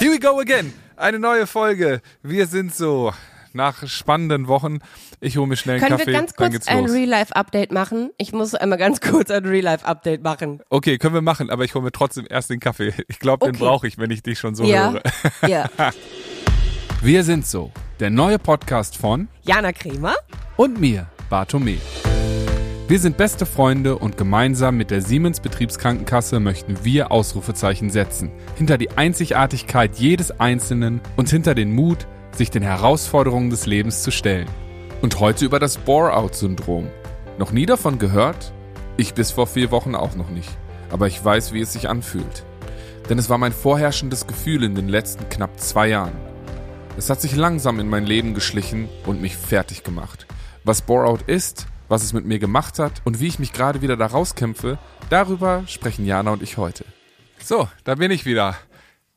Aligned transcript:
Here 0.00 0.10
we 0.12 0.18
go 0.18 0.40
again. 0.40 0.72
Eine 0.96 1.18
neue 1.18 1.46
Folge. 1.46 2.00
Wir 2.22 2.46
sind 2.46 2.74
so 2.74 3.12
nach 3.52 3.86
spannenden 3.86 4.48
Wochen. 4.48 4.78
Ich 5.20 5.36
hole 5.36 5.46
mir 5.46 5.56
schnell 5.56 5.74
einen 5.76 5.82
Können 5.84 5.98
Kaffee. 5.98 6.06
wir 6.12 6.18
ganz 6.18 6.34
kurz 6.34 6.68
ein. 6.68 6.86
Real-Life-Update 6.86 7.70
machen? 7.72 8.10
Ich 8.16 8.32
muss 8.32 8.54
einmal 8.54 8.78
ganz 8.78 9.00
kurz 9.02 9.30
ein 9.30 9.44
Real-Life-Update 9.44 10.22
machen. 10.22 10.60
Okay, 10.70 10.96
können 10.96 11.14
wir 11.14 11.20
machen, 11.22 11.50
aber 11.50 11.64
ich 11.64 11.74
hole 11.74 11.84
mir 11.84 11.92
trotzdem 11.92 12.26
erst 12.30 12.48
den 12.48 12.60
Kaffee. 12.60 12.94
Ich 13.08 13.18
glaube, 13.18 13.44
den 13.46 13.56
Okay. 13.56 13.64
brauche 13.64 13.86
ich, 13.86 13.98
wenn 13.98 14.10
ich 14.10 14.22
dich 14.22 14.38
schon 14.38 14.54
so 14.54 14.64
ja. 14.64 14.92
höre. 14.92 15.02
ja. 15.48 15.68
Wir 17.02 17.22
sind 17.24 17.46
so. 17.46 17.70
Der 17.98 18.08
neue 18.10 18.38
Podcast 18.38 18.96
von 18.96 19.28
Jana 19.42 19.72
Kremer. 19.72 20.14
und 20.56 20.80
mir, 20.80 21.06
Bartome. 21.28 21.76
Wir 22.90 22.98
sind 22.98 23.16
beste 23.16 23.46
Freunde 23.46 23.96
und 23.96 24.16
gemeinsam 24.16 24.76
mit 24.76 24.90
der 24.90 25.00
Siemens 25.00 25.38
Betriebskrankenkasse 25.38 26.40
möchten 26.40 26.84
wir 26.84 27.12
Ausrufezeichen 27.12 27.88
setzen. 27.88 28.32
Hinter 28.56 28.78
die 28.78 28.90
Einzigartigkeit 28.90 29.94
jedes 29.94 30.32
Einzelnen 30.40 31.00
und 31.16 31.30
hinter 31.30 31.54
den 31.54 31.72
Mut, 31.72 32.08
sich 32.32 32.50
den 32.50 32.64
Herausforderungen 32.64 33.48
des 33.48 33.66
Lebens 33.66 34.02
zu 34.02 34.10
stellen. 34.10 34.48
Und 35.02 35.20
heute 35.20 35.44
über 35.44 35.60
das 35.60 35.76
Bore-out-Syndrom. 35.76 36.88
Noch 37.38 37.52
nie 37.52 37.64
davon 37.64 38.00
gehört? 38.00 38.52
Ich 38.96 39.14
bis 39.14 39.30
vor 39.30 39.46
vier 39.46 39.70
Wochen 39.70 39.94
auch 39.94 40.16
noch 40.16 40.30
nicht. 40.30 40.50
Aber 40.90 41.06
ich 41.06 41.24
weiß, 41.24 41.52
wie 41.52 41.60
es 41.60 41.72
sich 41.72 41.88
anfühlt. 41.88 42.44
Denn 43.08 43.18
es 43.18 43.30
war 43.30 43.38
mein 43.38 43.52
vorherrschendes 43.52 44.26
Gefühl 44.26 44.64
in 44.64 44.74
den 44.74 44.88
letzten 44.88 45.28
knapp 45.28 45.60
zwei 45.60 45.90
Jahren. 45.90 46.16
Es 46.96 47.08
hat 47.08 47.20
sich 47.20 47.36
langsam 47.36 47.78
in 47.78 47.88
mein 47.88 48.04
Leben 48.04 48.34
geschlichen 48.34 48.88
und 49.06 49.22
mich 49.22 49.36
fertig 49.36 49.84
gemacht. 49.84 50.26
Was 50.64 50.82
Bore-out 50.82 51.22
ist, 51.28 51.68
was 51.90 52.04
es 52.04 52.12
mit 52.12 52.24
mir 52.24 52.38
gemacht 52.38 52.78
hat 52.78 53.02
und 53.04 53.20
wie 53.20 53.26
ich 53.26 53.38
mich 53.40 53.52
gerade 53.52 53.82
wieder 53.82 53.96
da 53.96 54.06
rauskämpfe, 54.06 54.78
darüber 55.10 55.64
sprechen 55.66 56.06
Jana 56.06 56.30
und 56.30 56.42
ich 56.42 56.56
heute. 56.56 56.84
So, 57.42 57.68
da 57.84 57.96
bin 57.96 58.10
ich 58.12 58.24
wieder. 58.24 58.56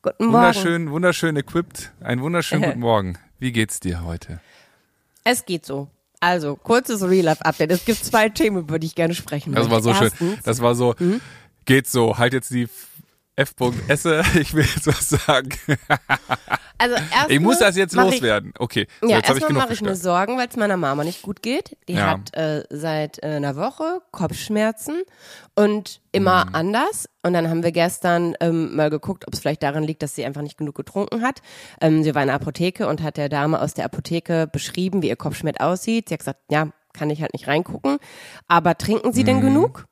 Guten 0.02 0.26
Morgen. 0.26 0.34
Wunderschön, 0.34 0.90
wunderschön 0.90 1.36
equipped. 1.36 1.92
Einen 2.00 2.20
wunderschönen 2.20 2.62
guten 2.66 2.80
Morgen. 2.80 3.16
Wie 3.38 3.52
geht's 3.52 3.78
dir 3.80 4.02
heute? 4.04 4.40
Es 5.22 5.46
geht 5.46 5.64
so. 5.64 5.88
Also, 6.20 6.56
kurzes 6.56 7.02
Real-Life-Update. 7.02 7.70
Es 7.70 7.84
gibt 7.84 8.04
zwei 8.04 8.28
Themen, 8.28 8.58
über 8.58 8.78
die 8.78 8.88
ich 8.88 8.94
gerne 8.94 9.14
sprechen 9.14 9.52
Das 9.54 9.68
möchte. 9.68 9.74
war 9.74 9.82
so 9.82 9.94
schön. 9.94 10.08
Erstens, 10.10 10.42
Das 10.42 10.60
war 10.60 10.74
so, 10.74 10.94
geht 11.66 11.86
so, 11.86 12.18
halt 12.18 12.32
jetzt 12.32 12.50
die 12.50 12.68
F.esse, 13.36 14.22
ich 14.40 14.54
will 14.54 14.64
jetzt 14.64 14.86
was 14.86 15.08
sagen. 15.08 15.48
Also 16.78 16.94
erstmal 16.96 17.30
Ich 17.32 17.40
muss 17.40 17.58
das 17.58 17.76
jetzt 17.76 17.94
mach 17.96 18.06
ich- 18.06 18.12
loswerden. 18.14 18.52
Okay, 18.58 18.86
so, 19.00 19.08
Ja, 19.08 19.20
erstmal 19.20 19.52
mache 19.52 19.72
ich 19.72 19.80
mir. 19.80 19.94
Sorgen, 19.96 20.36
weil 20.38 20.48
es 20.48 20.56
meiner 20.56 20.76
Mama 20.76 21.02
nicht 21.04 21.22
gut 21.22 21.42
geht. 21.42 21.76
Die 21.88 21.94
Ja. 21.94 22.10
hat 22.10 22.34
äh, 22.36 22.64
seit 22.70 23.22
äh, 23.22 23.26
einer 23.36 23.56
Woche 23.56 24.00
Kopfschmerzen 24.12 25.02
und 25.54 26.00
immer 26.12 26.46
Mhm. 26.46 26.54
anders. 26.54 27.08
Und 27.22 27.32
dann 27.32 27.48
haben 27.48 27.62
wir 27.62 27.72
gestern 27.72 28.34
ähm, 28.40 28.74
mal 28.76 28.90
geguckt, 28.90 29.26
ob 29.26 29.34
es 29.34 29.40
vielleicht 29.40 29.62
daran 29.62 29.82
liegt, 29.84 30.02
dass 30.02 30.14
sie 30.14 30.24
einfach 30.24 30.42
nicht 30.42 30.58
genug 30.58 30.74
getrunken 30.74 31.22
hat. 31.22 31.40
Ähm, 31.80 32.02
sie 32.02 32.14
war 32.14 32.22
in 32.22 32.28
der 32.28 32.36
Apotheke 32.36 32.86
und 32.86 33.02
hat 33.02 33.16
der 33.16 33.28
Dame 33.28 33.60
aus 33.60 33.74
der 33.74 33.84
Apotheke 33.86 34.46
beschrieben, 34.46 35.02
wie 35.02 35.08
ihr 35.08 35.16
Kopfschmerz 35.16 35.58
aussieht. 35.60 36.08
Sie 36.08 36.14
hat 36.14 36.20
gesagt, 36.20 36.40
ja, 36.50 36.68
kann 36.92 37.10
ich 37.10 37.20
halt 37.20 37.32
nicht 37.32 37.48
reingucken. 37.48 37.98
Aber 38.46 38.76
trinken 38.78 39.12
Sie 39.12 39.24
denn 39.24 39.40
genug? 39.40 39.86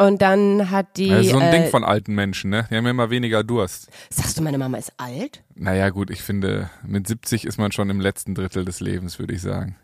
Und 0.00 0.22
dann 0.22 0.70
hat 0.70 0.96
die. 0.96 1.08
Das 1.08 1.26
ist 1.26 1.32
so 1.32 1.38
ein 1.38 1.48
äh, 1.48 1.60
Ding 1.60 1.70
von 1.70 1.82
alten 1.82 2.14
Menschen, 2.14 2.50
ne? 2.50 2.66
Die 2.70 2.76
haben 2.76 2.84
ja 2.84 2.92
immer 2.92 3.10
weniger 3.10 3.42
Durst. 3.42 3.88
sagst 4.10 4.38
du, 4.38 4.42
meine 4.42 4.56
Mama 4.56 4.78
ist 4.78 4.92
alt? 4.96 5.42
Naja, 5.56 5.90
gut, 5.90 6.10
ich 6.10 6.22
finde, 6.22 6.70
mit 6.86 7.08
70 7.08 7.44
ist 7.44 7.58
man 7.58 7.72
schon 7.72 7.90
im 7.90 8.00
letzten 8.00 8.36
Drittel 8.36 8.64
des 8.64 8.78
Lebens, 8.78 9.18
würde 9.18 9.34
ich 9.34 9.42
sagen. 9.42 9.76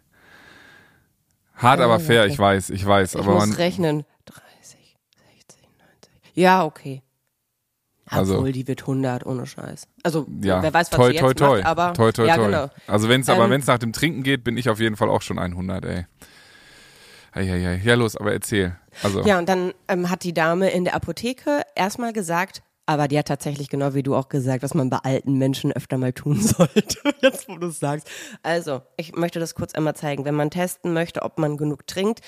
Hart, 1.57 1.81
aber 1.81 1.99
fair, 1.99 2.23
okay. 2.23 2.33
ich 2.33 2.39
weiß, 2.39 2.71
ich 2.71 2.87
weiß. 2.87 3.15
Ich 3.15 3.21
aber 3.21 3.35
muss 3.35 3.47
man, 3.47 3.57
rechnen. 3.57 4.05
30, 4.27 4.97
60, 5.49 5.63
90. 5.79 6.13
Ja, 6.35 6.65
okay. 6.65 7.03
Also- 8.07 8.37
Obwohl, 8.37 8.53
die 8.53 8.69
wird 8.69 8.83
100, 8.83 9.27
ohne 9.27 9.47
Scheiß. 9.47 9.89
Also, 10.05 10.27
ja, 10.43 10.63
wer 10.63 10.73
weiß, 10.73 10.93
was 10.93 10.97
toi, 10.97 11.11
sie 11.11 11.19
toi, 11.19 11.29
jetzt 11.29 11.39
toi, 11.39 11.57
macht, 11.59 11.67
aber 11.67 11.93
toi, 11.95 12.13
toi, 12.13 12.27
ja, 12.27 12.37
toi. 12.37 12.47
genau. 12.47 12.71
Also 12.87 13.09
wenn 13.09 13.23
es 13.23 13.29
aber 13.29 13.45
Ähm, 13.45 13.51
wenn 13.51 13.61
es 13.61 13.67
nach 13.67 13.79
dem 13.79 13.93
Trinken 13.93 14.23
geht, 14.23 14.45
bin 14.45 14.57
ich 14.57 14.69
auf 14.69 14.79
jeden 14.79 14.97
Fall 14.97 15.09
auch 15.09 15.23
schon 15.23 15.39
100, 15.39 15.85
ey. 15.85 16.07
Ei, 17.33 17.51
ei, 17.51 17.69
ei. 17.69 17.81
Ja, 17.83 17.95
los, 17.95 18.17
aber 18.17 18.33
erzähl. 18.33 18.77
Also, 19.03 19.23
Ja, 19.23 19.39
und 19.39 19.49
dann 19.49 19.73
ähm, 19.89 20.11
hat 20.11 20.25
die 20.25 20.35
Dame 20.35 20.71
in 20.71 20.85
der 20.85 20.95
Apotheke 20.95 21.63
erstmal 21.75 22.13
gesagt, 22.13 22.63
aber 22.87 23.09
die 23.09 23.19
hat 23.19 23.29
tatsächlich 23.29 23.69
genau 23.71 23.95
wie 23.95 24.03
du 24.03 24.15
auch 24.15 24.29
gesagt, 24.29 24.63
was 24.63 24.75
man 24.75 24.91
bei 24.91 24.99
alten 24.99 25.39
Menschen 25.39 25.73
öfter 25.73 25.97
mal 25.97 26.13
tun 26.13 26.41
sollte. 26.41 26.99
Jetzt, 27.21 27.49
wo 27.49 27.57
du 27.57 27.69
es 27.69 27.81
sagst. 27.81 28.11
Also, 28.43 28.83
ich 28.97 29.15
möchte 29.17 29.41
das 29.41 29.55
kurz 29.55 29.75
einmal 29.75 29.97
zeigen. 29.97 30.25
Wenn 30.25 30.35
man 30.35 30.51
testen 30.51 30.93
möchte, 30.93 31.23
ob 31.23 31.39
man 31.39 31.57
genug 31.57 31.87
trinkt, 31.87 32.21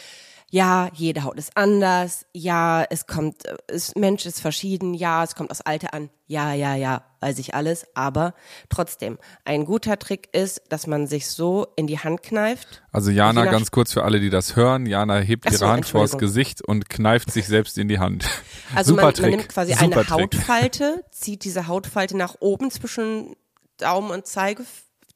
ja, 0.50 0.90
jede 0.94 1.24
Haut 1.24 1.38
ist 1.38 1.56
anders. 1.56 2.24
Ja, 2.32 2.84
es 2.88 3.06
kommt, 3.06 3.44
äh, 3.46 3.56
es, 3.66 3.94
Mensch 3.96 4.26
ist 4.26 4.40
verschieden. 4.40 4.94
Ja, 4.94 5.24
es 5.24 5.34
kommt 5.34 5.50
aus 5.50 5.60
Alter 5.60 5.92
an. 5.92 6.08
Ja, 6.28 6.52
ja, 6.52 6.76
ja, 6.76 7.02
weiß 7.20 7.38
ich 7.40 7.54
alles. 7.54 7.86
Aber 7.94 8.32
trotzdem, 8.68 9.18
ein 9.44 9.64
guter 9.64 9.98
Trick 9.98 10.28
ist, 10.32 10.62
dass 10.68 10.86
man 10.86 11.08
sich 11.08 11.26
so 11.26 11.66
in 11.74 11.88
die 11.88 11.98
Hand 11.98 12.22
kneift. 12.22 12.82
also 12.92 13.10
Jana, 13.10 13.44
ganz 13.46 13.72
kurz 13.72 13.92
für 13.92 14.04
alle, 14.04 14.20
die 14.20 14.30
das 14.30 14.54
hören. 14.54 14.86
Jana 14.86 15.18
hebt 15.18 15.46
ihre 15.46 15.56
so, 15.56 15.66
Hand 15.66 15.86
vors. 15.86 16.16
Gesicht 16.16 16.62
und 16.62 16.88
kneift 16.88 17.32
sich 17.32 17.46
selbst 17.46 17.76
in 17.78 17.88
die 17.88 17.98
Hand. 17.98 18.24
Also 18.74 18.90
Super 18.90 19.02
man, 19.02 19.14
Trick. 19.14 19.22
man 19.22 19.30
nimmt 19.30 19.48
quasi 19.48 19.72
Super 19.72 19.84
eine 19.84 19.94
Trick. 19.94 20.10
Hautfalte, 20.10 21.04
zieht 21.12 21.44
diese 21.44 21.68
Hautfalte 21.68 22.16
nach 22.16 22.34
oben 22.40 22.72
zwischen 22.72 23.36
Daumen 23.76 24.10
und 24.10 24.26
Zeige, 24.26 24.64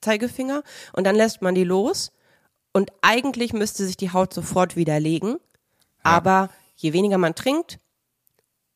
Zeigefinger 0.00 0.62
und 0.92 1.04
dann 1.04 1.16
lässt 1.16 1.42
man 1.42 1.56
die 1.56 1.64
los. 1.64 2.12
Und 2.72 2.90
eigentlich 3.02 3.52
müsste 3.52 3.84
sich 3.84 3.96
die 3.96 4.12
Haut 4.12 4.32
sofort 4.32 4.76
wieder 4.76 5.00
legen. 5.00 5.36
Aber 6.02 6.50
je 6.76 6.92
weniger 6.92 7.18
man 7.18 7.34
trinkt 7.34 7.78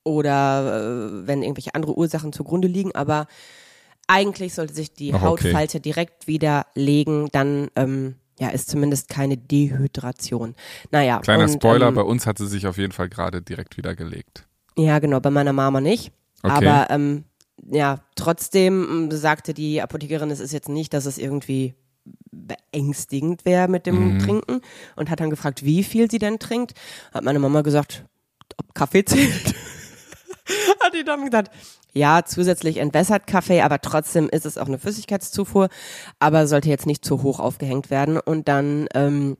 oder 0.04 1.20
äh, 1.22 1.26
wenn 1.26 1.42
irgendwelche 1.42 1.74
andere 1.74 1.96
Ursachen 1.96 2.32
zugrunde 2.32 2.68
liegen, 2.68 2.94
aber 2.94 3.26
eigentlich 4.06 4.54
sollte 4.54 4.74
sich 4.74 4.92
die 4.92 5.14
Ach, 5.14 5.22
okay. 5.22 5.44
Hautfalte 5.46 5.80
direkt 5.80 6.26
wieder 6.26 6.66
legen, 6.74 7.28
dann 7.32 7.68
ähm, 7.74 8.16
ja, 8.38 8.48
ist 8.48 8.68
zumindest 8.68 9.08
keine 9.08 9.38
Dehydration. 9.38 10.54
Naja. 10.90 11.20
Kleiner 11.20 11.44
und, 11.44 11.52
Spoiler, 11.52 11.88
ähm, 11.88 11.94
bei 11.94 12.02
uns 12.02 12.26
hat 12.26 12.36
sie 12.36 12.46
sich 12.46 12.66
auf 12.66 12.76
jeden 12.76 12.92
Fall 12.92 13.08
gerade 13.08 13.40
direkt 13.40 13.76
wieder 13.76 13.94
gelegt. 13.94 14.46
ja, 14.76 14.98
genau, 14.98 15.20
bei 15.20 15.30
meiner 15.30 15.52
Mama 15.52 15.80
nicht. 15.80 16.12
Okay. 16.42 16.68
Aber 16.68 16.90
ähm, 16.90 17.24
ja, 17.70 18.00
trotzdem 18.16 19.08
ähm, 19.10 19.16
sagte 19.16 19.54
die 19.54 19.80
Apothekerin, 19.80 20.30
es 20.30 20.40
ist 20.40 20.52
jetzt 20.52 20.68
nicht, 20.68 20.92
dass 20.92 21.06
es 21.06 21.16
irgendwie 21.16 21.74
beängstigend 22.30 23.44
wäre 23.44 23.68
mit 23.68 23.86
dem 23.86 24.14
Mhm. 24.14 24.18
Trinken 24.18 24.60
und 24.96 25.10
hat 25.10 25.20
dann 25.20 25.30
gefragt, 25.30 25.64
wie 25.64 25.82
viel 25.84 26.10
sie 26.10 26.18
denn 26.18 26.38
trinkt. 26.38 26.74
Hat 27.12 27.24
meine 27.24 27.38
Mama 27.38 27.62
gesagt, 27.62 28.04
ob 28.56 28.74
Kaffee 28.74 29.04
zählt. 29.04 29.54
hat 30.80 30.94
die 30.94 31.04
Dame 31.04 31.24
gesagt, 31.26 31.50
ja, 31.92 32.24
zusätzlich 32.24 32.78
entwässert 32.78 33.26
Kaffee, 33.26 33.60
aber 33.62 33.80
trotzdem 33.80 34.28
ist 34.28 34.44
es 34.46 34.58
auch 34.58 34.66
eine 34.66 34.78
Flüssigkeitszufuhr, 34.78 35.68
aber 36.18 36.46
sollte 36.48 36.68
jetzt 36.68 36.86
nicht 36.86 37.04
zu 37.04 37.22
hoch 37.22 37.38
aufgehängt 37.38 37.88
werden. 37.88 38.18
Und 38.18 38.48
dann 38.48 38.88
ähm, 38.94 39.36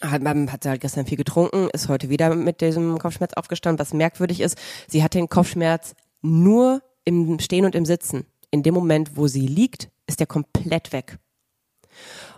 hat, 0.00 0.22
hat 0.24 0.62
sie 0.62 0.68
halt 0.68 0.80
gestern 0.80 1.06
viel 1.06 1.16
getrunken, 1.16 1.68
ist 1.72 1.88
heute 1.88 2.08
wieder 2.08 2.34
mit 2.34 2.60
diesem 2.60 2.98
Kopfschmerz 2.98 3.32
aufgestanden, 3.34 3.80
was 3.80 3.92
merkwürdig 3.92 4.40
ist. 4.40 4.56
Sie 4.86 5.02
hat 5.02 5.14
den 5.14 5.28
Kopfschmerz 5.28 5.94
nur 6.22 6.82
im 7.04 7.38
Stehen 7.40 7.64
und 7.64 7.74
im 7.74 7.84
Sitzen. 7.84 8.26
In 8.52 8.62
dem 8.62 8.74
Moment, 8.74 9.16
wo 9.16 9.26
sie 9.26 9.46
liegt, 9.46 9.90
ist 10.06 10.20
der 10.20 10.26
komplett 10.26 10.92
weg. 10.92 11.18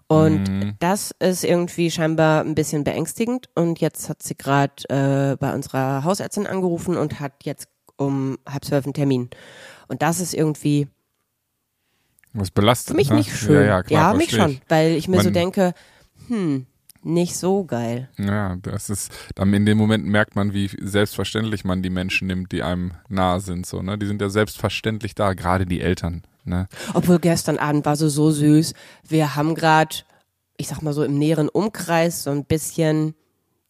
Und 0.06 0.76
das 0.80 1.10
ist 1.18 1.44
irgendwie 1.44 1.90
scheinbar 1.90 2.42
ein 2.42 2.54
bisschen 2.54 2.82
beängstigend. 2.84 3.48
Und 3.54 3.80
jetzt 3.80 4.08
hat 4.08 4.22
sie 4.22 4.36
gerade 4.36 4.72
äh, 4.88 5.36
bei 5.36 5.52
unserer 5.54 6.02
Hausärztin 6.04 6.46
angerufen 6.46 6.96
und 6.96 7.20
hat 7.20 7.44
jetzt 7.44 7.68
um 7.96 8.38
halb 8.48 8.64
zwölf 8.64 8.84
einen 8.86 8.94
Termin. 8.94 9.28
Und 9.88 10.02
das 10.02 10.20
ist 10.20 10.32
irgendwie 10.32 10.88
Was 12.32 12.50
belastet 12.50 12.92
für 12.92 12.96
mich 12.96 13.10
ne? 13.10 13.16
nicht 13.16 13.36
schön. 13.36 13.54
Ja, 13.54 13.62
ja, 13.62 13.82
klar, 13.82 14.14
mich 14.14 14.30
versteh 14.30 14.54
schon, 14.54 14.60
weil 14.68 14.92
ich 14.92 15.08
mir 15.08 15.18
so 15.18 15.24
Man- 15.24 15.34
denke, 15.34 15.74
hm, 16.28 16.66
nicht 17.02 17.36
so 17.36 17.64
geil. 17.64 18.08
Ja, 18.18 18.56
das 18.62 18.90
ist, 18.90 19.12
dann 19.34 19.52
in 19.54 19.66
dem 19.66 19.78
Moment 19.78 20.06
merkt 20.06 20.36
man, 20.36 20.52
wie 20.52 20.70
selbstverständlich 20.80 21.64
man 21.64 21.82
die 21.82 21.90
Menschen 21.90 22.26
nimmt, 22.26 22.52
die 22.52 22.62
einem 22.62 22.92
nahe 23.08 23.40
sind, 23.40 23.66
so, 23.66 23.82
ne? 23.82 23.98
Die 23.98 24.06
sind 24.06 24.20
ja 24.20 24.28
selbstverständlich 24.28 25.14
da, 25.14 25.34
gerade 25.34 25.66
die 25.66 25.80
Eltern, 25.80 26.22
ne? 26.44 26.68
Obwohl 26.94 27.18
gestern 27.18 27.58
Abend 27.58 27.86
war 27.86 27.96
so 27.96 28.08
so 28.08 28.30
süß. 28.30 28.74
Wir 29.06 29.36
haben 29.36 29.54
gerade, 29.54 29.96
ich 30.56 30.68
sag 30.68 30.82
mal 30.82 30.92
so 30.92 31.04
im 31.04 31.18
näheren 31.18 31.48
Umkreis 31.48 32.24
so 32.24 32.30
ein 32.30 32.44
bisschen, 32.44 33.14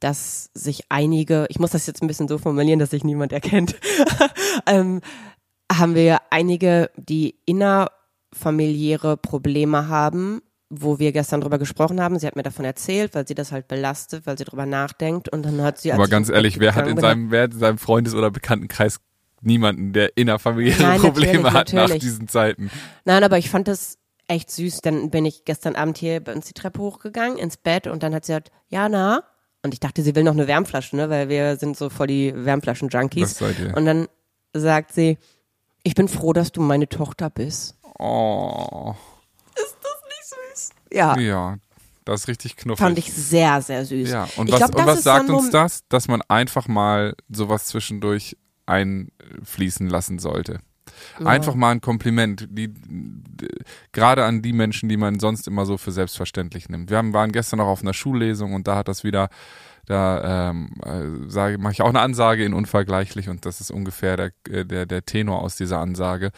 dass 0.01 0.51
sich 0.55 0.85
einige, 0.89 1.47
ich 1.49 1.59
muss 1.59 1.71
das 1.71 1.87
jetzt 1.87 2.03
ein 2.03 2.09
bisschen 2.09 2.29
so 2.29 2.39
formulieren, 2.39 2.79
dass 2.79 2.91
sich 2.91 3.05
niemand 3.05 3.33
erkennt, 3.33 3.77
ähm, 4.67 5.01
haben 5.71 5.95
wir 5.95 6.21
einige, 6.31 6.91
die 6.97 7.37
innerfamiliäre 7.45 9.17
Probleme 9.17 9.89
haben, 9.89 10.41
wo 10.70 10.99
wir 10.99 11.12
gestern 11.12 11.41
drüber 11.41 11.59
gesprochen 11.59 12.00
haben. 12.00 12.19
Sie 12.19 12.26
hat 12.26 12.37
mir 12.37 12.43
davon 12.43 12.65
erzählt, 12.65 13.15
weil 13.15 13.26
sie 13.26 13.35
das 13.35 13.53
halt 13.53 13.69
belastet, 13.69 14.26
weil 14.26 14.37
sie 14.37 14.44
drüber 14.44 14.67
nachdenkt 14.67 15.29
und 15.29 15.44
dann 15.44 15.62
hat 15.62 15.79
sie. 15.79 15.93
Aber 15.93 16.09
ganz 16.09 16.29
ehrlich, 16.29 16.61
wer 16.61 16.75
hat 16.75 16.85
gegangen 16.85 16.91
in 16.91 16.97
bin, 16.97 17.03
seinem, 17.03 17.31
wer 17.31 17.44
in 17.44 17.59
seinem 17.59 17.79
Freundes- 17.79 18.15
oder 18.15 18.31
Bekanntenkreis 18.31 19.00
niemanden, 19.41 19.93
der 19.93 20.17
innerfamiliäre 20.17 20.82
Nein, 20.82 21.00
Probleme 21.00 21.43
natürlich, 21.43 21.55
hat 21.55 21.73
nach 21.73 21.82
natürlich. 21.82 22.03
diesen 22.03 22.29
Zeiten? 22.29 22.70
Nein, 23.05 23.25
aber 23.25 23.38
ich 23.38 23.50
fand 23.50 23.69
das 23.69 23.99
echt 24.26 24.50
süß. 24.50 24.81
Dann 24.82 25.11
bin 25.11 25.25
ich 25.25 25.44
gestern 25.44 25.75
Abend 25.75 25.99
hier 25.99 26.20
bei 26.20 26.35
uns 26.35 26.47
die 26.47 26.55
Treppe 26.55 26.81
hochgegangen 26.81 27.38
ins 27.38 27.56
Bett 27.56 27.87
und 27.87 28.03
dann 28.03 28.14
hat 28.14 28.25
sie 28.25 28.32
gesagt, 28.32 28.50
ja, 28.69 28.88
na? 28.88 29.23
Und 29.62 29.75
ich 29.75 29.81
dachte, 29.81 30.03
sie 30.03 30.14
will 30.14 30.23
noch 30.23 30.32
eine 30.32 30.47
Wärmflasche, 30.47 30.94
ne, 30.97 31.11
weil 31.11 31.29
wir 31.29 31.56
sind 31.56 31.76
so 31.76 31.91
voll 31.91 32.06
die 32.06 32.32
Wärmflaschen-Junkies. 32.35 33.23
Das 33.23 33.38
seid 33.38 33.59
ihr. 33.59 33.76
Und 33.76 33.87
dann 33.87 34.09
sagt 34.53 34.93
sie, 34.93 35.19
ich 35.82 35.94
bin 35.94 36.09
froh, 36.09 36.32
dass 36.32 36.53
du 36.53 36.61
meine 36.61 36.88
Tochter 36.88 37.31
bist. 37.31 37.76
Oh. 37.99 38.94
Ist 39.56 39.76
das 39.82 40.03
nicht 40.05 40.25
süß? 40.55 40.71
Ja. 40.93 41.19
Ja, 41.19 41.56
das 42.05 42.23
ist 42.23 42.29
richtig 42.29 42.56
knuffig. 42.56 42.79
Fand 42.82 42.99
ich 42.99 43.12
sehr, 43.12 43.61
sehr 43.62 43.85
süß. 43.85 44.08
Ja, 44.11 44.29
und 44.37 44.49
ich 44.49 44.52
was, 44.55 44.58
glaub, 44.61 44.75
und 44.75 44.87
das 44.87 44.96
was 44.99 45.05
sagt 45.05 45.31
uns 45.31 45.50
das? 45.50 45.85
Dass 45.88 46.08
man 46.08 46.23
einfach 46.29 46.69
mal 46.69 47.14
sowas 47.29 47.67
zwischendurch 47.67 48.37
einfließen 48.67 49.88
lassen 49.88 50.19
sollte. 50.19 50.61
Einfach 51.23 51.55
mal 51.55 51.70
ein 51.70 51.81
Kompliment, 51.81 52.49
die, 52.50 52.69
d- 52.73 53.49
gerade 53.93 54.25
an 54.25 54.43
die 54.43 54.52
Menschen, 54.52 54.88
die 54.88 54.96
man 54.96 55.20
sonst 55.20 55.46
immer 55.46 55.64
so 55.67 55.76
für 55.76 55.93
selbstverständlich 55.93 56.69
nimmt. 56.69 56.90
Wir 56.90 56.96
haben, 56.96 57.12
waren 57.12 57.31
gestern 57.31 57.58
noch 57.58 57.67
auf 57.67 57.82
einer 57.82 57.94
Schullesung 57.94 58.55
und 58.55 58.67
da 58.67 58.76
hat 58.76 58.88
das 58.88 59.05
wieder, 59.05 59.29
da 59.88 60.50
ähm, 60.50 60.70
äh, 60.85 61.31
sage, 61.31 61.56
mache 61.58 61.73
ich 61.73 61.82
auch 61.82 61.88
eine 61.88 62.00
Ansage 62.00 62.44
in 62.44 62.52
unvergleichlich 62.52 63.29
und 63.29 63.46
das 63.46 63.61
ist 63.61 63.70
ungefähr 63.70 64.17
der, 64.17 64.31
äh, 64.50 64.64
der, 64.64 64.85
der 64.85 65.05
Tenor 65.05 65.43
aus 65.43 65.56
dieser 65.56 65.79
Ansage, 65.79 66.31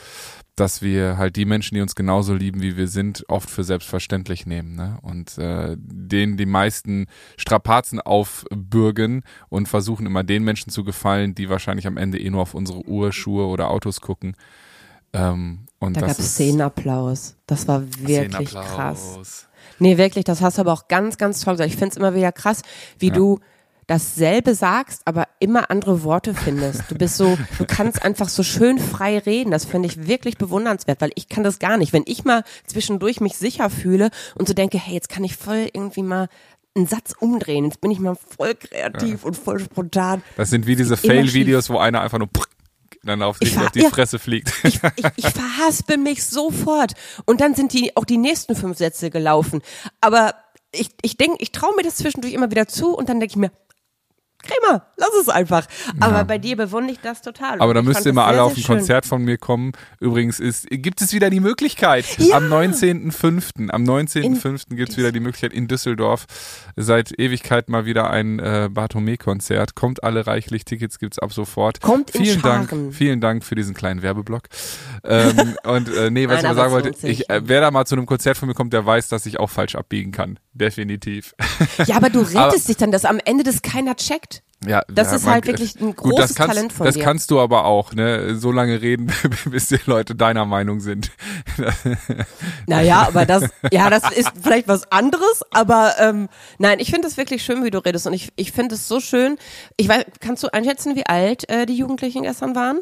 dass 0.55 0.82
wir 0.82 1.17
halt 1.17 1.35
die 1.35 1.47
Menschen, 1.47 1.75
die 1.75 1.81
uns 1.81 1.97
genauso 1.97 2.35
lieben, 2.35 2.62
wie 2.62 2.76
wir 2.76 2.87
sind, 2.87 3.25
oft 3.29 3.50
für 3.50 3.64
selbstverständlich 3.64 4.47
nehmen 4.47 4.76
ne? 4.76 4.99
und 5.02 5.37
äh, 5.38 5.76
denen 5.79 6.37
die 6.37 6.47
meisten 6.47 7.06
Strapazen 7.37 8.00
aufbürgen 8.00 9.25
und 9.49 9.69
versuchen 9.69 10.06
immer 10.06 10.23
den 10.23 10.44
Menschen 10.44 10.70
zu 10.70 10.85
gefallen, 10.85 11.35
die 11.35 11.49
wahrscheinlich 11.49 11.88
am 11.88 11.97
Ende 11.97 12.20
eh 12.20 12.31
nur 12.31 12.43
auf 12.43 12.55
unsere 12.55 12.87
Uhr, 12.87 13.12
Schuhe 13.12 13.47
oder 13.47 13.70
Autos 13.70 14.00
gucken. 14.00 14.37
Ähm, 15.12 15.67
und 15.81 15.97
Da 15.97 16.02
gab 16.02 16.11
es 16.11 16.35
Szenenapplaus. 16.35 17.37
Das 17.47 17.67
war 17.67 17.82
wirklich 17.82 18.29
Szenenapplaus. 18.29 18.67
krass. 18.67 19.49
Nee, 19.79 19.97
wirklich, 19.99 20.25
das 20.25 20.41
hast 20.43 20.59
du 20.59 20.63
aber 20.63 20.73
auch 20.73 20.89
ganz, 20.89 21.17
ganz 21.19 21.41
toll 21.41 21.55
gesagt. 21.55 21.71
Ich 21.71 21.77
finde 21.77 21.93
es 21.93 21.97
immer 21.97 22.15
wieder 22.15 22.33
krass, 22.33 22.63
wie 22.99 23.09
Ja. 23.09 23.15
du 23.15 23.39
dasselbe 23.87 24.55
sagst, 24.55 25.03
aber 25.05 25.27
immer 25.41 25.69
andere 25.71 26.05
Worte 26.05 26.33
findest. 26.33 26.85
Du 26.91 26.95
bist 26.95 27.17
so, 27.17 27.37
du 27.59 27.65
kannst 27.67 28.05
einfach 28.05 28.29
so 28.29 28.45
schön 28.45 28.79
frei 28.79 29.19
reden. 29.19 29.51
Das 29.51 29.65
finde 29.65 29.89
ich 29.89 30.07
wirklich 30.07 30.39
bewundernswert, 30.39 31.01
weil 31.01 31.11
ich 31.17 31.29
kann 31.29 31.43
das 31.43 31.59
gar 31.59 31.77
nicht. 31.77 31.93
Wenn 31.93 32.05
ich 32.07 32.25
mal 32.25 32.45
zwischendurch 32.67 33.21
mich 33.21 33.37
sicher 33.37 33.69
fühle 33.69 34.11
und 34.37 34.47
so 34.47 34.55
denke, 34.55 34.79
hey, 34.79 34.95
jetzt 34.95 35.09
kann 35.09 35.25
ich 35.25 35.37
voll 35.37 35.69
irgendwie 35.73 36.03
mal 36.05 36.29
einen 36.77 36.87
Satz 36.87 37.15
umdrehen. 37.19 37.65
Jetzt 37.65 37.81
bin 37.81 37.91
ich 37.91 37.99
mal 37.99 38.15
voll 38.37 38.55
kreativ 38.55 39.25
und 39.25 39.37
voll 39.37 39.59
spontan. 39.59 40.23
Das 40.37 40.51
sind 40.51 40.69
wie 40.69 40.77
diese 40.77 40.97
Fail-Videos, 40.97 41.69
wo 41.69 41.79
einer 41.79 42.01
einfach 42.01 42.19
nur 42.19 42.29
dann 43.02 43.23
auf, 43.23 43.38
Ich 43.41 43.56
auf 43.56 43.70
die 43.70 43.81
ja. 43.81 43.91
Fresse 43.91 44.19
fliegt. 44.19 44.52
Ich, 44.64 44.81
ich, 44.97 45.05
ich 45.17 45.26
verhaspel 45.26 45.97
mich 45.97 46.25
sofort. 46.25 46.93
Und 47.25 47.41
dann 47.41 47.55
sind 47.55 47.73
die 47.73 47.97
auch 47.97 48.05
die 48.05 48.19
nächsten 48.19 48.55
fünf 48.55 48.79
Sätze 48.79 49.11
gelaufen. 49.11 49.62
Aber 50.00 50.35
ich, 50.73 50.91
ich 51.02 51.17
denke, 51.17 51.37
ich 51.41 51.52
traue 51.52 51.75
mir 51.76 51.82
das 51.82 51.97
zwischendurch 51.97 52.35
immer 52.35 52.50
wieder 52.50 52.69
zu 52.69 52.94
und 52.97 53.08
dann 53.08 53.20
denke 53.20 53.32
ich 53.32 53.37
mir, 53.37 53.50
Krämer, 54.43 54.87
lass 54.97 55.11
es 55.21 55.29
einfach. 55.29 55.67
Aber 56.01 56.25
bei 56.25 56.39
dir 56.39 56.57
bewundere 56.57 56.93
ich 56.93 57.01
das 57.01 57.23
total. 57.23 57.61
Aber 57.61 57.75
da 57.75 57.83
müsst 57.83 58.07
ihr 58.07 58.13
mal 58.13 58.25
alle 58.27 58.37
sehr, 58.37 58.45
auf 58.45 58.57
ein. 58.57 58.63
Konzert 58.65 59.07
von 59.07 59.23
mir 59.23 59.39
kommen. 59.39 59.73
Übrigens 60.01 60.41
ist, 60.41 60.67
gibt 60.71 61.01
es 61.03 61.13
wieder 61.13 61.31
die 61.31 61.41
Möglichkeit. 61.41 62.05
Ja. 62.19 62.37
Am 62.37 62.45
19.05. 62.53 63.71
Am 63.71 63.85
19.05. 63.85 64.75
gibt 64.77 64.91
es 64.91 64.97
wieder 64.97 65.13
die 65.13 65.21
Möglichkeit 65.21 65.53
in 65.53 65.69
Düsseldorf. 65.69 66.27
Seit 66.77 67.19
Ewigkeit 67.19 67.69
mal 67.69 67.85
wieder 67.85 68.11
ein 68.11 68.39
äh, 68.39 68.69
Bartholomä-Konzert. 68.73 69.75
Kommt 69.75 70.03
alle 70.05 70.27
reichlich. 70.27 70.65
Tickets 70.65 70.99
gibt's 70.99 71.19
ab 71.19 71.33
sofort. 71.33 71.81
Kommt 71.81 72.11
in 72.11 72.25
vielen 72.25 72.41
Scharen. 72.41 72.67
Dank, 72.69 72.95
vielen 72.95 73.21
Dank 73.21 73.45
für 73.45 73.55
diesen 73.55 73.75
kleinen 73.75 74.03
Werbeblock. 74.03 74.45
ähm, 75.05 75.57
und 75.65 75.89
äh, 75.95 76.11
nee, 76.11 76.29
was 76.29 76.37
Nein, 76.37 76.39
ich 76.39 76.43
mal 76.43 76.51
aber 76.51 76.55
sagen 76.55 76.73
wollte, 76.73 77.07
ich, 77.09 77.29
äh, 77.31 77.43
wer 77.45 77.61
da 77.61 77.71
mal 77.71 77.85
zu 77.85 77.95
einem 77.95 78.07
Konzert 78.07 78.37
von 78.37 78.49
mir 78.49 78.55
kommt, 78.55 78.73
der 78.73 78.85
weiß, 78.87 79.09
dass 79.09 79.27
ich 79.27 79.39
auch 79.39 79.51
falsch 79.51 79.75
abbiegen 79.75 80.13
kann. 80.13 80.39
Definitiv. 80.53 81.35
Ja, 81.87 81.97
aber 81.97 82.11
du 82.11 82.21
Aber- 82.35 82.47
rettest 82.49 82.69
dich 82.69 82.77
dann, 82.77 82.93
dass 82.93 83.05
am 83.05 83.19
Ende 83.25 83.45
das 83.45 83.63
keiner 83.63 83.97
checkt. 83.97 84.30
Ja, 84.67 84.83
Das 84.89 85.09
ja, 85.09 85.17
ist 85.17 85.25
man- 85.25 85.35
halt 85.35 85.47
wirklich 85.47 85.75
ein 85.81 85.97
Gut, 85.97 86.19
das 86.19 86.35
großes 86.35 86.37
kannst, 86.37 86.55
Talent 86.55 86.73
von 86.75 86.85
das 86.87 86.95
dir. 86.95 87.03
kannst 87.03 87.31
du 87.31 87.41
aber 87.41 87.65
auch, 87.65 87.95
ne? 87.95 88.37
So 88.37 88.53
lange 88.53 88.83
reden, 88.83 89.11
bis 89.47 89.69
die 89.69 89.79
Leute 89.87 90.15
deiner 90.15 90.45
Meinung 90.45 90.81
sind. 90.81 91.11
Naja, 92.67 93.07
aber 93.07 93.27
das, 93.27 93.45
ja, 93.73 93.91
das 93.91 94.11
ist 94.12 94.31
vielleicht 94.41 94.69
was 94.69 94.91
anderes, 94.93 95.43
aber 95.51 95.95
ähm, 95.99 96.29
nein, 96.59 96.79
ich 96.79 96.91
finde 96.91 97.09
es 97.09 97.17
wirklich 97.17 97.43
schön, 97.43 97.65
wie 97.65 97.71
du 97.71 97.79
redest 97.79 98.07
und 98.07 98.12
ich, 98.12 98.33
ich 98.37 98.53
finde 98.53 98.75
es 98.77 98.87
so 98.87 99.01
schön. 99.01 99.39
Ich 99.77 99.89
weiß, 99.89 100.05
kannst 100.21 100.43
du 100.45 100.53
einschätzen, 100.53 100.95
wie 100.95 101.07
alt 101.07 101.49
äh, 101.49 101.67
die 101.67 101.77
Jugendlichen 101.77 102.23
gestern 102.23 102.55
waren? 102.55 102.81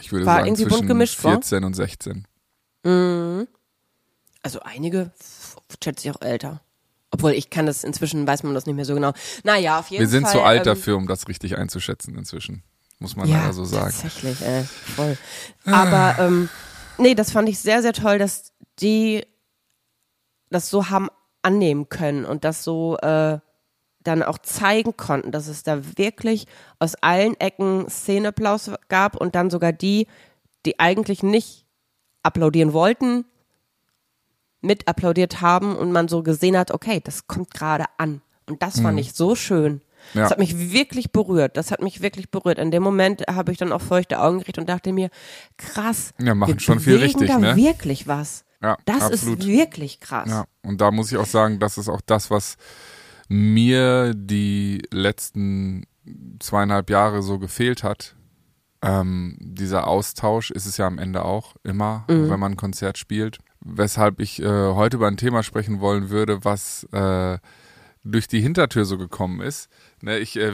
Ich 0.00 0.12
würde 0.12 0.26
War 0.26 0.34
sagen 0.36 0.46
irgendwie 0.48 0.64
bunt 0.64 0.74
zwischen 0.74 0.88
gemischt, 0.88 1.22
wa? 1.24 1.30
14 1.30 1.64
und 1.64 1.74
16. 1.74 2.26
Also 4.42 4.60
einige, 4.60 5.12
schätze 5.82 6.08
ich 6.08 6.14
auch 6.14 6.20
älter. 6.20 6.60
Obwohl 7.12 7.32
ich 7.32 7.50
kann 7.50 7.66
das, 7.66 7.84
inzwischen 7.84 8.26
weiß 8.26 8.42
man 8.42 8.54
das 8.54 8.66
nicht 8.66 8.74
mehr 8.74 8.86
so 8.86 8.94
genau. 8.94 9.12
Naja, 9.44 9.78
auf 9.78 9.88
jeden 9.88 10.00
Wir 10.00 10.08
sind 10.08 10.24
Fall. 10.24 10.32
zu 10.32 10.42
alt 10.42 10.60
ähm, 10.60 10.64
dafür, 10.64 10.96
um 10.96 11.06
das 11.06 11.28
richtig 11.28 11.56
einzuschätzen 11.56 12.16
inzwischen. 12.16 12.62
Muss 12.98 13.16
man 13.16 13.28
ja, 13.28 13.38
leider 13.38 13.52
so 13.52 13.64
sagen. 13.64 13.92
tatsächlich, 13.92 14.40
ey, 14.42 14.64
voll. 14.64 15.18
Aber 15.66 16.16
ähm, 16.18 16.48
nee, 16.98 17.14
das 17.14 17.32
fand 17.32 17.48
ich 17.48 17.58
sehr, 17.58 17.82
sehr 17.82 17.92
toll, 17.92 18.18
dass 18.18 18.52
die 18.80 19.24
das 20.50 20.70
so 20.70 20.88
haben 20.88 21.08
annehmen 21.42 21.88
können 21.88 22.24
und 22.24 22.44
das 22.44 22.64
so 22.64 22.96
äh, 22.98 23.38
dann 24.00 24.22
auch 24.22 24.38
zeigen 24.38 24.96
konnten, 24.96 25.32
dass 25.32 25.48
es 25.48 25.62
da 25.62 25.98
wirklich 25.98 26.46
aus 26.78 26.94
allen 26.96 27.38
Ecken 27.40 27.88
Szeneapplaus 27.88 28.70
gab 28.88 29.16
und 29.16 29.34
dann 29.34 29.50
sogar 29.50 29.72
die, 29.72 30.06
die 30.64 30.78
eigentlich 30.80 31.22
nicht 31.22 31.66
applaudieren 32.22 32.72
wollten, 32.72 33.24
mit 34.62 34.88
applaudiert 34.88 35.40
haben 35.40 35.76
und 35.76 35.92
man 35.92 36.08
so 36.08 36.22
gesehen 36.22 36.56
hat, 36.56 36.70
okay, 36.70 37.00
das 37.04 37.26
kommt 37.26 37.52
gerade 37.52 37.84
an. 37.98 38.22
Und 38.48 38.62
das 38.62 38.80
fand 38.80 38.98
ich 38.98 39.12
so 39.12 39.34
schön. 39.34 39.74
Mhm. 39.74 39.80
Ja. 40.14 40.22
Das 40.22 40.30
hat 40.32 40.38
mich 40.38 40.72
wirklich 40.72 41.12
berührt. 41.12 41.56
Das 41.56 41.70
hat 41.70 41.80
mich 41.80 42.02
wirklich 42.02 42.30
berührt. 42.30 42.58
In 42.58 42.72
dem 42.72 42.82
Moment 42.82 43.22
habe 43.30 43.52
ich 43.52 43.58
dann 43.58 43.72
auch 43.72 43.80
feuchte 43.80 44.20
Augen 44.20 44.38
gekriegt 44.38 44.58
und 44.58 44.68
dachte 44.68 44.92
mir, 44.92 45.10
krass. 45.56 46.12
Ja, 46.20 46.34
machen 46.34 46.54
wir 46.54 46.60
schon 46.60 46.80
viel 46.80 46.96
richtig, 46.96 47.28
da 47.28 47.38
ne? 47.38 47.54
wirklich 47.56 48.08
was. 48.08 48.44
Ja, 48.60 48.76
Das 48.84 49.02
absolut. 49.02 49.38
ist 49.40 49.46
wirklich 49.46 50.00
krass. 50.00 50.28
Ja, 50.28 50.44
und 50.62 50.80
da 50.80 50.90
muss 50.90 51.12
ich 51.12 51.18
auch 51.18 51.26
sagen, 51.26 51.60
das 51.60 51.78
ist 51.78 51.88
auch 51.88 52.00
das, 52.04 52.30
was 52.30 52.56
mir 53.28 54.12
die 54.14 54.82
letzten 54.90 55.84
zweieinhalb 56.40 56.90
Jahre 56.90 57.22
so 57.22 57.38
gefehlt 57.38 57.82
hat. 57.82 58.16
Ähm, 58.82 59.36
dieser 59.40 59.86
Austausch 59.86 60.50
ist 60.50 60.66
es 60.66 60.76
ja 60.76 60.86
am 60.88 60.98
Ende 60.98 61.24
auch 61.24 61.54
immer, 61.62 62.04
Mhm. 62.08 62.28
wenn 62.30 62.40
man 62.40 62.52
ein 62.52 62.56
Konzert 62.56 62.98
spielt. 62.98 63.38
Weshalb 63.64 64.20
ich 64.20 64.42
äh, 64.42 64.46
heute 64.46 64.96
über 64.96 65.08
ein 65.08 65.16
Thema 65.16 65.42
sprechen 65.42 65.80
wollen 65.80 66.10
würde, 66.10 66.44
was 66.44 66.84
äh, 66.92 67.38
durch 68.04 68.26
die 68.26 68.40
Hintertür 68.40 68.84
so 68.84 68.98
gekommen 68.98 69.40
ist. 69.40 69.70
Ne, 70.00 70.18
ich, 70.18 70.36
äh, 70.36 70.52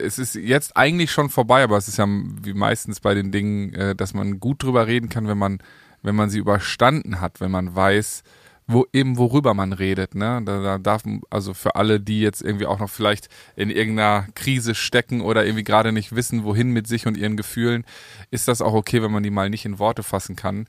es 0.00 0.18
ist 0.18 0.34
jetzt 0.34 0.76
eigentlich 0.76 1.10
schon 1.10 1.28
vorbei, 1.28 1.64
aber 1.64 1.76
es 1.76 1.88
ist 1.88 1.98
ja 1.98 2.06
wie 2.06 2.54
meistens 2.54 3.00
bei 3.00 3.14
den 3.14 3.32
Dingen, 3.32 3.74
äh, 3.74 3.96
dass 3.96 4.14
man 4.14 4.38
gut 4.38 4.62
drüber 4.62 4.86
reden 4.86 5.08
kann, 5.08 5.26
wenn 5.26 5.38
man, 5.38 5.58
wenn 6.02 6.14
man 6.14 6.30
sie 6.30 6.38
überstanden 6.38 7.20
hat, 7.20 7.40
wenn 7.40 7.50
man 7.50 7.74
weiß, 7.74 8.22
wo 8.68 8.84
eben 8.92 9.16
worüber 9.16 9.54
man 9.54 9.72
redet. 9.72 10.14
Ne? 10.14 10.42
Da, 10.44 10.60
da 10.60 10.78
darf 10.78 11.02
also 11.30 11.54
für 11.54 11.76
alle, 11.76 12.00
die 12.00 12.20
jetzt 12.20 12.42
irgendwie 12.42 12.66
auch 12.66 12.78
noch 12.78 12.90
vielleicht 12.90 13.28
in 13.54 13.70
irgendeiner 13.70 14.26
Krise 14.34 14.74
stecken 14.74 15.20
oder 15.20 15.44
irgendwie 15.44 15.64
gerade 15.64 15.92
nicht 15.92 16.14
wissen, 16.14 16.44
wohin 16.44 16.70
mit 16.70 16.86
sich 16.86 17.06
und 17.06 17.16
ihren 17.16 17.36
Gefühlen, 17.36 17.84
ist 18.30 18.48
das 18.48 18.62
auch 18.62 18.74
okay, 18.74 19.02
wenn 19.02 19.12
man 19.12 19.22
die 19.22 19.30
mal 19.30 19.50
nicht 19.50 19.64
in 19.64 19.78
Worte 19.78 20.02
fassen 20.02 20.36
kann. 20.36 20.66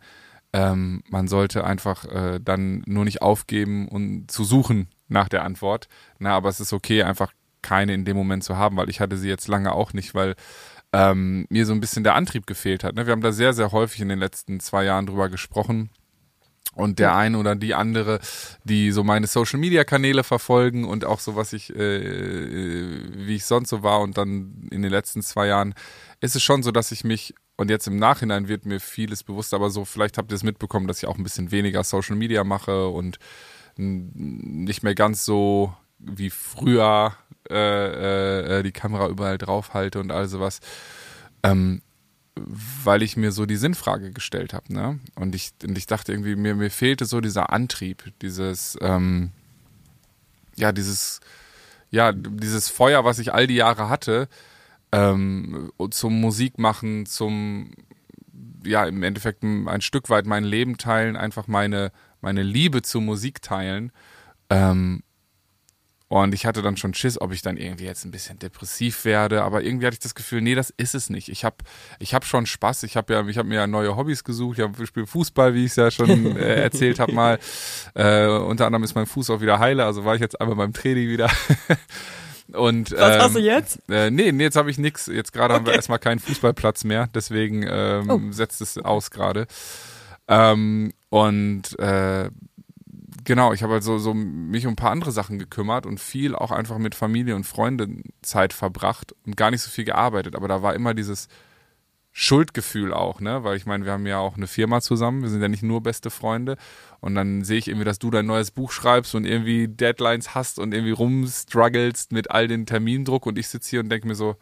Ähm, 0.57 1.03
man 1.07 1.27
sollte 1.27 1.65
einfach 1.65 2.05
äh, 2.05 2.39
dann 2.43 2.81
nur 2.87 3.05
nicht 3.05 3.21
aufgeben 3.21 3.87
und 3.87 4.31
zu 4.31 4.43
suchen 4.43 4.87
nach 5.07 5.29
der 5.29 5.43
Antwort. 5.43 5.87
Na, 6.17 6.35
aber 6.35 6.49
es 6.49 6.59
ist 6.59 6.73
okay, 6.73 7.03
einfach 7.03 7.31
keine 7.61 7.93
in 7.93 8.05
dem 8.05 8.17
Moment 8.17 8.43
zu 8.43 8.57
haben, 8.57 8.75
weil 8.75 8.89
ich 8.89 8.99
hatte 8.99 9.17
sie 9.17 9.29
jetzt 9.29 9.47
lange 9.47 9.71
auch 9.73 9.93
nicht, 9.93 10.15
weil 10.15 10.33
ähm, 10.93 11.45
mir 11.49 11.67
so 11.67 11.73
ein 11.73 11.79
bisschen 11.79 12.03
der 12.03 12.15
Antrieb 12.15 12.47
gefehlt 12.47 12.83
hat. 12.83 12.95
Ne? 12.95 13.05
Wir 13.05 13.11
haben 13.11 13.21
da 13.21 13.31
sehr, 13.31 13.53
sehr 13.53 13.71
häufig 13.71 14.01
in 14.01 14.09
den 14.09 14.17
letzten 14.17 14.59
zwei 14.59 14.83
Jahren 14.83 15.05
drüber 15.05 15.29
gesprochen. 15.29 15.91
Und 16.73 16.97
der 16.97 17.15
eine 17.15 17.37
oder 17.37 17.55
die 17.55 17.75
andere, 17.75 18.19
die 18.63 18.91
so 18.91 19.03
meine 19.03 19.27
Social 19.27 19.59
Media 19.59 19.83
Kanäle 19.83 20.23
verfolgen 20.23 20.85
und 20.85 21.05
auch 21.05 21.19
so, 21.19 21.35
was 21.35 21.53
ich, 21.53 21.75
äh, 21.75 23.27
wie 23.27 23.35
ich 23.35 23.45
sonst 23.45 23.69
so 23.69 23.83
war 23.83 24.01
und 24.01 24.17
dann 24.17 24.67
in 24.71 24.81
den 24.81 24.91
letzten 24.91 25.21
zwei 25.21 25.47
Jahren, 25.47 25.75
ist 26.19 26.35
es 26.35 26.41
schon 26.41 26.63
so, 26.63 26.71
dass 26.71 26.91
ich 26.91 27.03
mich, 27.03 27.35
und 27.57 27.69
jetzt 27.69 27.87
im 27.87 27.97
Nachhinein 27.97 28.47
wird 28.47 28.65
mir 28.65 28.79
vieles 28.79 29.23
bewusst, 29.23 29.53
aber 29.53 29.71
so, 29.71 29.83
vielleicht 29.83 30.17
habt 30.17 30.31
ihr 30.31 30.35
es 30.35 30.43
mitbekommen, 30.43 30.87
dass 30.87 30.99
ich 30.99 31.07
auch 31.07 31.17
ein 31.17 31.23
bisschen 31.23 31.51
weniger 31.51 31.83
Social 31.83 32.15
Media 32.15 32.43
mache 32.43 32.87
und 32.87 33.17
nicht 33.75 34.83
mehr 34.83 34.95
ganz 34.95 35.25
so 35.25 35.75
wie 35.99 36.29
früher 36.29 37.15
äh, 37.49 38.59
äh, 38.59 38.63
die 38.63 38.71
Kamera 38.71 39.07
überall 39.07 39.37
drauf 39.37 39.73
halte 39.73 39.99
und 39.99 40.11
all 40.11 40.27
sowas. 40.27 40.59
Ähm, 41.43 41.81
weil 42.83 43.01
ich 43.01 43.17
mir 43.17 43.31
so 43.31 43.47
die 43.47 43.55
Sinnfrage 43.55 44.11
gestellt 44.11 44.53
habe, 44.53 44.71
ne? 44.71 44.99
Und 45.15 45.33
ich, 45.33 45.53
und 45.63 45.75
ich 45.75 45.87
dachte 45.87 46.11
irgendwie, 46.11 46.35
mir, 46.35 46.53
mir 46.53 46.69
fehlte 46.69 47.05
so 47.05 47.19
dieser 47.19 47.51
Antrieb, 47.51 48.13
dieses, 48.21 48.77
ähm, 48.81 49.31
ja, 50.55 50.71
dieses, 50.71 51.19
ja, 51.89 52.11
dieses 52.11 52.69
Feuer, 52.69 53.05
was 53.05 53.17
ich 53.17 53.33
all 53.33 53.47
die 53.47 53.55
Jahre 53.55 53.89
hatte, 53.89 54.27
ähm, 54.97 55.71
zum 55.91 56.19
Musik 56.21 56.57
machen, 56.57 57.05
zum, 57.05 57.71
ja, 58.65 58.85
im 58.85 59.03
Endeffekt 59.03 59.43
ein 59.43 59.81
Stück 59.81 60.09
weit 60.09 60.25
mein 60.25 60.43
Leben 60.43 60.77
teilen, 60.77 61.15
einfach 61.15 61.47
meine, 61.47 61.91
meine 62.21 62.43
Liebe 62.43 62.81
zur 62.81 63.01
Musik 63.01 63.41
teilen. 63.41 63.91
Ähm, 64.49 65.03
Und 66.09 66.33
ich 66.33 66.45
hatte 66.45 66.61
dann 66.61 66.77
schon 66.77 66.93
Schiss, 66.93 67.19
ob 67.19 67.33
ich 67.33 67.41
dann 67.41 67.57
irgendwie 67.57 67.83
jetzt 67.83 68.05
ein 68.05 68.11
bisschen 68.11 68.39
depressiv 68.39 69.03
werde, 69.03 69.43
aber 69.43 69.61
irgendwie 69.61 69.87
hatte 69.87 69.95
ich 69.95 69.99
das 69.99 70.15
Gefühl, 70.15 70.39
nee, 70.41 70.55
das 70.55 70.69
ist 70.77 70.95
es 70.95 71.09
nicht. 71.09 71.27
Ich 71.27 71.43
habe 71.43 71.57
ich 71.99 72.13
hab 72.13 72.23
schon 72.23 72.45
Spaß, 72.45 72.83
ich 72.83 72.95
habe 72.95 73.13
ja 73.13 73.27
ich 73.27 73.37
habe 73.37 73.49
mir 73.49 73.55
ja 73.55 73.67
neue 73.67 73.97
Hobbys 73.97 74.23
gesucht, 74.23 74.57
ich, 74.57 74.63
hab, 74.63 74.79
ich 74.79 74.87
spiele 74.87 75.05
Fußball, 75.05 75.53
wie 75.53 75.65
ich 75.65 75.71
es 75.71 75.75
ja 75.75 75.91
schon 75.91 76.37
äh, 76.37 76.61
erzählt 76.63 76.99
habe 76.99 77.11
mal. 77.11 77.39
Äh, 77.93 78.25
unter 78.27 78.65
anderem 78.67 78.83
ist 78.83 78.95
mein 78.95 79.05
Fuß 79.05 79.29
auch 79.31 79.41
wieder 79.41 79.59
heile, 79.59 79.83
also 79.83 80.05
war 80.05 80.15
ich 80.15 80.21
jetzt 80.21 80.39
einmal 80.39 80.55
beim 80.55 80.71
Training 80.71 81.09
wieder. 81.09 81.29
Und, 82.53 82.91
Was 82.91 83.15
ähm, 83.15 83.21
hast 83.21 83.35
du 83.35 83.39
jetzt? 83.39 83.79
Äh, 83.89 84.09
nee, 84.11 84.31
nee, 84.31 84.43
jetzt 84.43 84.55
habe 84.55 84.71
ich 84.71 84.77
nix. 84.77 85.07
Jetzt 85.07 85.33
gerade 85.33 85.53
haben 85.53 85.65
wir 85.65 85.73
erstmal 85.73 85.99
keinen 85.99 86.19
Fußballplatz 86.19 86.83
mehr, 86.83 87.09
deswegen 87.13 87.65
ähm, 87.69 88.09
Oh. 88.09 88.21
setzt 88.31 88.61
es 88.61 88.77
aus 88.77 89.11
gerade. 89.11 89.47
Ähm, 90.27 90.93
und 91.09 91.77
äh, 91.79 92.29
genau, 93.23 93.53
ich 93.53 93.63
habe 93.63 93.73
halt 93.73 93.83
so, 93.83 93.97
so 93.97 94.13
mich 94.13 94.65
um 94.65 94.73
ein 94.73 94.77
paar 94.77 94.91
andere 94.91 95.11
Sachen 95.11 95.39
gekümmert 95.39 95.85
und 95.85 95.99
viel 95.99 96.35
auch 96.35 96.51
einfach 96.51 96.77
mit 96.77 96.95
Familie 96.95 97.35
und 97.35 97.45
Freunden 97.45 98.03
Zeit 98.21 98.53
verbracht 98.53 99.13
und 99.25 99.35
gar 99.37 99.51
nicht 99.51 99.61
so 99.61 99.69
viel 99.69 99.85
gearbeitet. 99.85 100.35
Aber 100.35 100.47
da 100.47 100.61
war 100.61 100.73
immer 100.73 100.93
dieses 100.93 101.27
Schuldgefühl 102.19 102.93
auch, 102.93 103.21
ne? 103.21 103.43
Weil 103.43 103.57
ich 103.57 103.67
meine, 103.67 103.85
wir 103.85 103.91
haben 103.91 104.07
ja 104.07 104.17
auch 104.17 104.37
eine 104.37 104.47
Firma 104.47 104.81
zusammen, 104.81 105.21
wir 105.21 105.29
sind 105.29 105.39
ja 105.39 105.49
nicht 105.49 105.61
nur 105.61 105.83
beste 105.83 106.09
Freunde. 106.09 106.57
Und 106.99 107.13
dann 107.13 107.43
sehe 107.43 107.59
ich 107.59 107.67
irgendwie, 107.67 107.85
dass 107.85 107.99
du 107.99 108.09
dein 108.09 108.25
neues 108.25 108.49
Buch 108.49 108.71
schreibst 108.71 109.13
und 109.13 109.23
irgendwie 109.23 109.67
Deadlines 109.67 110.33
hast 110.33 110.57
und 110.57 110.73
irgendwie 110.73 110.93
rumstruggelst 110.93 112.11
mit 112.13 112.31
all 112.31 112.47
den 112.47 112.65
Termindruck 112.65 113.27
und 113.27 113.37
ich 113.37 113.47
sitze 113.49 113.69
hier 113.69 113.81
und 113.81 113.89
denke 113.89 114.07
mir 114.07 114.15
so, 114.15 114.35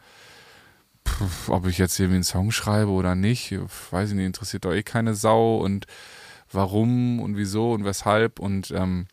pff, 1.06 1.50
ob 1.50 1.66
ich 1.66 1.76
jetzt 1.76 2.00
irgendwie 2.00 2.14
einen 2.14 2.24
Song 2.24 2.50
schreibe 2.50 2.92
oder 2.92 3.14
nicht, 3.14 3.54
weiß 3.90 4.08
ich 4.08 4.16
nicht, 4.16 4.24
interessiert 4.24 4.64
doch 4.64 4.72
eh 4.72 4.82
keine 4.82 5.14
Sau 5.14 5.58
und 5.58 5.86
warum 6.50 7.20
und 7.20 7.36
wieso 7.36 7.72
und 7.72 7.84
weshalb 7.84 8.38
und 8.38 8.70
ähm, 8.70 9.06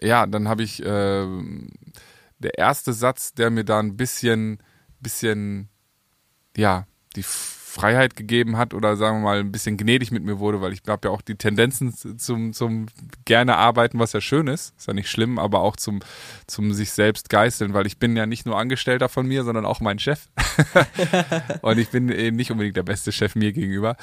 ja, 0.00 0.26
dann 0.26 0.48
habe 0.48 0.62
ich 0.62 0.82
äh, 0.82 1.26
der 2.38 2.56
erste 2.56 2.94
Satz, 2.94 3.34
der 3.34 3.50
mir 3.50 3.64
da 3.64 3.78
ein 3.78 3.98
bisschen, 3.98 4.58
bisschen, 5.00 5.68
ja, 6.56 6.86
die 7.16 7.24
Freiheit 7.74 8.14
gegeben 8.14 8.56
hat 8.56 8.72
oder 8.72 8.96
sagen 8.96 9.18
wir 9.18 9.24
mal 9.24 9.40
ein 9.40 9.50
bisschen 9.50 9.76
gnädig 9.76 10.12
mit 10.12 10.22
mir 10.22 10.38
wurde, 10.38 10.60
weil 10.60 10.72
ich 10.72 10.82
habe 10.86 11.08
ja 11.08 11.12
auch 11.12 11.22
die 11.22 11.34
Tendenzen 11.34 11.92
zum, 11.92 12.52
zum 12.52 12.86
gerne 13.24 13.56
arbeiten, 13.56 13.98
was 13.98 14.12
ja 14.12 14.20
schön 14.20 14.46
ist, 14.46 14.74
ist 14.78 14.86
ja 14.86 14.94
nicht 14.94 15.10
schlimm, 15.10 15.40
aber 15.40 15.60
auch 15.60 15.74
zum, 15.74 15.98
zum 16.46 16.72
sich 16.72 16.92
selbst 16.92 17.30
geißeln, 17.30 17.74
weil 17.74 17.86
ich 17.86 17.98
bin 17.98 18.16
ja 18.16 18.26
nicht 18.26 18.46
nur 18.46 18.56
Angestellter 18.56 19.08
von 19.08 19.26
mir, 19.26 19.42
sondern 19.42 19.66
auch 19.66 19.80
mein 19.80 19.98
Chef. 19.98 20.28
und 21.62 21.78
ich 21.78 21.88
bin 21.88 22.10
eben 22.10 22.36
nicht 22.36 22.52
unbedingt 22.52 22.76
der 22.76 22.84
beste 22.84 23.10
Chef 23.10 23.34
mir 23.34 23.52
gegenüber. 23.52 23.96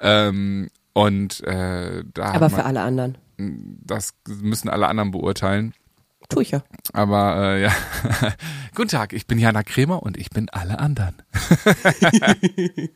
Ähm, 0.00 0.70
und 0.92 1.42
äh, 1.44 2.04
da 2.14 2.26
Aber 2.26 2.44
hat 2.44 2.50
für 2.52 2.56
man, 2.58 2.66
alle 2.66 2.82
anderen. 2.82 3.18
das 3.36 4.14
müssen 4.28 4.68
alle 4.68 4.86
anderen 4.86 5.10
beurteilen. 5.10 5.74
Tu 6.30 6.40
ich 6.40 6.52
ja. 6.52 6.62
Aber 6.92 7.36
äh, 7.36 7.62
ja, 7.62 7.72
guten 8.76 8.88
Tag, 8.88 9.12
ich 9.12 9.26
bin 9.26 9.38
Jana 9.38 9.64
Kremer 9.64 10.02
und 10.02 10.16
ich 10.16 10.30
bin 10.30 10.48
alle 10.48 10.78
anderen. 10.78 11.16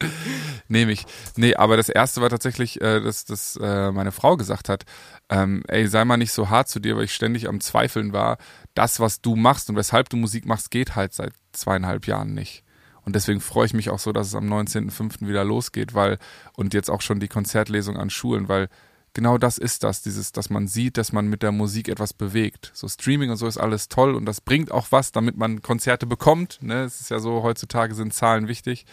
Nehme 0.68 0.92
ich. 0.92 1.04
Nee, 1.36 1.56
aber 1.56 1.76
das 1.76 1.88
erste 1.88 2.22
war 2.22 2.30
tatsächlich, 2.30 2.80
äh, 2.80 3.00
dass, 3.00 3.24
dass 3.24 3.58
äh, 3.60 3.90
meine 3.90 4.12
Frau 4.12 4.36
gesagt 4.36 4.68
hat, 4.68 4.84
ähm, 5.28 5.64
ey, 5.66 5.88
sei 5.88 6.04
mal 6.04 6.16
nicht 6.16 6.32
so 6.32 6.48
hart 6.48 6.68
zu 6.68 6.78
dir, 6.78 6.96
weil 6.96 7.04
ich 7.04 7.14
ständig 7.14 7.48
am 7.48 7.60
Zweifeln 7.60 8.12
war, 8.12 8.38
das, 8.74 9.00
was 9.00 9.20
du 9.20 9.34
machst 9.34 9.68
und 9.68 9.76
weshalb 9.76 10.08
du 10.08 10.16
Musik 10.16 10.46
machst, 10.46 10.70
geht 10.70 10.94
halt 10.94 11.12
seit 11.12 11.32
zweieinhalb 11.52 12.06
Jahren 12.06 12.34
nicht. 12.34 12.62
Und 13.04 13.16
deswegen 13.16 13.40
freue 13.40 13.66
ich 13.66 13.74
mich 13.74 13.90
auch 13.90 13.98
so, 13.98 14.12
dass 14.12 14.28
es 14.28 14.34
am 14.36 14.50
19.05. 14.50 15.26
wieder 15.26 15.44
losgeht, 15.44 15.92
weil, 15.92 16.18
und 16.56 16.72
jetzt 16.72 16.90
auch 16.90 17.02
schon 17.02 17.20
die 17.20 17.28
Konzertlesung 17.28 17.96
an 17.96 18.10
Schulen, 18.10 18.48
weil 18.48 18.68
genau 19.14 19.38
das 19.38 19.58
ist 19.58 19.84
das, 19.84 20.02
dieses, 20.02 20.32
dass 20.32 20.50
man 20.50 20.66
sieht, 20.66 20.98
dass 20.98 21.12
man 21.12 21.26
mit 21.28 21.42
der 21.42 21.52
Musik 21.52 21.88
etwas 21.88 22.12
bewegt. 22.12 22.70
So 22.74 22.88
Streaming 22.88 23.30
und 23.30 23.36
so 23.36 23.46
ist 23.46 23.56
alles 23.56 23.88
toll 23.88 24.14
und 24.14 24.26
das 24.26 24.40
bringt 24.40 24.70
auch 24.70 24.88
was, 24.90 25.12
damit 25.12 25.36
man 25.36 25.62
Konzerte 25.62 26.06
bekommt. 26.06 26.58
Ne? 26.60 26.82
Es 26.82 27.00
ist 27.00 27.10
ja 27.10 27.20
so, 27.20 27.42
heutzutage 27.42 27.94
sind 27.94 28.12
Zahlen 28.12 28.48
wichtig. 28.48 28.84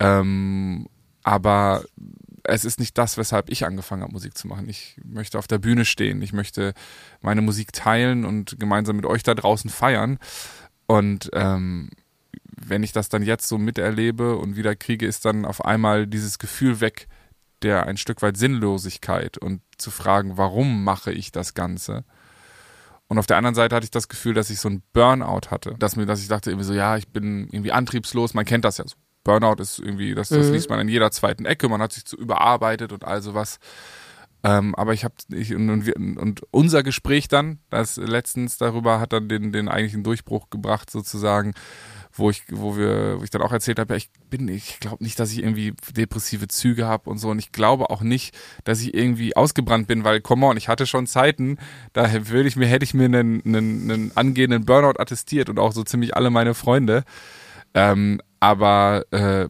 Ähm, 0.00 0.88
aber 1.22 1.84
es 2.44 2.64
ist 2.64 2.80
nicht 2.80 2.96
das, 2.98 3.16
weshalb 3.16 3.50
ich 3.50 3.64
angefangen 3.64 4.02
habe, 4.02 4.12
Musik 4.12 4.36
zu 4.36 4.48
machen. 4.48 4.68
Ich 4.68 4.96
möchte 5.04 5.38
auf 5.38 5.46
der 5.46 5.58
Bühne 5.58 5.84
stehen. 5.84 6.22
Ich 6.22 6.32
möchte 6.32 6.74
meine 7.20 7.42
Musik 7.42 7.72
teilen 7.72 8.24
und 8.24 8.58
gemeinsam 8.58 8.96
mit 8.96 9.06
euch 9.06 9.22
da 9.22 9.34
draußen 9.34 9.70
feiern. 9.70 10.18
Und 10.86 11.30
ähm, 11.34 11.90
wenn 12.56 12.82
ich 12.82 12.92
das 12.92 13.08
dann 13.08 13.22
jetzt 13.22 13.48
so 13.48 13.58
miterlebe 13.58 14.36
und 14.36 14.56
wieder 14.56 14.74
kriege, 14.74 15.06
ist 15.06 15.24
dann 15.24 15.44
auf 15.44 15.64
einmal 15.64 16.06
dieses 16.06 16.38
Gefühl 16.38 16.80
weg, 16.80 17.08
der 17.62 17.86
ein 17.86 17.96
Stück 17.96 18.22
weit 18.22 18.36
Sinnlosigkeit 18.36 19.38
und 19.38 19.60
zu 19.78 19.90
fragen, 19.90 20.36
warum 20.36 20.84
mache 20.84 21.12
ich 21.12 21.32
das 21.32 21.54
Ganze? 21.54 22.04
Und 23.08 23.18
auf 23.18 23.26
der 23.26 23.36
anderen 23.38 23.54
Seite 23.56 23.74
hatte 23.74 23.84
ich 23.84 23.90
das 23.90 24.08
Gefühl, 24.08 24.34
dass 24.34 24.50
ich 24.50 24.60
so 24.60 24.68
ein 24.68 24.82
Burnout 24.92 25.50
hatte, 25.50 25.74
dass 25.78 25.96
mir, 25.96 26.06
dass 26.06 26.22
ich 26.22 26.28
dachte 26.28 26.50
irgendwie 26.50 26.66
so, 26.66 26.74
ja, 26.74 26.96
ich 26.96 27.08
bin 27.08 27.48
irgendwie 27.50 27.72
antriebslos. 27.72 28.34
Man 28.34 28.44
kennt 28.44 28.64
das 28.64 28.78
ja 28.78 28.86
so. 28.86 28.94
Burnout 29.24 29.60
ist 29.60 29.78
irgendwie, 29.80 30.14
das, 30.14 30.28
das 30.28 30.46
Mhm. 30.46 30.52
liest 30.52 30.70
man 30.70 30.80
in 30.80 30.88
jeder 30.88 31.10
zweiten 31.10 31.44
Ecke. 31.44 31.68
Man 31.68 31.82
hat 31.82 31.92
sich 31.92 32.04
zu 32.04 32.16
überarbeitet 32.16 32.92
und 32.92 33.04
all 33.04 33.20
sowas. 33.20 33.58
Ähm, 34.42 34.74
aber 34.76 34.94
ich 34.94 35.04
habe 35.04 35.14
ich, 35.32 35.54
und, 35.54 35.68
und, 35.68 36.16
und 36.16 36.42
unser 36.50 36.82
Gespräch 36.82 37.28
dann, 37.28 37.58
das 37.68 37.96
letztens 37.96 38.56
darüber 38.56 38.98
hat 39.00 39.12
dann 39.12 39.28
den, 39.28 39.52
den 39.52 39.68
eigentlichen 39.68 40.02
Durchbruch 40.02 40.48
gebracht 40.48 40.88
sozusagen, 40.88 41.52
wo 42.20 42.30
ich, 42.30 42.44
wo 42.50 42.76
wir, 42.76 43.18
wo 43.18 43.24
ich 43.24 43.30
dann 43.30 43.42
auch 43.42 43.52
erzählt 43.52 43.78
habe, 43.78 43.94
ja, 43.94 43.96
ich 43.96 44.10
bin, 44.28 44.46
ich 44.48 44.78
glaube 44.78 45.02
nicht, 45.02 45.18
dass 45.18 45.32
ich 45.32 45.38
irgendwie 45.38 45.74
depressive 45.96 46.46
Züge 46.46 46.86
habe 46.86 47.10
und 47.10 47.18
so. 47.18 47.30
Und 47.30 47.38
ich 47.38 47.50
glaube 47.50 47.90
auch 47.90 48.02
nicht, 48.02 48.36
dass 48.64 48.80
ich 48.80 48.94
irgendwie 48.94 49.34
ausgebrannt 49.34 49.88
bin, 49.88 50.04
weil, 50.04 50.20
come 50.20 50.46
on, 50.46 50.56
ich 50.56 50.68
hatte 50.68 50.86
schon 50.86 51.06
Zeiten, 51.06 51.58
da 51.92 52.28
würde 52.28 52.48
ich 52.48 52.56
mir, 52.56 52.66
hätte 52.66 52.84
ich 52.84 52.94
mir 52.94 53.06
einen, 53.06 53.42
einen, 53.44 53.90
einen 53.90 54.16
angehenden 54.16 54.64
Burnout 54.64 55.00
attestiert 55.00 55.48
und 55.48 55.58
auch 55.58 55.72
so 55.72 55.82
ziemlich 55.82 56.14
alle 56.14 56.30
meine 56.30 56.54
Freunde. 56.54 57.04
Ähm, 57.74 58.20
aber 58.40 59.04
äh, 59.10 59.48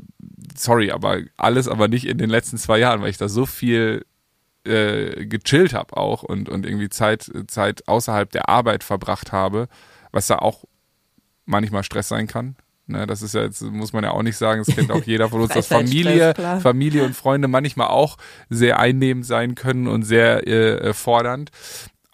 sorry, 0.56 0.90
aber 0.90 1.20
alles 1.36 1.68
aber 1.68 1.88
nicht 1.88 2.06
in 2.06 2.18
den 2.18 2.30
letzten 2.30 2.58
zwei 2.58 2.78
Jahren, 2.78 3.02
weil 3.02 3.10
ich 3.10 3.18
da 3.18 3.28
so 3.28 3.46
viel 3.46 4.04
äh, 4.64 5.26
gechillt 5.26 5.72
habe 5.72 5.96
auch 5.96 6.22
und, 6.22 6.48
und 6.48 6.66
irgendwie 6.66 6.90
Zeit, 6.90 7.30
Zeit 7.46 7.88
außerhalb 7.88 8.30
der 8.30 8.48
Arbeit 8.48 8.84
verbracht 8.84 9.32
habe, 9.32 9.68
was 10.12 10.26
da 10.26 10.36
auch 10.36 10.64
manchmal 11.50 11.82
Stress 11.82 12.08
sein 12.08 12.26
kann. 12.26 12.56
Ne, 12.86 13.06
das 13.06 13.22
ist 13.22 13.34
ja 13.34 13.42
jetzt, 13.42 13.62
muss 13.62 13.92
man 13.92 14.02
ja 14.02 14.10
auch 14.10 14.22
nicht 14.22 14.36
sagen, 14.36 14.64
das 14.66 14.74
kennt 14.74 14.90
auch 14.90 15.04
jeder 15.04 15.28
von 15.28 15.42
uns, 15.42 15.54
dass 15.54 15.66
Familie. 15.68 16.34
Familie 16.60 17.04
und 17.04 17.14
Freunde 17.14 17.46
manchmal 17.46 17.86
auch 17.86 18.16
sehr 18.48 18.80
einnehmend 18.80 19.24
sein 19.24 19.54
können 19.54 19.86
und 19.86 20.02
sehr 20.02 20.46
äh, 20.48 20.92
fordernd. 20.92 21.50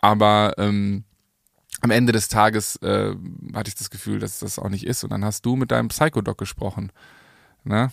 Aber 0.01 0.53
ähm, 0.59 1.05
am 1.81 1.91
Ende 1.91 2.13
des 2.13 2.29
Tages 2.29 2.77
äh, 2.83 3.15
hatte 3.55 3.69
ich 3.69 3.75
das 3.75 3.89
Gefühl, 3.89 4.19
dass 4.19 4.41
das 4.41 4.59
auch 4.59 4.69
nicht 4.69 4.87
ist. 4.87 5.03
Und 5.03 5.11
dann 5.11 5.25
hast 5.25 5.47
du 5.47 5.57
mit 5.57 5.71
deinem 5.71 5.89
Psychodoc 5.89 6.37
gesprochen. 6.37 6.93
Ne? 7.65 7.91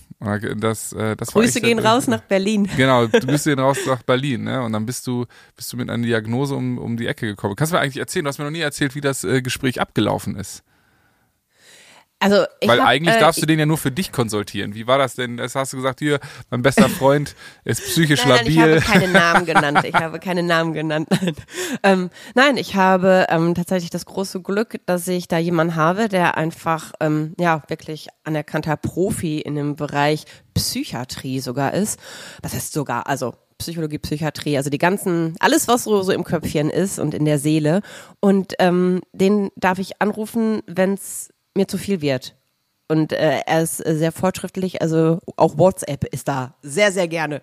Das, 0.57 0.93
äh, 0.93 1.15
das 1.15 1.29
Grüße 1.29 1.61
gehen 1.61 1.79
raus 1.79 2.07
nach 2.07 2.21
Berlin. 2.21 2.69
Genau, 2.77 3.07
du 3.07 3.27
bist 3.27 3.45
hier 3.45 3.57
raus 3.57 3.79
nach 3.87 4.03
Berlin, 4.03 4.43
ne? 4.43 4.61
Und 4.61 4.73
dann 4.73 4.85
bist 4.85 5.07
du, 5.07 5.25
bist 5.55 5.73
du 5.73 5.77
mit 5.77 5.89
einer 5.89 6.05
Diagnose 6.05 6.53
um, 6.53 6.77
um 6.77 6.95
die 6.95 7.07
Ecke 7.07 7.25
gekommen. 7.25 7.55
Kannst 7.55 7.73
du 7.73 7.77
mir 7.77 7.81
eigentlich 7.81 7.97
erzählen? 7.97 8.25
Du 8.25 8.29
hast 8.29 8.37
mir 8.37 8.45
noch 8.45 8.51
nie 8.51 8.59
erzählt, 8.59 8.93
wie 8.93 9.01
das 9.01 9.23
äh, 9.23 9.41
Gespräch 9.41 9.81
abgelaufen 9.81 10.35
ist. 10.35 10.63
Also 12.23 12.45
ich 12.61 12.69
Weil 12.69 12.79
hab, 12.79 12.87
eigentlich 12.87 13.17
äh, 13.17 13.19
darfst 13.19 13.41
du 13.41 13.45
den 13.45 13.59
ja 13.59 13.65
nur 13.65 13.77
für 13.77 13.91
dich 13.91 14.13
konsultieren. 14.13 14.75
Wie 14.75 14.87
war 14.87 14.97
das 14.97 15.15
denn? 15.15 15.35
Das 15.35 15.55
hast 15.55 15.73
du 15.73 15.77
gesagt, 15.77 15.99
hier, 15.99 16.21
mein 16.49 16.61
bester 16.61 16.87
Freund 16.87 17.35
ist 17.65 17.81
psychisch 17.81 18.25
Nein, 18.25 18.45
nein, 18.45 18.47
ich 18.47 18.59
habe 18.59 18.71
labil. 18.75 18.81
keine 18.81 19.07
Namen 19.11 19.45
genannt. 19.45 19.79
Ich 19.83 19.93
habe 19.93 20.19
keine 20.19 20.41
Namen 20.41 20.73
genannt. 20.73 21.09
Nein, 21.09 21.35
ähm, 21.83 22.09
nein 22.33 22.55
ich 22.55 22.75
habe 22.75 23.25
ähm, 23.27 23.55
tatsächlich 23.55 23.89
das 23.89 24.05
große 24.05 24.41
Glück, 24.41 24.79
dass 24.85 25.05
ich 25.09 25.27
da 25.27 25.37
jemanden 25.37 25.75
habe, 25.75 26.07
der 26.07 26.37
einfach 26.37 26.93
ähm, 27.01 27.33
ja 27.37 27.61
wirklich 27.67 28.07
anerkannter 28.23 28.77
Profi 28.77 29.41
in 29.41 29.55
dem 29.55 29.75
Bereich 29.75 30.23
Psychiatrie 30.53 31.41
sogar 31.41 31.73
ist. 31.73 31.99
Was 32.41 32.53
heißt 32.53 32.71
sogar? 32.71 33.05
Also 33.07 33.33
Psychologie, 33.57 33.99
Psychiatrie, 33.99 34.55
also 34.55 34.69
die 34.69 34.77
ganzen, 34.77 35.35
alles 35.39 35.67
was 35.67 35.83
so, 35.83 36.01
so 36.03 36.13
im 36.13 36.23
Köpfchen 36.23 36.69
ist 36.69 36.99
und 36.99 37.13
in 37.13 37.25
der 37.25 37.39
Seele. 37.39 37.81
Und 38.21 38.53
ähm, 38.59 39.01
den 39.11 39.49
darf 39.57 39.79
ich 39.79 40.01
anrufen, 40.01 40.61
wenn 40.67 40.93
es 40.93 41.32
mir 41.55 41.67
zu 41.67 41.77
viel 41.77 42.01
wird. 42.01 42.35
Und 42.87 43.13
äh, 43.13 43.41
er 43.45 43.61
ist 43.61 43.85
äh, 43.85 43.95
sehr 43.95 44.11
fortschrittlich, 44.11 44.81
also 44.81 45.19
auch 45.37 45.57
WhatsApp 45.57 46.03
ist 46.13 46.27
da 46.27 46.53
sehr, 46.61 46.91
sehr 46.91 47.07
gerne 47.07 47.41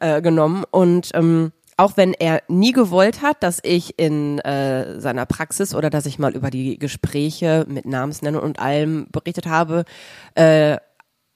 äh, 0.00 0.20
genommen. 0.20 0.64
Und 0.70 1.10
ähm, 1.14 1.52
auch 1.76 1.96
wenn 1.96 2.12
er 2.12 2.42
nie 2.48 2.72
gewollt 2.72 3.22
hat, 3.22 3.42
dass 3.42 3.60
ich 3.62 3.98
in 3.98 4.38
äh, 4.40 5.00
seiner 5.00 5.24
Praxis 5.26 5.74
oder 5.74 5.88
dass 5.88 6.06
ich 6.06 6.18
mal 6.18 6.34
über 6.34 6.50
die 6.50 6.78
Gespräche 6.78 7.64
mit 7.68 7.86
Namensnennung 7.86 8.42
und 8.42 8.58
allem 8.58 9.06
berichtet 9.10 9.46
habe, 9.46 9.84
äh, 10.34 10.76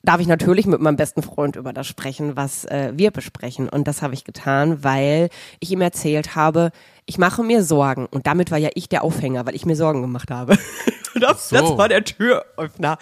darf 0.03 0.21
ich 0.21 0.27
natürlich 0.27 0.67
mit 0.67 0.81
meinem 0.81 0.97
besten 0.97 1.23
Freund 1.23 1.57
über 1.57 1.73
das 1.73 1.87
sprechen, 1.87 2.37
was 2.37 2.67
äh, 2.67 2.93
wir 2.95 3.11
besprechen. 3.11 3.71
Und 3.71 3.89
das 3.89 4.03
habe 4.03 4.13
ich 4.13 4.25
getan, 4.25 4.85
weil 4.85 5.31
ich 5.61 5.71
ihm 5.71 5.81
erzählt 5.81 6.37
habe, 6.37 6.73
ich 7.07 7.19
mache 7.19 7.43
mir 7.43 7.63
Sorgen. 7.63 8.07
Und 8.07 8.27
damit 8.27 8.51
war 8.51 8.59
ja 8.59 8.71
ich 8.75 8.89
der 8.89 9.05
Aufhänger, 9.05 9.47
weil 9.47 9.55
ich 9.55 9.67
mir 9.67 9.77
Sorgen 9.77 10.03
gemacht 10.03 10.31
habe. 10.31 10.59
das, 11.21 11.49
so. 11.49 11.57
das 11.57 11.79
war 11.79 11.89
der 11.89 12.05
Türöffner. 12.05 12.99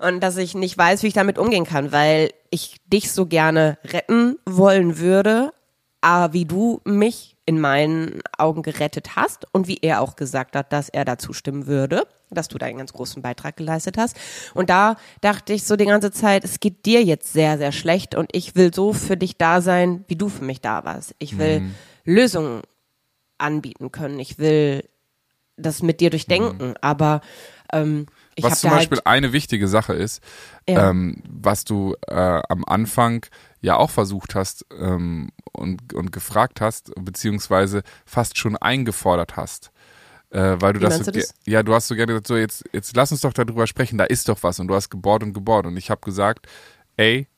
Und 0.00 0.20
dass 0.20 0.36
ich 0.36 0.54
nicht 0.54 0.76
weiß, 0.76 1.02
wie 1.02 1.08
ich 1.08 1.14
damit 1.14 1.38
umgehen 1.38 1.64
kann, 1.64 1.92
weil 1.92 2.30
ich 2.50 2.76
dich 2.86 3.12
so 3.12 3.26
gerne 3.26 3.78
retten 3.84 4.38
wollen 4.46 4.98
würde, 4.98 5.52
A, 6.00 6.32
wie 6.32 6.44
du 6.44 6.80
mich 6.84 7.36
in 7.46 7.60
meinen 7.60 8.20
Augen 8.36 8.62
gerettet 8.62 9.16
hast 9.16 9.46
und 9.52 9.68
wie 9.68 9.78
er 9.80 10.00
auch 10.00 10.16
gesagt 10.16 10.56
hat, 10.56 10.72
dass 10.72 10.88
er 10.88 11.04
dazu 11.04 11.32
stimmen 11.32 11.66
würde, 11.66 12.06
dass 12.30 12.48
du 12.48 12.58
da 12.58 12.66
einen 12.66 12.78
ganz 12.78 12.92
großen 12.92 13.22
Beitrag 13.22 13.56
geleistet 13.56 13.96
hast. 13.98 14.16
Und 14.54 14.70
da 14.70 14.96
dachte 15.20 15.52
ich 15.52 15.64
so 15.64 15.76
die 15.76 15.84
ganze 15.84 16.10
Zeit, 16.10 16.44
es 16.44 16.60
geht 16.60 16.86
dir 16.86 17.02
jetzt 17.02 17.32
sehr, 17.32 17.58
sehr 17.58 17.72
schlecht 17.72 18.14
und 18.14 18.30
ich 18.32 18.54
will 18.54 18.72
so 18.72 18.92
für 18.92 19.16
dich 19.16 19.36
da 19.36 19.60
sein, 19.60 20.04
wie 20.08 20.16
du 20.16 20.28
für 20.28 20.44
mich 20.44 20.60
da 20.60 20.84
warst. 20.84 21.14
Ich 21.18 21.38
will 21.38 21.60
mhm. 21.60 21.74
Lösungen 22.04 22.62
anbieten 23.38 23.92
können. 23.92 24.18
Ich 24.18 24.38
will 24.38 24.88
das 25.56 25.82
mit 25.82 26.00
dir 26.00 26.10
durchdenken, 26.10 26.68
mhm. 26.68 26.74
aber 26.80 27.20
ähm, 27.72 28.06
ich 28.34 28.44
was 28.44 28.60
zum 28.60 28.70
Beispiel 28.70 28.98
halt 28.98 29.06
eine 29.06 29.32
wichtige 29.32 29.68
Sache 29.68 29.92
ist, 29.92 30.22
ja. 30.68 30.90
ähm, 30.90 31.22
was 31.28 31.64
du 31.64 31.94
äh, 32.08 32.42
am 32.48 32.64
Anfang 32.64 33.26
ja 33.60 33.76
auch 33.76 33.90
versucht 33.90 34.34
hast 34.34 34.66
ähm, 34.78 35.30
und, 35.52 35.92
und 35.94 36.12
gefragt 36.12 36.60
hast, 36.60 36.92
beziehungsweise 37.00 37.82
fast 38.04 38.38
schon 38.38 38.56
eingefordert 38.56 39.36
hast. 39.36 39.70
Äh, 40.30 40.56
weil 40.60 40.72
du 40.72 40.80
Wie 40.80 40.84
das, 40.84 40.98
so, 40.98 41.04
du 41.04 41.12
das, 41.12 41.34
ja, 41.46 41.62
du 41.62 41.72
hast 41.74 41.86
so 41.86 41.94
gerne 41.94 42.12
gesagt, 42.12 42.26
so 42.26 42.36
jetzt, 42.36 42.64
jetzt 42.72 42.96
lass 42.96 43.12
uns 43.12 43.20
doch 43.20 43.32
darüber 43.32 43.68
sprechen, 43.68 43.98
da 43.98 44.04
ist 44.04 44.28
doch 44.28 44.42
was 44.42 44.58
und 44.58 44.66
du 44.66 44.74
hast 44.74 44.90
gebohrt 44.90 45.22
und 45.22 45.32
gebohrt 45.32 45.66
und 45.66 45.76
ich 45.76 45.90
habe 45.90 46.00
gesagt, 46.00 46.48
ey, 46.96 47.28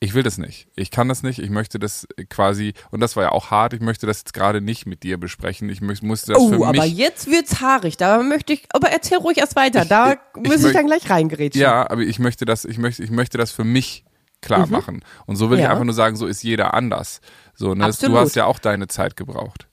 ich 0.00 0.12
will 0.14 0.22
das 0.22 0.38
nicht. 0.38 0.68
Ich 0.76 0.90
kann 0.90 1.08
das 1.08 1.22
nicht. 1.22 1.38
Ich 1.38 1.50
möchte 1.50 1.78
das 1.78 2.06
quasi, 2.28 2.74
und 2.90 3.00
das 3.00 3.16
war 3.16 3.22
ja 3.22 3.32
auch 3.32 3.50
hart, 3.50 3.72
ich 3.72 3.80
möchte 3.80 4.06
das 4.06 4.18
jetzt 4.18 4.34
gerade 4.34 4.60
nicht 4.60 4.86
mit 4.86 5.02
dir 5.02 5.18
besprechen. 5.18 5.68
Ich 5.70 5.80
musste 5.80 6.32
das 6.32 6.42
oh, 6.42 6.48
für 6.50 6.58
mich. 6.58 6.66
aber 6.66 6.84
jetzt 6.84 7.30
wird's 7.30 7.60
haarig. 7.60 7.96
Da 7.96 8.22
möchte 8.22 8.52
ich, 8.52 8.66
aber 8.70 8.90
erzähl 8.90 9.18
ruhig 9.18 9.38
erst 9.38 9.56
weiter. 9.56 9.84
Da 9.84 10.12
ich, 10.12 10.48
muss 10.48 10.60
ich, 10.60 10.66
ich 10.66 10.72
dann 10.72 10.86
gleich 10.86 11.08
reingerätschen. 11.08 11.60
Ja, 11.60 11.90
aber 11.90 12.02
ich 12.02 12.18
möchte 12.18 12.44
das, 12.44 12.64
ich 12.64 12.78
möchte, 12.78 13.02
ich 13.02 13.10
möchte 13.10 13.38
das 13.38 13.50
für 13.50 13.64
mich 13.64 14.04
klar 14.42 14.66
mhm. 14.66 14.72
machen. 14.72 15.04
Und 15.26 15.36
so 15.36 15.50
will 15.50 15.58
ja. 15.58 15.64
ich 15.64 15.70
einfach 15.70 15.84
nur 15.84 15.94
sagen, 15.94 16.16
so 16.16 16.26
ist 16.26 16.42
jeder 16.42 16.74
anders. 16.74 17.20
So, 17.54 17.74
ne? 17.74 17.90
Du 18.00 18.18
hast 18.18 18.36
ja 18.36 18.44
auch 18.44 18.58
deine 18.58 18.88
Zeit 18.88 19.16
gebraucht. 19.16 19.68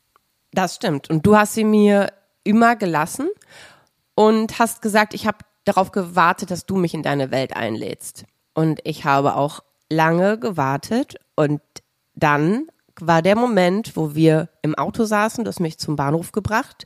Das 0.53 0.75
stimmt. 0.75 1.09
Und 1.09 1.25
du 1.25 1.35
hast 1.35 1.53
sie 1.55 1.63
mir 1.63 2.13
immer 2.43 2.75
gelassen 2.75 3.29
und 4.15 4.59
hast 4.59 4.81
gesagt, 4.81 5.13
ich 5.13 5.27
habe 5.27 5.39
darauf 5.65 5.91
gewartet, 5.91 6.51
dass 6.51 6.65
du 6.65 6.77
mich 6.77 6.93
in 6.93 7.03
deine 7.03 7.31
Welt 7.31 7.55
einlädst. 7.55 8.25
Und 8.53 8.79
ich 8.83 9.05
habe 9.05 9.35
auch 9.35 9.61
lange 9.91 10.39
gewartet 10.39 11.15
und 11.35 11.61
dann 12.15 12.67
war 12.99 13.21
der 13.21 13.35
Moment, 13.35 13.95
wo 13.95 14.15
wir 14.15 14.49
im 14.61 14.75
Auto 14.75 15.05
saßen, 15.05 15.43
du 15.43 15.49
hast 15.49 15.59
mich 15.59 15.77
zum 15.77 15.95
Bahnhof 15.95 16.31
gebracht 16.31 16.85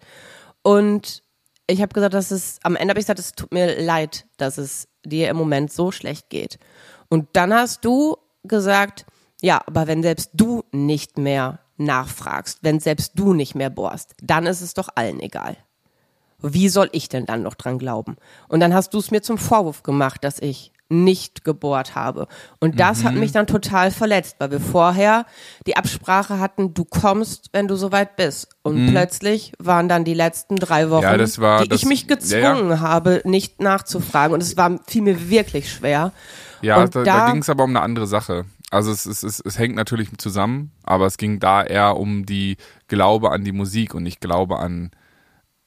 und 0.61 1.23
ich 1.67 1.81
habe 1.81 1.93
gesagt, 1.93 2.13
dass 2.13 2.31
es 2.31 2.59
am 2.63 2.75
Ende 2.75 2.91
habe 2.91 2.99
ich 2.99 3.05
gesagt, 3.05 3.19
es 3.19 3.33
tut 3.33 3.53
mir 3.53 3.81
leid, 3.81 4.25
dass 4.37 4.57
es 4.57 4.87
dir 5.03 5.29
im 5.29 5.37
Moment 5.37 5.71
so 5.71 5.91
schlecht 5.91 6.29
geht. 6.29 6.59
Und 7.09 7.27
dann 7.33 7.53
hast 7.53 7.83
du 7.85 8.17
gesagt, 8.43 9.05
ja, 9.41 9.61
aber 9.65 9.87
wenn 9.87 10.03
selbst 10.03 10.31
du 10.33 10.63
nicht 10.71 11.17
mehr 11.17 11.59
nachfragst, 11.77 12.59
wenn 12.61 12.79
selbst 12.79 13.13
du 13.15 13.33
nicht 13.33 13.55
mehr 13.55 13.69
bohrst, 13.69 14.15
dann 14.21 14.45
ist 14.45 14.61
es 14.61 14.73
doch 14.73 14.89
allen 14.95 15.19
egal. 15.19 15.57
Wie 16.39 16.69
soll 16.69 16.89
ich 16.91 17.09
denn 17.09 17.25
dann 17.25 17.43
noch 17.43 17.55
dran 17.55 17.79
glauben? 17.79 18.17
Und 18.47 18.59
dann 18.59 18.73
hast 18.73 18.93
du 18.93 18.99
es 18.99 19.11
mir 19.11 19.21
zum 19.21 19.37
Vorwurf 19.37 19.83
gemacht, 19.83 20.23
dass 20.23 20.39
ich 20.39 20.71
nicht 20.89 21.43
gebohrt 21.43 21.95
habe. 21.95 22.27
Und 22.59 22.79
das 22.79 22.99
mhm. 22.99 23.03
hat 23.05 23.15
mich 23.15 23.31
dann 23.31 23.47
total 23.47 23.91
verletzt, 23.91 24.35
weil 24.39 24.51
wir 24.51 24.59
vorher 24.59 25.25
die 25.65 25.77
Absprache 25.77 26.39
hatten, 26.39 26.73
du 26.73 26.85
kommst, 26.85 27.49
wenn 27.53 27.67
du 27.67 27.75
soweit 27.75 28.15
bist. 28.15 28.49
Und 28.61 28.85
mhm. 28.85 28.91
plötzlich 28.91 29.53
waren 29.57 29.89
dann 29.89 30.03
die 30.03 30.13
letzten 30.13 30.55
drei 30.57 30.89
Wochen, 30.89 31.03
ja, 31.03 31.37
war, 31.39 31.63
die 31.63 31.69
das, 31.69 31.81
ich 31.81 31.87
mich 31.87 32.07
gezwungen 32.07 32.69
ja, 32.69 32.75
ja. 32.75 32.79
habe, 32.81 33.21
nicht 33.25 33.61
nachzufragen. 33.61 34.33
Und 34.33 34.43
es 34.43 34.57
war 34.57 34.79
fiel 34.87 35.01
mir 35.01 35.29
wirklich 35.29 35.71
schwer. 35.71 36.11
Ja, 36.61 36.77
und 36.77 36.95
da, 36.95 37.03
da, 37.03 37.17
da 37.19 37.31
ging 37.31 37.41
es 37.41 37.49
aber 37.49 37.63
um 37.63 37.71
eine 37.71 37.81
andere 37.81 38.07
Sache. 38.07 38.45
Also 38.71 38.91
es, 38.91 39.05
es, 39.05 39.23
es, 39.23 39.39
es 39.39 39.59
hängt 39.59 39.75
natürlich 39.75 40.09
zusammen, 40.17 40.71
aber 40.83 41.05
es 41.05 41.17
ging 41.17 41.39
da 41.39 41.63
eher 41.63 41.97
um 41.97 42.25
die 42.25 42.57
Glaube 42.87 43.31
an 43.31 43.43
die 43.43 43.51
Musik 43.51 43.93
und 43.93 44.03
nicht 44.03 44.21
Glaube 44.21 44.57
an, 44.57 44.91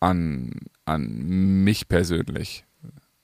an, 0.01 0.51
an 0.85 1.09
mich 1.65 1.89
persönlich. 1.89 2.65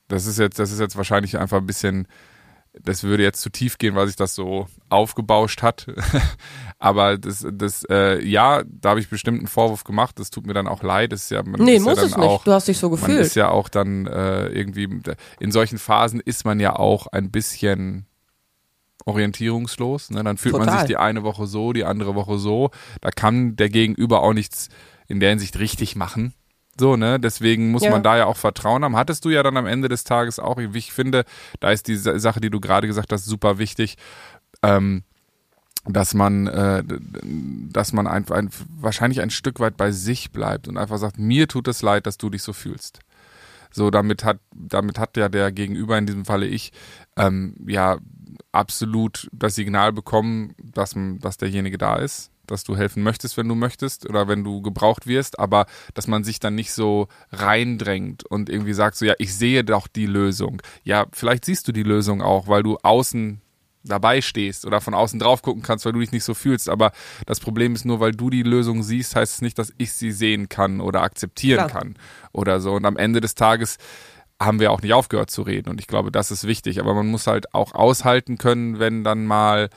Das 0.09 0.27
ist 0.27 0.39
jetzt, 0.39 0.59
das 0.59 0.71
ist 0.71 0.81
jetzt 0.81 0.97
wahrscheinlich 0.97 1.39
einfach 1.39 1.59
ein 1.59 1.67
bisschen, 1.67 2.07
das 2.73 3.05
würde 3.05 3.23
jetzt 3.23 3.41
zu 3.41 3.51
tief 3.51 3.79
gehen, 3.79 3.95
weil 3.95 4.07
sich 4.07 4.17
das 4.17 4.35
so 4.35 4.67
aufgebauscht 4.89 5.63
hat. 5.63 5.87
Aber 6.79 7.17
das, 7.17 7.47
das, 7.51 7.85
äh, 7.89 8.23
ja, 8.25 8.63
da 8.67 8.91
habe 8.91 9.01
ich 9.01 9.09
bestimmt 9.09 9.39
einen 9.39 9.47
Vorwurf 9.47 9.85
gemacht. 9.85 10.19
Das 10.19 10.31
tut 10.31 10.47
mir 10.47 10.55
dann 10.55 10.69
auch 10.69 10.83
leid. 10.83 11.13
Das 11.13 11.25
ist 11.25 11.31
ja, 11.31 11.43
man 11.43 11.61
nee, 11.63 11.77
ist 11.77 11.85
muss 11.85 11.99
ja 11.99 12.05
es 12.05 12.17
nicht. 12.17 12.47
du 12.47 12.53
hast 12.53 12.69
dich 12.69 12.79
so 12.79 12.91
gefühlt. 12.91 13.13
Man 13.13 13.19
ist 13.19 13.37
ja 13.37 13.49
auch 13.49 13.69
dann 13.69 14.07
äh, 14.07 14.49
irgendwie, 14.49 15.01
in 15.41 15.53
solchen 15.53 15.79
Phasen 15.79 16.21
ist 16.21 16.45
man 16.45 16.61
ja 16.61 16.77
auch 16.77 17.07
ein 17.07 17.31
bisschen 17.31 18.07
orientierungslos. 19.07 20.11
Ne? 20.11 20.25
Dann 20.25 20.37
fühlt 20.37 20.55
Total. 20.55 20.67
man 20.67 20.79
sich 20.79 20.87
die 20.89 20.97
eine 20.97 21.23
Woche 21.23 21.47
so, 21.47 21.73
die 21.73 21.85
andere 21.85 22.15
Woche 22.15 22.39
so. 22.39 22.71
Da 23.01 23.11
kann 23.11 23.57
der 23.57 23.69
Gegenüber 23.69 24.23
auch 24.23 24.33
nichts 24.33 24.69
in 25.07 25.21
der 25.21 25.31
Hinsicht 25.31 25.59
richtig 25.59 25.97
machen. 25.97 26.35
So, 26.79 26.97
ne? 26.97 27.21
Deswegen 27.21 27.71
muss 27.71 27.83
ja. 27.83 27.91
man 27.91 28.03
da 28.03 28.17
ja 28.17 28.27
auch 28.27 28.37
Vertrauen 28.37 28.85
haben. 28.85 28.97
Hattest 28.97 29.25
du 29.25 29.31
ja 29.31 29.43
dann 29.43 29.57
am 29.57 29.67
Ende 29.67 29.89
des 29.89 30.05
Tages 30.05 30.39
auch. 30.39 30.59
Ich 30.59 30.93
finde, 30.93 31.25
da 31.61 31.71
ist 31.71 31.89
die 31.89 31.97
Sache, 31.97 32.41
die 32.41 32.51
du 32.51 32.61
gerade 32.61 32.87
gesagt 32.87 33.13
hast, 33.13 33.25
super 33.25 33.59
wichtig. 33.59 33.97
Ähm, 34.63 35.05
dass 35.87 36.15
man, 36.15 36.47
äh, 36.47 36.83
dass 37.71 37.93
man 37.93 38.07
einfach 38.07 38.37
ein, 38.37 38.49
wahrscheinlich 38.75 39.21
ein 39.21 39.29
Stück 39.31 39.61
weit 39.61 39.77
bei 39.77 39.93
sich 39.93 40.33
bleibt 40.33 40.67
und 40.67 40.79
einfach 40.79 40.97
sagt, 40.97 41.19
mir 41.19 41.47
tut 41.47 41.69
es 41.69 41.83
leid, 41.83 42.07
dass 42.07 42.17
du 42.17 42.31
dich 42.31 42.43
so 42.43 42.55
fühlst. 42.55 43.01
So, 43.71 43.91
damit 43.91 44.25
hat, 44.25 44.39
damit 44.55 44.99
hat 44.99 45.17
ja 45.19 45.29
der 45.29 45.53
Gegenüber, 45.53 45.99
in 45.99 46.07
diesem 46.07 46.25
Falle 46.25 46.47
ich, 46.47 46.73
ähm, 47.17 47.55
ja 47.67 47.99
absolut 48.51 49.29
das 49.33 49.57
Signal 49.57 49.93
bekommen, 49.93 50.55
dass, 50.59 50.95
dass 51.21 51.37
derjenige 51.37 51.77
da 51.77 51.97
ist 51.97 52.31
dass 52.47 52.65
du 52.65 52.77
helfen 52.77 53.03
möchtest, 53.03 53.37
wenn 53.37 53.49
du 53.49 53.55
möchtest 53.55 54.09
oder 54.09 54.29
wenn 54.29 54.45
du 54.45 54.63
gebraucht 54.63 55.07
wirst, 55.07 55.39
aber 55.39 55.67
dass 55.95 56.07
man 56.07 56.25
sich 56.25 56.41
dann 56.41 56.55
nicht 56.55 56.73
so 56.73 57.09
reindrängt 57.33 58.25
und 58.25 58.49
irgendwie 58.49 58.75
sagt 58.75 58.97
so, 58.97 59.05
ja, 59.05 59.15
ich 59.19 59.35
sehe 59.35 59.65
doch 59.65 59.87
die 59.87 60.07
Lösung. 60.07 60.63
Ja, 60.83 61.07
vielleicht 61.13 61.45
siehst 61.45 61.69
du 61.69 61.73
die 61.73 61.83
Lösung 61.83 62.23
auch, 62.23 62.49
weil 62.49 62.63
du 62.63 62.77
außen 62.83 63.41
dabei 63.85 64.21
stehst 64.21 64.65
oder 64.65 64.81
von 64.81 64.95
außen 64.95 65.19
drauf 65.19 65.43
gucken 65.43 65.63
kannst, 65.63 65.85
weil 65.85 65.93
du 65.93 66.01
dich 66.01 66.13
nicht 66.13 66.25
so 66.25 66.35
fühlst. 66.35 66.69
Aber 66.69 66.93
das 67.27 67.39
Problem 67.39 67.75
ist 67.75 67.85
nur, 67.85 68.01
weil 68.01 68.13
du 68.13 68.31
die 68.31 68.43
Lösung 68.43 68.83
siehst, 68.83 69.15
heißt 69.15 69.35
es 69.35 69.43
nicht, 69.43 69.59
dass 69.59 69.73
ich 69.77 69.93
sie 69.93 70.11
sehen 70.11 70.49
kann 70.49 70.81
oder 70.81 71.03
akzeptieren 71.03 71.69
Klar. 71.69 71.83
kann 71.83 71.95
oder 72.33 72.61
so. 72.61 72.73
Und 72.73 72.87
am 72.87 72.97
Ende 72.97 73.21
des 73.21 73.35
Tages 73.35 73.77
haben 74.41 74.59
wir 74.59 74.73
auch 74.73 74.83
nicht 74.83 74.95
aufgehört 74.95 75.31
zu 75.31 75.43
reden. 75.43 75.69
Und 75.69 75.81
ich 75.81 75.87
glaube, 75.87 76.11
das 76.11 76.31
ist 76.31 76.47
wichtig. 76.47 76.81
Aber 76.81 76.95
man 76.95 77.07
muss 77.07 77.27
halt 77.27 77.55
auch 77.55 77.75
aushalten 77.75 78.39
können, 78.39 78.79
wenn 78.79 79.05
dann 79.05 79.27
mal 79.27 79.69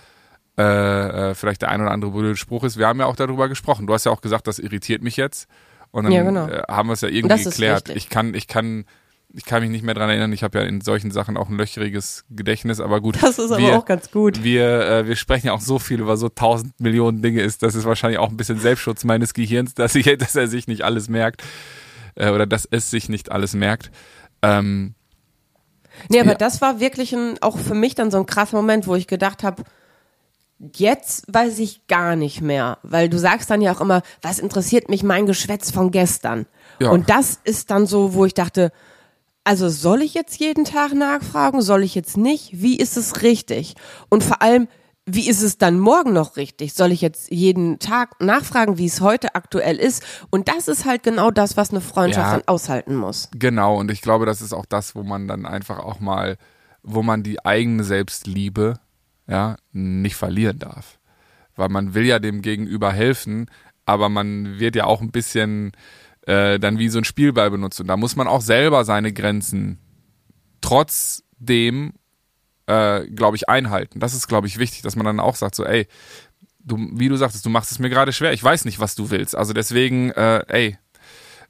äh, 0.57 1.29
äh, 1.29 1.35
vielleicht 1.35 1.61
der 1.61 1.69
ein 1.69 1.81
oder 1.81 1.91
andere 1.91 2.11
blöde 2.11 2.35
Spruch 2.35 2.63
ist. 2.63 2.77
Wir 2.77 2.87
haben 2.87 2.99
ja 2.99 3.05
auch 3.05 3.15
darüber 3.15 3.47
gesprochen. 3.47 3.85
Du 3.85 3.93
hast 3.93 4.05
ja 4.05 4.11
auch 4.11 4.21
gesagt, 4.21 4.47
das 4.47 4.59
irritiert 4.59 5.03
mich 5.03 5.17
jetzt. 5.17 5.47
Und 5.91 6.05
dann 6.05 6.13
ja, 6.13 6.23
genau. 6.23 6.47
äh, 6.47 6.63
haben 6.67 6.89
wir 6.89 6.93
es 6.93 7.01
ja 7.01 7.09
irgendwie 7.09 7.43
geklärt. 7.43 7.89
Ich 7.89 8.09
kann, 8.09 8.33
ich 8.33 8.47
kann, 8.47 8.85
ich 9.33 9.45
kann 9.45 9.61
mich 9.61 9.69
nicht 9.69 9.83
mehr 9.83 9.93
dran 9.93 10.09
erinnern. 10.09 10.33
Ich 10.33 10.43
habe 10.43 10.59
ja 10.59 10.65
in 10.65 10.81
solchen 10.81 11.11
Sachen 11.11 11.37
auch 11.37 11.49
ein 11.49 11.57
löcheriges 11.57 12.25
Gedächtnis, 12.29 12.79
aber 12.79 13.01
gut. 13.01 13.21
Das 13.21 13.37
ist 13.37 13.51
wir, 13.51 13.67
aber 13.67 13.77
auch 13.77 13.85
ganz 13.85 14.11
gut. 14.11 14.43
Wir, 14.43 14.81
äh, 14.81 15.07
wir 15.07 15.15
sprechen 15.15 15.47
ja 15.47 15.53
auch 15.53 15.61
so 15.61 15.79
viel 15.79 15.99
über 15.99 16.17
so 16.17 16.27
tausend 16.29 16.79
Millionen 16.79 17.21
Dinge 17.21 17.41
ist. 17.41 17.61
Das 17.63 17.75
ist 17.75 17.85
wahrscheinlich 17.85 18.19
auch 18.19 18.29
ein 18.29 18.37
bisschen 18.37 18.59
Selbstschutz 18.59 19.03
meines 19.03 19.33
Gehirns, 19.33 19.73
dass, 19.75 19.95
ich, 19.95 20.05
dass 20.17 20.35
er 20.35 20.47
sich 20.47 20.67
nicht 20.67 20.81
alles 20.81 21.07
merkt. 21.07 21.43
Äh, 22.15 22.31
oder 22.31 22.47
dass 22.47 22.65
es 22.65 22.89
sich 22.89 23.09
nicht 23.09 23.31
alles 23.31 23.53
merkt. 23.53 23.91
Ähm, 24.41 24.95
nee, 26.09 26.19
aber 26.19 26.31
ja. 26.31 26.35
das 26.37 26.61
war 26.61 26.79
wirklich 26.79 27.13
ein, 27.13 27.37
auch 27.41 27.57
für 27.57 27.75
mich 27.75 27.95
dann 27.95 28.11
so 28.11 28.17
ein 28.17 28.25
krasser 28.25 28.57
Moment, 28.57 28.87
wo 28.87 28.95
ich 28.95 29.07
gedacht 29.07 29.43
habe, 29.43 29.63
Jetzt 30.59 31.25
weiß 31.31 31.59
ich 31.59 31.85
gar 31.87 32.15
nicht 32.15 32.41
mehr, 32.41 32.79
weil 32.81 33.09
du 33.09 33.19
sagst 33.19 33.49
dann 33.49 33.61
ja 33.61 33.75
auch 33.75 33.81
immer, 33.81 34.01
was 34.21 34.39
interessiert 34.39 34.89
mich 34.89 35.03
mein 35.03 35.27
Geschwätz 35.27 35.69
von 35.69 35.91
gestern? 35.91 36.47
Ja. 36.79 36.89
Und 36.89 37.09
das 37.09 37.39
ist 37.43 37.69
dann 37.69 37.85
so, 37.85 38.13
wo 38.15 38.25
ich 38.25 38.33
dachte, 38.33 38.71
also 39.43 39.69
soll 39.69 40.01
ich 40.01 40.13
jetzt 40.13 40.39
jeden 40.39 40.65
Tag 40.65 40.93
nachfragen? 40.93 41.61
Soll 41.61 41.83
ich 41.83 41.95
jetzt 41.95 42.17
nicht? 42.17 42.61
Wie 42.61 42.75
ist 42.77 42.97
es 42.97 43.21
richtig? 43.21 43.75
Und 44.09 44.23
vor 44.23 44.41
allem, 44.41 44.67
wie 45.05 45.29
ist 45.29 45.41
es 45.41 45.57
dann 45.57 45.79
morgen 45.79 46.11
noch 46.11 46.35
richtig? 46.35 46.73
Soll 46.73 46.91
ich 46.91 46.99
jetzt 46.99 47.31
jeden 47.31 47.79
Tag 47.79 48.19
nachfragen, 48.19 48.77
wie 48.77 48.87
es 48.87 48.99
heute 48.99 49.35
aktuell 49.35 49.77
ist? 49.77 50.03
Und 50.31 50.49
das 50.49 50.67
ist 50.67 50.83
halt 50.83 51.03
genau 51.03 51.31
das, 51.31 51.55
was 51.55 51.69
eine 51.69 51.79
Freundschaft 51.79 52.27
ja, 52.27 52.37
dann 52.39 52.47
aushalten 52.47 52.95
muss. 52.95 53.29
Genau, 53.33 53.77
und 53.77 53.89
ich 53.89 54.01
glaube, 54.01 54.25
das 54.25 54.41
ist 54.41 54.53
auch 54.53 54.65
das, 54.65 54.95
wo 54.95 55.03
man 55.03 55.27
dann 55.29 55.45
einfach 55.45 55.79
auch 55.79 56.01
mal, 56.01 56.37
wo 56.83 57.03
man 57.03 57.23
die 57.23 57.45
eigene 57.45 57.85
Selbstliebe 57.85 58.79
ja, 59.27 59.57
nicht 59.71 60.15
verlieren 60.15 60.59
darf. 60.59 60.99
Weil 61.55 61.69
man 61.69 61.93
will 61.93 62.05
ja 62.05 62.19
dem 62.19 62.41
Gegenüber 62.41 62.91
helfen, 62.91 63.49
aber 63.85 64.09
man 64.09 64.59
wird 64.59 64.75
ja 64.75 64.85
auch 64.85 65.01
ein 65.01 65.11
bisschen 65.11 65.71
äh, 66.27 66.59
dann 66.59 66.77
wie 66.77 66.89
so 66.89 66.99
ein 66.99 67.03
Spielball 67.03 67.49
benutzt. 67.49 67.79
Und 67.79 67.87
da 67.87 67.97
muss 67.97 68.15
man 68.15 68.27
auch 68.27 68.41
selber 68.41 68.85
seine 68.85 69.13
Grenzen 69.13 69.79
trotzdem, 70.61 71.93
äh, 72.67 73.07
glaube 73.07 73.37
ich, 73.37 73.49
einhalten. 73.49 73.99
Das 73.99 74.13
ist, 74.13 74.27
glaube 74.27 74.47
ich, 74.47 74.59
wichtig, 74.59 74.81
dass 74.81 74.95
man 74.95 75.05
dann 75.05 75.19
auch 75.19 75.35
sagt, 75.35 75.55
so, 75.55 75.65
ey, 75.65 75.87
du, 76.59 76.77
wie 76.93 77.09
du 77.09 77.15
sagtest, 77.15 77.45
du 77.45 77.49
machst 77.49 77.71
es 77.71 77.79
mir 77.79 77.89
gerade 77.89 78.13
schwer. 78.13 78.33
Ich 78.33 78.43
weiß 78.43 78.65
nicht, 78.65 78.79
was 78.79 78.95
du 78.95 79.09
willst. 79.09 79.35
Also 79.35 79.53
deswegen, 79.53 80.11
äh, 80.11 80.43
ey, 80.47 80.77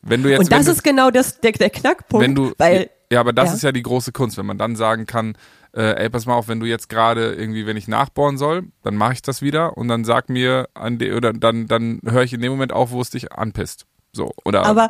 wenn 0.01 0.23
du 0.23 0.29
jetzt. 0.29 0.39
Und 0.39 0.51
das 0.51 0.67
ist 0.67 0.83
genau 0.83 1.11
das, 1.11 1.39
der, 1.41 1.51
der 1.53 1.69
Knackpunkt, 1.69 2.23
wenn 2.23 2.35
du, 2.35 2.53
weil 2.57 2.89
Ja, 3.11 3.19
aber 3.21 3.33
das 3.33 3.49
Ja. 3.49 3.55
ist 3.55 3.61
ja 3.63 3.71
die 3.71 3.83
große 3.83 4.11
Kunst, 4.11 4.37
wenn 4.37 4.45
man 4.45 4.57
dann 4.57 4.75
sagen 4.75 5.05
kann, 5.05 5.37
äh, 5.73 6.03
ey, 6.03 6.09
pass 6.09 6.25
mal 6.25 6.35
auf, 6.35 6.47
wenn 6.47 6.59
du 6.59 6.65
jetzt 6.65 6.89
gerade 6.89 7.33
irgendwie, 7.33 7.65
wenn 7.65 7.77
ich 7.77 7.87
nachbohren 7.87 8.37
soll, 8.37 8.65
dann 8.83 8.95
mache 8.95 9.13
ich 9.13 9.21
das 9.21 9.41
wieder 9.41 9.77
und 9.77 9.87
dann 9.87 10.03
sag 10.05 10.29
mir 10.29 10.67
an 10.73 10.97
de, 10.97 11.13
oder 11.13 11.33
dann 11.33 11.67
dann 11.67 12.01
höre 12.03 12.23
ich 12.23 12.33
in 12.33 12.41
dem 12.41 12.51
Moment 12.51 12.73
auf, 12.73 12.91
wo 12.91 13.01
es 13.01 13.09
dich 13.09 13.31
anpisst. 13.31 13.85
So 14.11 14.31
oder 14.43 14.65
Aber 14.65 14.89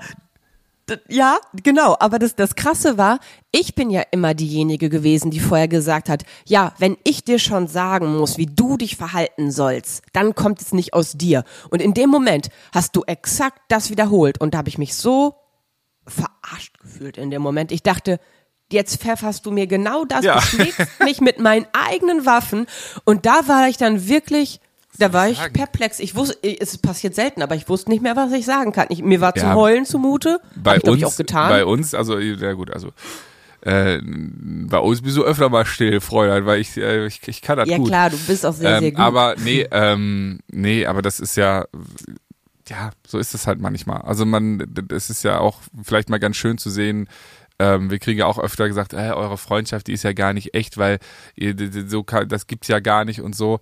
ja, 1.10 1.38
genau. 1.64 1.98
Aber 2.00 2.18
das, 2.18 2.36
das 2.36 2.56
Krasse 2.56 2.98
war, 2.98 3.20
ich 3.52 3.76
bin 3.76 3.90
ja 3.90 4.04
immer 4.12 4.34
diejenige 4.34 4.90
gewesen, 4.90 5.32
die 5.32 5.40
vorher 5.42 5.68
gesagt 5.68 6.08
hat, 6.08 6.24
ja, 6.46 6.74
wenn 6.80 6.96
ich 7.04 7.24
dir 7.26 7.40
schon 7.40 7.68
sagen 7.68 8.16
muss, 8.16 8.38
wie 8.38 8.46
du 8.46 8.78
dich 8.78 8.96
verhalten 8.96 9.52
sollst, 9.52 10.04
dann 10.14 10.34
kommt 10.34 10.62
es 10.62 10.74
nicht 10.74 10.94
aus 10.94 11.14
dir. 11.14 11.44
Und 11.70 11.82
in 11.82 11.94
dem 11.94 12.10
Moment 12.10 12.50
hast 12.74 12.96
du 12.96 13.04
exakt 13.04 13.60
das 13.68 13.90
wiederholt. 13.90 14.40
Und 14.40 14.54
da 14.54 14.60
habe 14.60 14.70
ich 14.70 14.78
mich 14.78 14.96
so 14.96 15.36
verarscht 16.08 16.80
gefühlt 16.80 17.18
in 17.18 17.30
dem 17.32 17.42
Moment. 17.42 17.72
Ich 17.72 17.84
dachte, 17.84 18.20
jetzt 18.72 19.02
pfefferst 19.02 19.46
du 19.46 19.52
mir 19.52 19.68
genau 19.68 20.06
das, 20.06 20.24
Ja. 20.26 20.36
du 20.36 20.42
schlägst 20.42 20.80
mich 21.04 21.22
mit 21.22 21.40
meinen 21.40 21.66
eigenen 21.74 22.26
Waffen. 22.26 22.66
Und 23.06 23.26
da 23.26 23.48
war 23.48 23.68
ich 23.70 23.78
dann 23.78 24.08
wirklich, 24.08 24.60
da 25.00 25.14
war 25.14 25.30
ich 25.30 25.38
sagen? 25.38 25.54
perplex. 25.54 26.00
Ich 26.00 26.16
wusste, 26.16 26.38
es 26.44 26.78
passiert 26.78 27.16
selten, 27.16 27.42
aber 27.42 27.56
ich 27.56 27.70
wusste 27.70 27.92
nicht 27.92 28.02
mehr, 28.02 28.16
was 28.16 28.32
ich 28.32 28.46
sagen 28.46 28.72
kann. 28.72 28.88
Ich, 28.90 29.02
mir 29.04 29.22
war 29.22 29.34
Ja. 29.38 29.44
zum 29.44 29.56
Heulen 29.56 29.86
zumute. 29.86 30.40
bei 30.56 30.76
Hab 30.78 30.84
ich, 30.84 30.90
uns 30.90 30.98
ich, 30.98 31.06
auch 31.06 31.16
getan. 31.16 31.50
bei 31.50 31.66
uns, 31.66 31.94
also 31.94 32.18
ja 32.20 32.54
gut, 32.54 32.72
also 32.72 32.90
äh, 33.62 34.00
bei 34.04 34.78
uns 34.80 35.02
bist 35.02 35.18
du 35.18 35.24
öfter 35.24 35.50
mal 35.50 35.66
still, 35.66 36.00
Fräulein, 36.00 36.46
weil 36.46 36.62
ich 36.62 36.78
äh, 36.78 37.08
ich, 37.08 37.28
ich 37.28 37.42
kann 37.42 37.58
das 37.58 37.68
ja 37.68 37.78
gut. 37.78 37.88
klar, 37.88 38.10
du 38.10 38.18
bist 38.18 38.46
auch 38.46 38.54
sehr, 38.54 38.80
sehr 38.80 38.90
ähm, 38.90 38.96
gut. 38.96 39.04
aber 39.04 39.36
nee, 39.44 39.68
ähm, 39.72 40.40
nee, 40.48 40.86
aber 40.86 41.02
das 41.02 41.20
ist 41.20 41.36
ja, 41.38 41.66
ja, 42.70 42.92
so 43.06 43.18
ist 43.18 43.34
es 43.34 43.48
halt 43.48 43.60
manchmal. 43.60 44.02
Also 44.02 44.26
man, 44.26 44.66
es 44.92 45.10
ist 45.10 45.24
ja 45.24 45.40
auch 45.40 45.60
vielleicht 45.84 46.10
mal 46.10 46.20
ganz 46.20 46.36
schön 46.36 46.58
zu 46.58 46.70
sehen. 46.70 47.08
Ähm, 47.60 47.90
wir 47.90 47.98
kriegen 48.00 48.20
ja 48.20 48.26
auch 48.28 48.38
öfter 48.38 48.68
gesagt, 48.68 48.94
äh, 48.94 49.12
eure 49.12 49.38
Freundschaft, 49.38 49.88
die 49.88 49.94
ist 49.94 50.04
ja 50.04 50.14
gar 50.14 50.34
nicht 50.34 50.54
echt, 50.54 50.78
weil 50.78 51.00
ihr, 51.36 51.56
so 51.88 52.04
das 52.04 52.46
gibt's 52.46 52.68
ja 52.68 52.80
gar 52.80 53.04
nicht 53.06 53.22
und 53.22 53.36
so. 53.36 53.60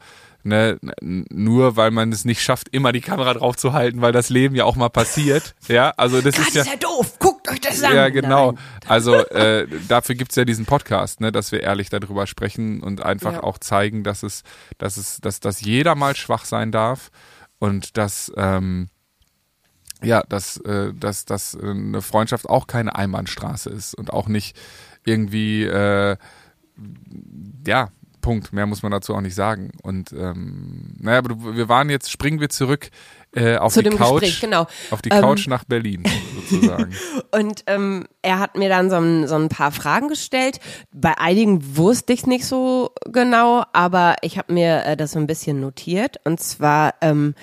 Ne, 0.48 0.78
nur 1.02 1.76
weil 1.76 1.90
man 1.90 2.12
es 2.12 2.24
nicht 2.24 2.40
schafft, 2.44 2.70
immer 2.70 2.92
die 2.92 3.02
Kamera 3.02 3.34
drauf 3.34 3.56
zu 3.56 3.74
halten, 3.74 4.02
weil 4.02 4.12
das 4.12 4.30
Leben 4.30 4.54
ja 4.54 4.64
auch 4.66 4.76
mal 4.76 4.90
passiert. 4.90 5.56
Ja, 5.68 5.92
also 5.98 6.22
das 6.22 6.36
das 6.36 6.50
ist 6.50 6.54
ja, 6.56 6.62
ist 6.62 6.68
ja 6.70 6.76
doof. 6.76 7.18
Guckt 7.18 7.50
euch 7.50 7.62
das 7.62 7.82
an. 7.82 7.96
ja, 7.96 8.10
genau. 8.10 8.52
Nein. 8.52 8.62
Also 8.88 9.16
äh, 9.16 9.66
dafür 9.88 10.14
gibt's 10.14 10.36
ja 10.36 10.46
diesen 10.46 10.68
Podcast, 10.68 11.20
ne, 11.20 11.32
dass 11.32 11.52
wir 11.52 11.62
ehrlich 11.64 11.90
darüber 11.90 12.28
sprechen 12.28 12.84
und 12.84 13.02
einfach 13.02 13.34
Ja. 13.34 13.44
auch 13.44 13.58
zeigen, 13.58 14.04
dass 14.04 14.22
es, 14.22 14.44
dass 14.78 14.98
es, 14.98 15.18
dass, 15.20 15.40
dass 15.40 15.62
jeder 15.62 15.96
mal 15.96 16.16
schwach 16.16 16.46
sein 16.46 16.72
darf 16.72 17.10
und 17.58 17.98
dass 17.98 18.32
ähm, 18.38 18.90
ja, 20.04 20.24
dass, 20.30 20.58
äh, 20.58 20.94
dass, 20.94 21.26
dass 21.26 21.56
äh, 21.56 21.70
eine 21.70 22.02
Freundschaft 22.02 22.50
auch 22.50 22.68
keine 22.68 22.96
Einbahnstraße 22.96 23.70
ist 23.70 23.96
und 23.96 24.12
auch 24.14 24.28
nicht 24.28 24.56
irgendwie 25.06 25.64
äh, 25.64 26.18
ja, 27.68 27.90
Punkt. 28.22 28.54
Mehr 28.54 28.66
muss 28.66 28.82
man 28.82 28.92
dazu 28.92 29.14
auch 29.14 29.22
nicht 29.22 29.36
sagen. 29.36 29.72
Und 29.84 30.12
ähm, 30.12 30.96
naja, 31.00 31.20
aber 31.20 31.30
du- 31.30 31.56
wir 31.56 31.70
waren 31.70 31.90
jetzt, 31.92 32.12
springen 32.12 32.40
wir 32.40 32.50
zurück 32.50 32.90
äh, 33.36 33.58
auf 33.58 33.74
Zu 33.74 33.84
die 33.84 33.90
Couch, 33.92 34.22
Gespräch, 34.22 34.42
genau. 34.42 34.66
auf 34.92 35.02
die 35.04 35.10
Ähm, 35.10 35.22
Couch 35.22 35.48
nach 35.48 35.64
Berlin 35.64 36.04
sozusagen. 36.50 36.94
Und 37.32 37.64
ähm, 37.68 38.06
er 38.24 38.40
hat 38.40 38.58
mir 38.58 38.68
dann 38.70 38.90
so 38.90 38.96
ein, 38.96 39.28
so 39.28 39.36
ein 39.36 39.50
paar 39.50 39.72
Fragen 39.72 40.08
gestellt. 40.08 40.60
Bei 40.92 41.18
einigen 41.20 41.78
wusste 41.78 42.14
ich 42.14 42.22
es 42.22 42.28
nicht 42.28 42.46
so 42.46 42.92
genau, 43.06 43.64
aber 43.74 44.16
ich 44.24 44.38
habe 44.40 44.52
mir 44.54 44.84
äh, 44.86 44.98
das 44.98 45.12
so 45.12 45.20
ein 45.20 45.28
bisschen 45.28 45.60
notiert. 45.60 46.18
Und 46.24 46.40
zwar, 46.40 46.96
ähm, 47.02 47.36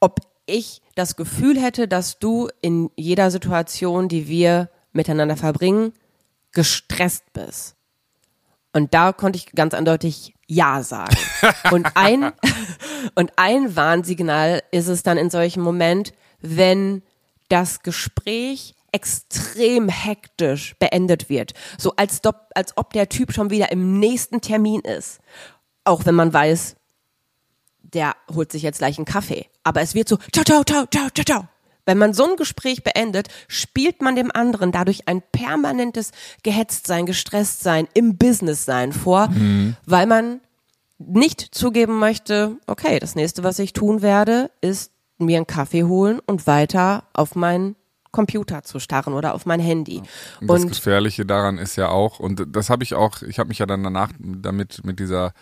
ob 0.00 0.20
ich 0.46 0.80
das 0.94 1.16
Gefühl 1.16 1.60
hätte, 1.60 1.88
dass 1.88 2.18
du 2.18 2.48
in 2.60 2.90
jeder 2.96 3.30
Situation, 3.30 4.08
die 4.08 4.28
wir 4.28 4.70
miteinander 4.92 5.36
verbringen, 5.36 5.92
gestresst 6.52 7.32
bist. 7.32 7.76
Und 8.72 8.94
da 8.94 9.12
konnte 9.12 9.38
ich 9.38 9.52
ganz 9.52 9.74
eindeutig 9.74 10.34
Ja 10.46 10.82
sagen. 10.82 11.16
Und 11.70 11.86
ein, 11.94 12.32
und 13.14 13.32
ein 13.36 13.74
Warnsignal 13.74 14.62
ist 14.70 14.88
es 14.88 15.02
dann 15.02 15.16
in 15.16 15.30
solchem 15.30 15.62
Moment, 15.62 16.12
wenn 16.40 17.02
das 17.48 17.82
Gespräch 17.82 18.74
extrem 18.92 19.88
hektisch 19.88 20.74
beendet 20.78 21.28
wird. 21.28 21.52
So 21.78 21.94
als, 21.96 22.24
ob, 22.24 22.48
als 22.54 22.76
ob 22.76 22.92
der 22.92 23.08
Typ 23.08 23.32
schon 23.32 23.50
wieder 23.50 23.72
im 23.72 23.98
nächsten 23.98 24.40
Termin 24.40 24.80
ist. 24.80 25.20
Auch 25.84 26.06
wenn 26.06 26.14
man 26.14 26.32
weiß, 26.32 26.76
der 27.92 28.14
holt 28.34 28.52
sich 28.52 28.62
jetzt 28.62 28.78
gleich 28.78 28.98
einen 28.98 29.04
Kaffee. 29.04 29.46
Aber 29.64 29.80
es 29.80 29.94
wird 29.94 30.08
so, 30.08 30.18
ciao, 30.32 30.44
ciao, 30.44 30.64
ciao, 30.64 30.86
ciao, 30.86 31.08
ciao, 31.10 31.24
ciao. 31.24 31.48
Wenn 31.84 31.98
man 31.98 32.14
so 32.14 32.28
ein 32.28 32.36
Gespräch 32.36 32.82
beendet, 32.82 33.28
spielt 33.46 34.02
man 34.02 34.16
dem 34.16 34.32
anderen 34.32 34.72
dadurch 34.72 35.06
ein 35.06 35.22
permanentes 35.22 36.10
Gehetztsein, 36.42 37.06
Gestresstsein, 37.06 37.86
im 37.94 38.16
Business-Sein 38.18 38.92
vor, 38.92 39.28
weil 39.86 40.06
man 40.06 40.40
nicht 40.98 41.40
zugeben 41.54 41.98
möchte, 41.98 42.56
okay, 42.66 42.98
das 42.98 43.14
nächste, 43.14 43.44
was 43.44 43.58
ich 43.60 43.72
tun 43.72 44.02
werde, 44.02 44.50
ist 44.60 44.90
mir 45.18 45.36
einen 45.36 45.46
Kaffee 45.46 45.84
holen 45.84 46.20
und 46.26 46.46
weiter 46.46 47.04
auf 47.12 47.36
meinen 47.36 47.76
Computer 48.10 48.62
zu 48.62 48.78
starren 48.80 49.12
oder 49.12 49.34
auf 49.34 49.46
mein 49.46 49.60
Handy. 49.60 50.02
Und 50.40 50.48
das 50.48 50.66
Gefährliche 50.66 51.26
daran 51.26 51.58
ist 51.58 51.76
ja 51.76 51.90
auch, 51.90 52.18
und 52.18 52.44
das 52.48 52.70
habe 52.70 52.82
ich 52.82 52.94
auch, 52.94 53.22
ich 53.22 53.38
habe 53.38 53.48
mich 53.48 53.58
ja 53.58 53.66
dann 53.66 53.82
danach 53.82 54.10
damit 54.18 54.84
mit 54.84 54.98
dieser 54.98 55.32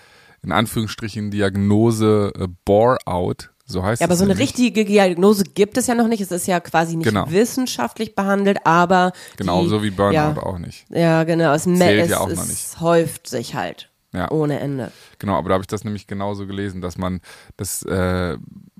in 0.44 0.52
Anführungsstrichen 0.52 1.30
Diagnose 1.30 2.32
äh, 2.38 2.46
Bore-out, 2.64 3.50
so 3.66 3.82
heißt 3.82 4.00
Ja, 4.00 4.06
aber 4.06 4.12
es 4.12 4.18
so 4.18 4.24
eine 4.24 4.34
nämlich. 4.34 4.50
richtige 4.50 4.84
Diagnose 4.84 5.44
gibt 5.44 5.76
es 5.78 5.86
ja 5.86 5.94
noch 5.94 6.06
nicht. 6.08 6.20
Es 6.20 6.30
ist 6.30 6.46
ja 6.46 6.60
quasi 6.60 6.96
nicht 6.96 7.08
Genau. 7.08 7.30
wissenschaftlich 7.30 8.14
behandelt, 8.14 8.58
aber 8.64 9.12
Genau, 9.38 9.62
die, 9.62 9.68
so 9.68 9.82
wie 9.82 9.90
Burnout 9.90 10.12
ja, 10.14 10.36
auch 10.36 10.58
nicht. 10.58 10.84
Ja, 10.90 11.24
genau. 11.24 11.52
Es, 11.54 11.64
Zählt 11.64 12.02
es, 12.04 12.10
ja 12.10 12.20
auch 12.20 12.28
es 12.28 12.38
noch 12.38 12.46
nicht. 12.46 12.80
häuft 12.80 13.26
sich 13.26 13.54
halt 13.54 13.90
Ja. 14.12 14.30
ohne 14.30 14.60
Ende. 14.60 14.92
Genau, 15.18 15.34
aber 15.36 15.48
da 15.48 15.54
habe 15.54 15.62
ich 15.62 15.68
das 15.68 15.82
nämlich 15.84 16.06
genauso 16.06 16.46
gelesen, 16.46 16.80
dass 16.82 16.98
man, 16.98 17.20
dass 17.56 17.82
äh, 17.84 18.36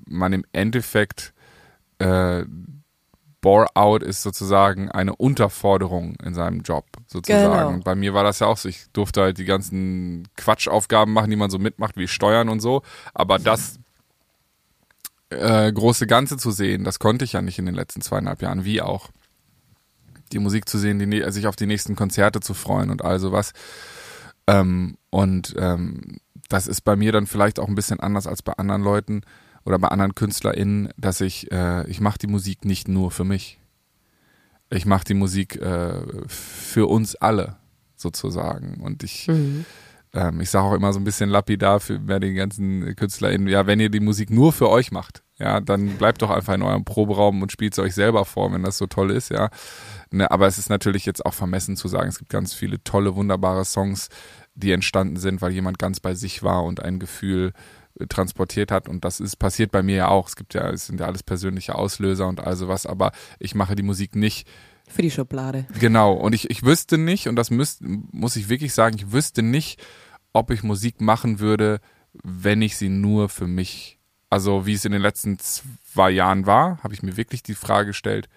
man 0.07 0.33
im 0.33 0.45
Endeffekt 0.53 1.33
äh, 1.99 2.43
Bore-out 3.41 4.01
ist 4.03 4.21
sozusagen 4.23 4.89
eine 4.91 5.15
Unterforderung 5.15 6.15
in 6.23 6.33
seinem 6.33 6.61
Job, 6.61 6.85
sozusagen. 7.15 7.69
Genau. 7.71 7.83
Bei 7.83 7.95
mir 7.95 8.13
war 8.13 8.23
das 8.23 8.39
ja 8.39 8.47
auch 8.47 8.57
so. 8.57 8.69
Ich 8.69 8.85
durfte 8.93 9.21
halt 9.21 9.37
die 9.37 9.45
ganzen 9.45 10.27
Quatschaufgaben 10.35 11.13
machen, 11.13 11.29
die 11.29 11.35
man 11.35 11.49
so 11.49 11.59
mitmacht, 11.59 11.97
wie 11.97 12.07
Steuern 12.07 12.49
und 12.49 12.59
so. 12.59 12.81
Aber 13.13 13.39
das 13.39 13.79
äh, 15.29 15.71
große 15.71 16.07
Ganze 16.07 16.37
zu 16.37 16.51
sehen, 16.51 16.83
das 16.83 16.99
konnte 16.99 17.25
ich 17.25 17.33
ja 17.33 17.41
nicht 17.41 17.59
in 17.59 17.65
den 17.65 17.75
letzten 17.75 18.01
zweieinhalb 18.01 18.41
Jahren, 18.41 18.65
wie 18.65 18.81
auch. 18.81 19.09
Die 20.31 20.39
Musik 20.39 20.67
zu 20.67 20.77
sehen, 20.77 20.99
die, 20.99 21.31
sich 21.31 21.47
auf 21.47 21.55
die 21.55 21.67
nächsten 21.67 21.95
Konzerte 21.95 22.39
zu 22.39 22.53
freuen 22.53 22.89
und 22.89 23.03
all 23.03 23.19
sowas. 23.19 23.53
Ähm, 24.47 24.97
und 25.09 25.55
ähm, 25.57 26.17
das 26.49 26.67
ist 26.67 26.81
bei 26.81 26.95
mir 26.95 27.11
dann 27.11 27.27
vielleicht 27.27 27.59
auch 27.59 27.67
ein 27.67 27.75
bisschen 27.75 27.99
anders 27.99 28.27
als 28.27 28.41
bei 28.41 28.53
anderen 28.53 28.81
Leuten 28.81 29.21
oder 29.65 29.79
bei 29.79 29.87
anderen 29.87 30.15
KünstlerInnen, 30.15 30.89
dass 30.97 31.21
ich, 31.21 31.51
äh, 31.51 31.87
ich 31.89 31.99
mache 31.99 32.19
die 32.19 32.27
Musik 32.27 32.65
nicht 32.65 32.87
nur 32.87 33.11
für 33.11 33.23
mich. 33.23 33.59
Ich 34.69 34.85
mache 34.85 35.05
die 35.05 35.13
Musik 35.13 35.55
äh, 35.57 36.01
für 36.27 36.87
uns 36.87 37.15
alle, 37.15 37.57
sozusagen. 37.95 38.81
Und 38.81 39.03
ich, 39.03 39.27
ähm, 39.27 40.41
ich 40.41 40.49
sage 40.49 40.65
auch 40.65 40.73
immer 40.73 40.93
so 40.93 40.99
ein 40.99 41.03
bisschen 41.03 41.29
lapidar 41.29 41.79
für 41.79 41.99
bei 41.99 42.19
den 42.19 42.35
ganzen 42.35 42.95
KünstlerInnen, 42.95 43.47
ja, 43.47 43.67
wenn 43.67 43.79
ihr 43.79 43.89
die 43.89 43.99
Musik 43.99 44.29
nur 44.29 44.53
für 44.53 44.69
euch 44.69 44.91
macht, 44.91 45.23
ja, 45.37 45.59
dann 45.59 45.97
bleibt 45.97 46.21
doch 46.21 46.29
einfach 46.29 46.53
in 46.53 46.61
eurem 46.61 46.85
Proberaum 46.85 47.41
und 47.41 47.51
spielt 47.51 47.73
es 47.73 47.79
euch 47.79 47.93
selber 47.93 48.25
vor, 48.25 48.53
wenn 48.53 48.63
das 48.63 48.77
so 48.77 48.87
toll 48.87 49.11
ist, 49.11 49.29
ja. 49.29 49.49
Ne, 50.11 50.29
aber 50.31 50.47
es 50.47 50.57
ist 50.57 50.69
natürlich 50.69 51.05
jetzt 51.05 51.25
auch 51.25 51.33
vermessen 51.33 51.75
zu 51.75 51.87
sagen, 51.87 52.07
es 52.07 52.19
gibt 52.19 52.31
ganz 52.31 52.53
viele 52.53 52.81
tolle, 52.83 53.15
wunderbare 53.15 53.65
Songs, 53.65 54.09
die 54.55 54.71
entstanden 54.71 55.17
sind, 55.17 55.41
weil 55.41 55.51
jemand 55.51 55.77
ganz 55.77 55.99
bei 55.99 56.13
sich 56.13 56.41
war 56.41 56.63
und 56.63 56.81
ein 56.81 56.99
Gefühl 56.99 57.51
transportiert 58.09 58.71
hat 58.71 58.89
und 58.89 59.05
das 59.05 59.19
ist 59.19 59.37
passiert 59.37 59.71
bei 59.71 59.81
mir 59.81 59.95
ja 59.95 60.07
auch. 60.09 60.27
Es 60.27 60.35
gibt 60.35 60.53
ja, 60.53 60.69
es 60.69 60.87
sind 60.87 60.99
ja 60.99 61.05
alles 61.05 61.23
persönliche 61.23 61.75
Auslöser 61.75 62.27
und 62.27 62.39
all 62.41 62.55
sowas, 62.55 62.85
aber 62.85 63.11
ich 63.39 63.55
mache 63.55 63.75
die 63.75 63.83
Musik 63.83 64.15
nicht 64.15 64.47
Für 64.87 65.01
die 65.01 65.11
Schublade. 65.11 65.65
Genau, 65.79 66.13
und 66.13 66.33
ich, 66.33 66.49
ich 66.49 66.63
wüsste 66.63 66.97
nicht, 66.97 67.27
und 67.27 67.35
das 67.35 67.49
müsst, 67.51 67.81
muss 67.81 68.35
ich 68.35 68.49
wirklich 68.49 68.73
sagen, 68.73 68.97
ich 68.97 69.11
wüsste 69.11 69.41
nicht, 69.41 69.81
ob 70.33 70.51
ich 70.51 70.61
Musik 70.63 71.01
machen 71.01 71.39
würde, 71.39 71.79
wenn 72.23 72.61
ich 72.61 72.77
sie 72.77 72.89
nur 72.89 73.29
für 73.29 73.47
mich, 73.47 73.99
also 74.29 74.65
wie 74.65 74.73
es 74.73 74.85
in 74.85 74.91
den 74.91 75.01
letzten 75.01 75.39
zwei 75.39 76.11
Jahren 76.11 76.45
war, 76.45 76.83
habe 76.83 76.93
ich 76.93 77.01
mir 77.01 77.17
wirklich 77.17 77.43
die 77.43 77.55
Frage 77.55 77.87
gestellt, 77.87 78.27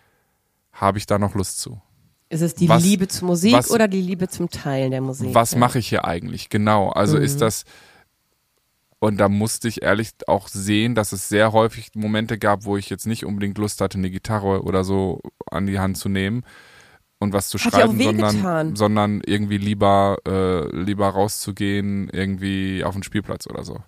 habe 0.72 0.98
ich 0.98 1.06
da 1.06 1.18
noch 1.18 1.34
Lust 1.34 1.60
zu? 1.60 1.80
Ist 2.30 2.42
es 2.42 2.54
die 2.54 2.68
Was- 2.68 2.82
Liebe 2.82 3.08
zur 3.08 3.28
Musik 3.28 3.54
was- 3.54 3.70
oder 3.70 3.88
die 3.88 4.02
Liebe 4.02 4.28
zum 4.28 4.50
Teilen 4.50 4.90
der 4.90 5.00
Musik? 5.00 5.34
Was 5.34 5.52
ja. 5.52 5.58
mache 5.58 5.78
ich 5.78 5.88
hier 5.88 6.04
eigentlich? 6.04 6.50
Genau, 6.50 6.90
also 6.90 7.16
ist 7.16 7.40
das, 7.40 7.64
und 9.00 9.18
da 9.18 9.28
musste 9.28 9.68
ich 9.68 9.82
ehrlich 9.82 10.11
auch 10.26 10.48
sehen, 10.48 10.94
dass 10.94 11.12
es 11.12 11.28
sehr 11.28 11.52
häufig 11.52 11.90
Momente 11.94 12.38
gab, 12.38 12.64
wo 12.64 12.76
ich 12.76 12.90
jetzt 12.90 13.06
nicht 13.06 13.24
unbedingt 13.24 13.58
Lust 13.58 13.80
hatte, 13.80 13.98
eine 13.98 14.11
Gitarre 14.11 14.62
oder 14.62 14.82
so 14.84 15.20
an 15.50 15.66
die 15.66 15.78
Hand 15.78 15.96
zu 15.98 16.08
nehmen 16.08 16.42
und 17.20 17.32
was 17.32 17.48
zu 17.48 17.58
Hat 17.58 17.72
schreiben, 17.72 17.98
sondern, 18.00 18.76
sondern 18.76 19.20
irgendwie 19.24 19.58
lieber, 19.58 20.18
äh, 20.26 20.76
lieber 20.76 21.08
rauszugehen, 21.08 22.08
irgendwie 22.11 22.82
auf 22.84 22.94
den 22.94 23.02
Spielplatz 23.02 23.46
oder 23.46 23.64
so. 23.64 23.78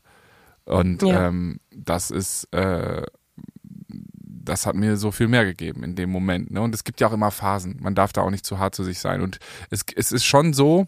Und 0.65 1.03
Ja. 1.03 1.27
ähm, 1.29 1.59
das 1.75 2.11
ist, 2.11 2.45
äh, 2.53 3.03
das 4.23 4.67
hat 4.67 4.75
mir 4.75 4.97
so 4.97 5.11
viel 5.11 5.29
mehr 5.29 5.45
gegeben 5.45 5.83
in 5.85 5.95
dem 5.97 6.11
Moment. 6.11 6.51
Ne? 6.51 6.61
Und 6.61 6.75
es 6.75 6.85
gibt 6.85 7.01
ja 7.01 7.09
auch 7.09 7.13
immer 7.13 7.31
Phasen. 7.31 7.79
Man 7.81 7.95
darf 7.95 8.13
da 8.13 8.23
auch 8.23 8.31
nicht 8.31 8.47
zu 8.47 8.59
hart 8.59 8.75
zu 8.75 8.85
sich 8.85 8.99
sein. 9.01 9.21
Und 9.21 9.39
es, 9.71 9.85
es 9.95 10.13
ist 10.13 10.25
schon 10.25 10.53
so, 10.53 10.87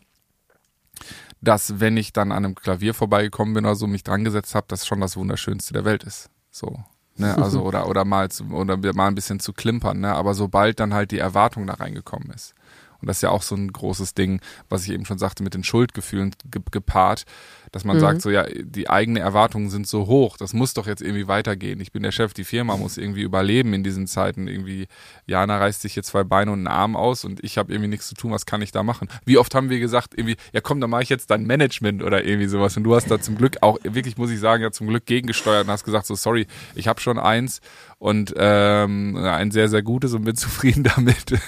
dass 1.42 1.80
wenn 1.80 1.96
ich 1.96 2.12
dann 2.12 2.32
an 2.32 2.44
einem 2.44 2.54
Klavier 2.54 2.94
vorbeigekommen 2.94 3.52
bin 3.52 3.66
oder 3.66 3.74
so, 3.74 3.86
mich 3.86 4.04
dran 4.04 4.24
gesetzt 4.24 4.54
habe, 4.54 4.66
das 4.68 4.86
schon 4.86 5.00
das 5.00 5.16
Wunderschönste 5.16 5.74
der 5.74 5.84
Welt 5.84 6.04
ist. 6.04 6.30
So. 6.50 6.78
Ne, 7.16 7.36
also 7.36 7.62
oder 7.66 7.88
oder 7.88 8.04
mal 8.04 8.30
zu, 8.30 8.44
oder 8.52 8.78
mal 8.94 9.08
ein 9.08 9.14
bisschen 9.14 9.40
zu 9.40 9.52
klimpern, 9.52 10.00
ne? 10.00 10.14
Aber 10.14 10.34
sobald 10.34 10.80
dann 10.80 10.94
halt 10.94 11.10
die 11.10 11.18
Erwartung 11.18 11.66
da 11.66 11.74
reingekommen 11.74 12.30
ist. 12.30 12.54
Und 13.02 13.08
das 13.08 13.18
ist 13.18 13.22
ja 13.22 13.30
auch 13.30 13.42
so 13.42 13.54
ein 13.54 13.72
großes 13.72 14.14
Ding, 14.14 14.40
was 14.68 14.84
ich 14.84 14.92
eben 14.92 15.04
schon 15.04 15.18
sagte, 15.18 15.42
mit 15.42 15.54
den 15.54 15.64
Schuldgefühlen 15.64 16.34
gepaart, 16.70 17.24
dass 17.72 17.84
man 17.84 17.96
mhm. 17.96 18.00
sagt, 18.00 18.22
so 18.22 18.30
ja, 18.30 18.46
die 18.48 18.88
eigenen 18.88 19.22
Erwartungen 19.22 19.70
sind 19.70 19.86
so 19.86 20.06
hoch, 20.06 20.36
das 20.36 20.52
muss 20.52 20.74
doch 20.74 20.86
jetzt 20.86 21.02
irgendwie 21.02 21.26
weitergehen. 21.26 21.80
Ich 21.80 21.90
bin 21.90 22.02
der 22.02 22.12
Chef, 22.12 22.34
die 22.34 22.44
Firma 22.44 22.76
muss 22.76 22.98
irgendwie 22.98 23.22
überleben 23.22 23.72
in 23.72 23.82
diesen 23.82 24.06
Zeiten. 24.06 24.46
Irgendwie, 24.46 24.86
Jana 25.26 25.58
reißt 25.58 25.82
sich 25.82 25.94
hier 25.94 26.02
zwei 26.02 26.22
Beine 26.22 26.52
und 26.52 26.60
einen 26.60 26.68
Arm 26.68 26.96
aus 26.96 27.24
und 27.24 27.42
ich 27.42 27.58
habe 27.58 27.72
irgendwie 27.72 27.88
nichts 27.88 28.08
zu 28.08 28.14
tun, 28.14 28.30
was 28.30 28.46
kann 28.46 28.62
ich 28.62 28.72
da 28.72 28.82
machen? 28.82 29.08
Wie 29.24 29.38
oft 29.38 29.54
haben 29.54 29.70
wir 29.70 29.80
gesagt, 29.80 30.12
irgendwie, 30.16 30.36
ja 30.52 30.60
komm, 30.60 30.80
dann 30.80 30.90
mache 30.90 31.02
ich 31.02 31.08
jetzt 31.08 31.30
dein 31.30 31.44
Management 31.44 32.02
oder 32.02 32.24
irgendwie 32.24 32.48
sowas. 32.48 32.76
Und 32.76 32.84
du 32.84 32.94
hast 32.94 33.10
da 33.10 33.20
zum 33.20 33.36
Glück 33.36 33.56
auch, 33.62 33.78
wirklich 33.82 34.16
muss 34.16 34.30
ich 34.30 34.38
sagen, 34.38 34.62
ja 34.62 34.70
zum 34.70 34.86
Glück 34.86 35.06
gegengesteuert 35.06 35.64
und 35.64 35.70
hast 35.70 35.84
gesagt, 35.84 36.06
so 36.06 36.14
sorry, 36.14 36.46
ich 36.74 36.88
habe 36.88 37.00
schon 37.00 37.18
eins 37.18 37.60
und 38.02 38.34
ähm, 38.36 39.16
ein 39.16 39.52
sehr, 39.52 39.68
sehr 39.68 39.82
gutes 39.84 40.12
und 40.12 40.24
bin 40.24 40.34
zufrieden 40.36 40.82
damit. 40.82 41.38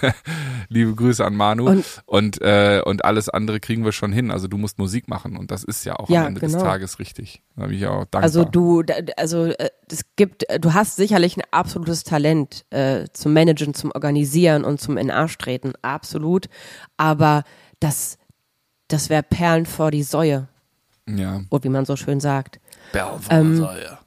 Liebe 0.68 0.94
Grüße 0.94 1.24
an 1.24 1.34
Manu. 1.34 1.68
Und, 1.68 1.84
und, 2.06 2.40
äh, 2.42 2.80
und 2.84 3.04
alles 3.04 3.28
andere 3.28 3.58
kriegen 3.58 3.84
wir 3.84 3.90
schon 3.90 4.12
hin. 4.12 4.30
Also 4.30 4.46
du 4.46 4.56
musst 4.56 4.78
Musik 4.78 5.08
machen 5.08 5.36
und 5.36 5.50
das 5.50 5.64
ist 5.64 5.84
ja 5.84 5.96
auch 5.96 6.08
ja, 6.08 6.20
am 6.20 6.28
Ende 6.28 6.40
genau. 6.40 6.52
des 6.52 6.62
Tages 6.62 7.00
richtig. 7.00 7.42
Da 7.56 7.66
bin 7.66 7.76
ich 7.76 7.86
auch 7.88 8.04
dankbar. 8.04 8.22
Also 8.22 8.44
du, 8.44 8.84
also 9.16 9.46
äh, 9.46 9.68
es 9.90 10.04
gibt, 10.14 10.44
du 10.60 10.74
hast 10.74 10.94
sicherlich 10.94 11.36
ein 11.36 11.42
absolutes 11.50 12.04
Talent 12.04 12.64
äh, 12.70 13.06
zum 13.12 13.32
Managen, 13.32 13.74
zum 13.74 13.90
Organisieren 13.90 14.62
und 14.62 14.80
zum 14.80 14.96
in 14.96 15.10
Arsch 15.10 15.36
treten, 15.38 15.72
absolut. 15.82 16.46
Aber 16.96 17.42
das, 17.80 18.16
das 18.86 19.10
wäre 19.10 19.24
Perlen 19.24 19.66
vor 19.66 19.90
die 19.90 20.04
Säue. 20.04 20.46
Ja. 21.08 21.40
Oder 21.50 21.64
wie 21.64 21.68
man 21.68 21.84
so 21.84 21.96
schön 21.96 22.20
sagt. 22.20 22.60
Perlen 22.92 23.20
vor 23.20 23.36
ähm, 23.36 23.50
die 23.50 23.56
Säue. 23.56 24.03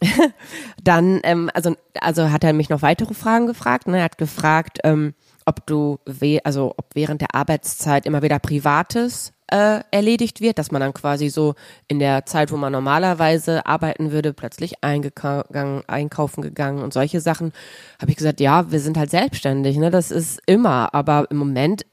dann, 0.82 1.20
ähm, 1.22 1.50
also, 1.54 1.74
also 2.00 2.30
hat 2.30 2.44
er 2.44 2.52
mich 2.52 2.68
noch 2.68 2.82
weitere 2.82 3.14
Fragen 3.14 3.46
gefragt. 3.46 3.88
Ne? 3.88 3.98
Er 3.98 4.04
hat 4.04 4.18
gefragt, 4.18 4.78
ähm, 4.84 5.14
ob 5.46 5.66
du, 5.66 5.98
also 6.44 6.74
ob 6.76 6.86
während 6.94 7.20
der 7.20 7.34
Arbeitszeit 7.34 8.04
immer 8.04 8.22
wieder 8.22 8.38
Privates 8.38 9.32
äh, 9.48 9.80
erledigt 9.90 10.40
wird, 10.40 10.58
dass 10.58 10.72
man 10.72 10.80
dann 10.80 10.92
quasi 10.92 11.28
so 11.28 11.54
in 11.88 11.98
der 11.98 12.26
Zeit, 12.26 12.50
wo 12.50 12.56
man 12.56 12.72
normalerweise 12.72 13.64
arbeiten 13.64 14.10
würde, 14.10 14.32
plötzlich 14.32 14.82
eingegangen, 14.82 15.82
einkaufen 15.86 16.42
gegangen 16.42 16.82
und 16.82 16.92
solche 16.92 17.20
Sachen, 17.20 17.52
habe 18.00 18.10
ich 18.10 18.16
gesagt, 18.16 18.40
ja, 18.40 18.70
wir 18.72 18.80
sind 18.80 18.98
halt 18.98 19.10
selbstständig, 19.10 19.76
ne? 19.76 19.90
Das 19.90 20.10
ist 20.10 20.40
immer, 20.46 20.92
aber 20.94 21.30
im 21.30 21.36
Moment 21.36 21.86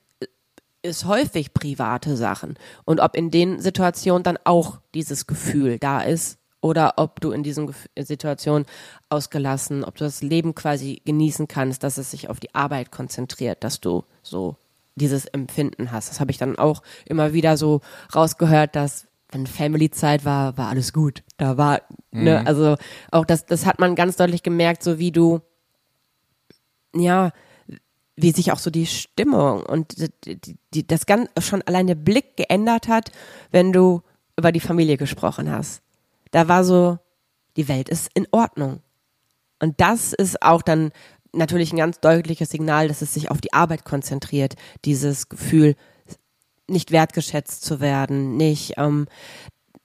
ist 0.82 1.06
häufig 1.06 1.54
private 1.54 2.18
Sachen. 2.18 2.56
Und 2.86 3.00
ob 3.00 3.16
in 3.16 3.32
den 3.32 3.60
Situationen 3.60 4.24
dann 4.24 4.38
auch 4.44 4.80
dieses 4.94 5.28
Gefühl 5.28 5.80
da 5.80 6.02
ist, 6.02 6.40
oder 6.64 6.94
ob 6.96 7.20
du 7.20 7.32
in 7.32 7.44
diesen 7.44 7.76
Situationen 8.00 8.66
ausgelassen, 9.10 9.84
ob 9.84 9.98
du 9.98 10.06
das 10.06 10.22
Leben 10.22 10.56
quasi 10.56 11.02
genießen 11.04 11.50
kannst, 11.50 11.84
dass 11.84 11.98
es 11.98 12.12
sich 12.12 12.30
auf 12.30 12.40
die 12.40 12.56
Arbeit 12.56 12.90
konzentriert, 12.90 13.66
dass 13.66 13.82
du 13.82 14.06
so 14.22 14.56
dieses 14.96 15.26
Empfinden 15.26 15.92
hast. 15.92 16.10
Das 16.10 16.22
habe 16.22 16.32
ich 16.32 16.38
dann 16.38 16.58
auch 16.58 16.82
immer 17.06 17.34
wieder 17.34 17.58
so 17.58 17.82
rausgehört, 18.16 18.78
dass 18.78 19.08
wenn 19.30 19.46
Family-Zeit 19.46 20.24
war, 20.24 20.58
war 20.58 20.70
alles 20.70 20.94
gut. 20.94 21.24
Da 21.36 21.58
war, 21.58 21.82
ne, 22.12 22.20
mhm. 22.20 22.24
ne, 22.24 22.48
also 22.48 22.78
auch 23.12 23.26
das, 23.26 23.46
das 23.46 23.66
hat 23.66 23.80
man 23.80 23.96
ganz 23.96 24.16
deutlich 24.16 24.42
gemerkt, 24.42 24.84
so 24.84 25.00
wie 25.00 25.12
du, 25.12 25.42
ja, 26.96 27.32
wie 28.16 28.32
sich 28.32 28.54
auch 28.54 28.60
so 28.60 28.70
die 28.70 28.86
Stimmung 28.86 29.66
und 29.66 29.98
die, 30.26 30.40
die, 30.74 30.88
das 30.88 31.08
ganz 31.08 31.30
schon 31.40 31.62
allein 31.64 31.88
der 31.88 31.96
Blick 31.96 32.38
geändert 32.38 32.88
hat, 32.88 33.12
wenn 33.52 33.74
du 33.74 34.02
über 34.38 34.54
die 34.54 34.62
Familie 34.62 34.96
gesprochen 34.96 35.52
hast. 35.52 35.83
Da 36.34 36.48
war 36.48 36.64
so, 36.64 36.98
die 37.58 37.68
Welt 37.68 37.90
ist 37.90 38.10
in 38.16 38.28
Ordnung. 38.32 38.82
Und 39.60 39.80
das 39.80 40.14
ist 40.14 40.42
auch 40.42 40.64
dann 40.64 40.92
natürlich 41.32 41.72
ein 41.72 41.78
ganz 41.78 42.00
deutliches 42.00 42.50
Signal, 42.50 42.88
dass 42.88 43.04
es 43.04 43.14
sich 43.14 43.30
auf 43.30 43.40
die 43.40 43.54
Arbeit 43.54 43.86
konzentriert. 43.86 44.56
Dieses 44.84 45.30
Gefühl, 45.30 45.76
nicht 46.68 46.92
wertgeschätzt 46.92 47.64
zu 47.64 47.80
werden, 47.80 48.36
nicht, 48.36 48.74
ähm, 48.78 49.08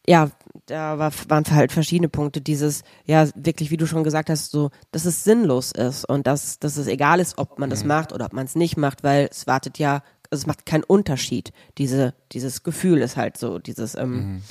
ja, 0.06 0.30
da 0.64 0.98
war, 0.98 1.12
waren 1.28 1.44
halt 1.50 1.70
verschiedene 1.70 2.08
Punkte. 2.08 2.40
Dieses, 2.40 2.82
ja, 3.04 3.28
wirklich, 3.34 3.70
wie 3.70 3.76
du 3.76 3.86
schon 3.86 4.02
gesagt 4.02 4.30
hast, 4.30 4.50
so, 4.50 4.70
dass 4.90 5.04
es 5.04 5.24
sinnlos 5.24 5.72
ist 5.72 6.08
und 6.08 6.26
dass, 6.26 6.58
dass 6.58 6.78
es 6.78 6.86
egal 6.86 7.20
ist, 7.20 7.36
ob 7.36 7.58
man 7.58 7.68
das 7.68 7.82
mhm. 7.82 7.88
macht 7.88 8.14
oder 8.14 8.24
ob 8.24 8.32
man 8.32 8.46
es 8.46 8.54
nicht 8.54 8.78
macht, 8.78 9.04
weil 9.04 9.28
es 9.30 9.46
wartet 9.46 9.78
ja, 9.78 10.02
also 10.30 10.42
es 10.42 10.46
macht 10.46 10.64
keinen 10.64 10.84
Unterschied. 10.84 11.52
Diese, 11.76 12.14
dieses 12.32 12.62
Gefühl 12.62 13.02
ist 13.02 13.18
halt 13.18 13.36
so, 13.36 13.58
dieses, 13.58 13.94
ähm, 13.96 14.12
mhm 14.12 14.42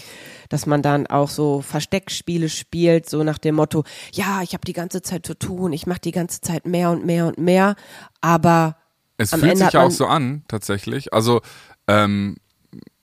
dass 0.50 0.66
man 0.66 0.82
dann 0.82 1.08
auch 1.08 1.30
so 1.30 1.62
Versteckspiele 1.62 2.50
spielt, 2.50 3.10
so 3.10 3.24
nach 3.24 3.38
dem 3.38 3.56
Motto, 3.56 3.84
ja, 4.14 4.42
ich 4.42 4.54
habe 4.54 4.66
die 4.66 4.74
ganze 4.74 5.02
Zeit 5.02 5.26
zu 5.26 5.34
tun, 5.34 5.74
ich 5.74 5.88
mache 5.88 6.02
die 6.02 6.12
ganze 6.12 6.42
Zeit 6.42 6.66
mehr 6.66 6.92
und 6.92 7.06
mehr 7.06 7.28
und 7.28 7.38
mehr, 7.38 7.76
aber 8.22 8.78
es 9.18 9.32
fühlt 9.32 9.44
Ende 9.44 9.58
sich 9.58 9.74
ja 9.74 9.84
auch 9.84 9.92
so 9.92 10.06
an, 10.06 10.44
tatsächlich. 10.48 11.14
Also 11.14 11.42
ähm, 11.88 12.38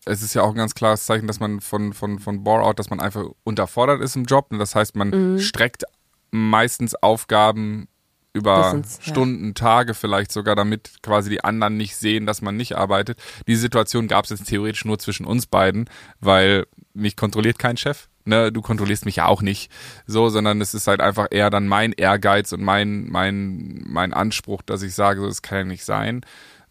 es 0.04 0.22
ist 0.22 0.34
ja 0.34 0.42
auch 0.42 0.50
ein 0.50 0.56
ganz 0.56 0.74
klares 0.74 1.06
Zeichen, 1.06 1.26
dass 1.26 1.40
man 1.40 1.60
von, 1.60 1.92
von, 1.92 2.18
von 2.18 2.44
Bore-out, 2.44 2.78
dass 2.78 2.90
man 2.90 3.00
einfach 3.00 3.24
unterfordert 3.42 4.00
ist 4.00 4.16
im 4.16 4.24
Job. 4.24 4.46
Und 4.50 4.58
das 4.58 4.74
heißt, 4.74 4.96
man 4.96 5.34
mhm. 5.34 5.38
streckt 5.38 5.84
meistens 6.30 6.94
Aufgaben 6.94 7.88
über 8.32 8.82
Stunden, 9.00 9.48
ja. 9.48 9.52
Tage 9.52 9.94
vielleicht 9.94 10.32
sogar, 10.32 10.56
damit 10.56 11.02
quasi 11.02 11.30
die 11.30 11.44
anderen 11.44 11.76
nicht 11.76 11.96
sehen, 11.96 12.26
dass 12.26 12.42
man 12.42 12.56
nicht 12.56 12.76
arbeitet. 12.76 13.22
Die 13.46 13.54
Situation 13.54 14.08
gab 14.08 14.24
es 14.24 14.30
jetzt 14.30 14.48
theoretisch 14.48 14.84
nur 14.84 14.98
zwischen 14.98 15.24
uns 15.24 15.46
beiden, 15.46 15.88
weil 16.20 16.66
mich 16.94 17.16
kontrolliert 17.16 17.58
kein 17.58 17.76
Chef. 17.76 18.08
Ne, 18.26 18.50
du 18.50 18.62
kontrollierst 18.62 19.04
mich 19.04 19.16
ja 19.16 19.26
auch 19.26 19.42
nicht 19.42 19.70
so, 20.06 20.30
sondern 20.30 20.60
es 20.62 20.72
ist 20.72 20.86
halt 20.86 21.02
einfach 21.02 21.26
eher 21.30 21.50
dann 21.50 21.68
mein 21.68 21.92
Ehrgeiz 21.92 22.52
und 22.52 22.62
mein, 22.62 23.06
mein, 23.10 23.84
mein 23.86 24.14
Anspruch, 24.14 24.62
dass 24.62 24.82
ich 24.82 24.94
sage, 24.94 25.20
so, 25.20 25.26
das 25.26 25.42
kann 25.42 25.58
ja 25.58 25.64
nicht 25.64 25.84
sein. 25.84 26.22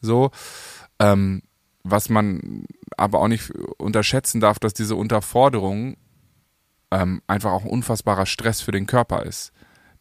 So. 0.01 0.31
Ähm, 0.97 1.43
was 1.83 2.09
man 2.09 2.65
aber 2.97 3.19
auch 3.19 3.27
nicht 3.27 3.51
unterschätzen 3.77 4.41
darf, 4.41 4.57
dass 4.57 4.73
diese 4.73 4.95
Unterforderung 4.95 5.97
ähm, 6.89 7.21
einfach 7.27 7.51
auch 7.51 7.65
unfassbarer 7.65 8.25
Stress 8.25 8.61
für 8.61 8.71
den 8.71 8.87
Körper 8.87 9.23
ist 9.23 9.53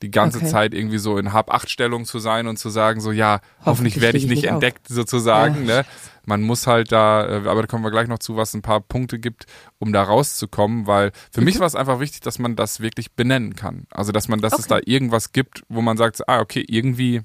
die 0.02 0.10
ganze 0.10 0.38
okay. 0.38 0.48
Zeit 0.48 0.74
irgendwie 0.74 0.98
so 0.98 1.16
in 1.16 1.32
Hab-Acht-Stellung 1.32 2.04
zu 2.04 2.18
sein 2.18 2.46
und 2.48 2.58
zu 2.58 2.68
sagen, 2.68 3.00
so 3.00 3.12
ja, 3.12 3.34
hoffentlich, 3.34 3.66
hoffentlich 3.66 4.00
werde 4.00 4.18
ich 4.18 4.26
nicht 4.26 4.44
entdeckt, 4.44 4.90
auf. 4.90 4.96
sozusagen. 4.96 5.66
Ja. 5.66 5.80
Ne? 5.80 5.84
Man 6.24 6.42
muss 6.42 6.66
halt 6.66 6.92
da, 6.92 7.26
äh, 7.26 7.48
aber 7.48 7.62
da 7.62 7.66
kommen 7.66 7.84
wir 7.84 7.90
gleich 7.90 8.08
noch 8.08 8.18
zu, 8.18 8.36
was 8.36 8.54
ein 8.54 8.62
paar 8.62 8.80
Punkte 8.80 9.18
gibt, 9.18 9.46
um 9.78 9.92
da 9.92 10.02
rauszukommen, 10.02 10.86
weil 10.86 11.12
für 11.32 11.40
mhm. 11.40 11.46
mich 11.46 11.60
war 11.60 11.66
es 11.66 11.74
einfach 11.74 12.00
wichtig, 12.00 12.20
dass 12.20 12.38
man 12.38 12.56
das 12.56 12.80
wirklich 12.80 13.12
benennen 13.12 13.56
kann. 13.56 13.86
Also 13.90 14.12
dass 14.12 14.28
man, 14.28 14.40
dass 14.40 14.52
okay. 14.54 14.62
es 14.62 14.68
da 14.68 14.80
irgendwas 14.84 15.32
gibt, 15.32 15.62
wo 15.68 15.80
man 15.80 15.96
sagt, 15.96 16.28
ah, 16.28 16.40
okay, 16.40 16.64
irgendwie 16.66 17.22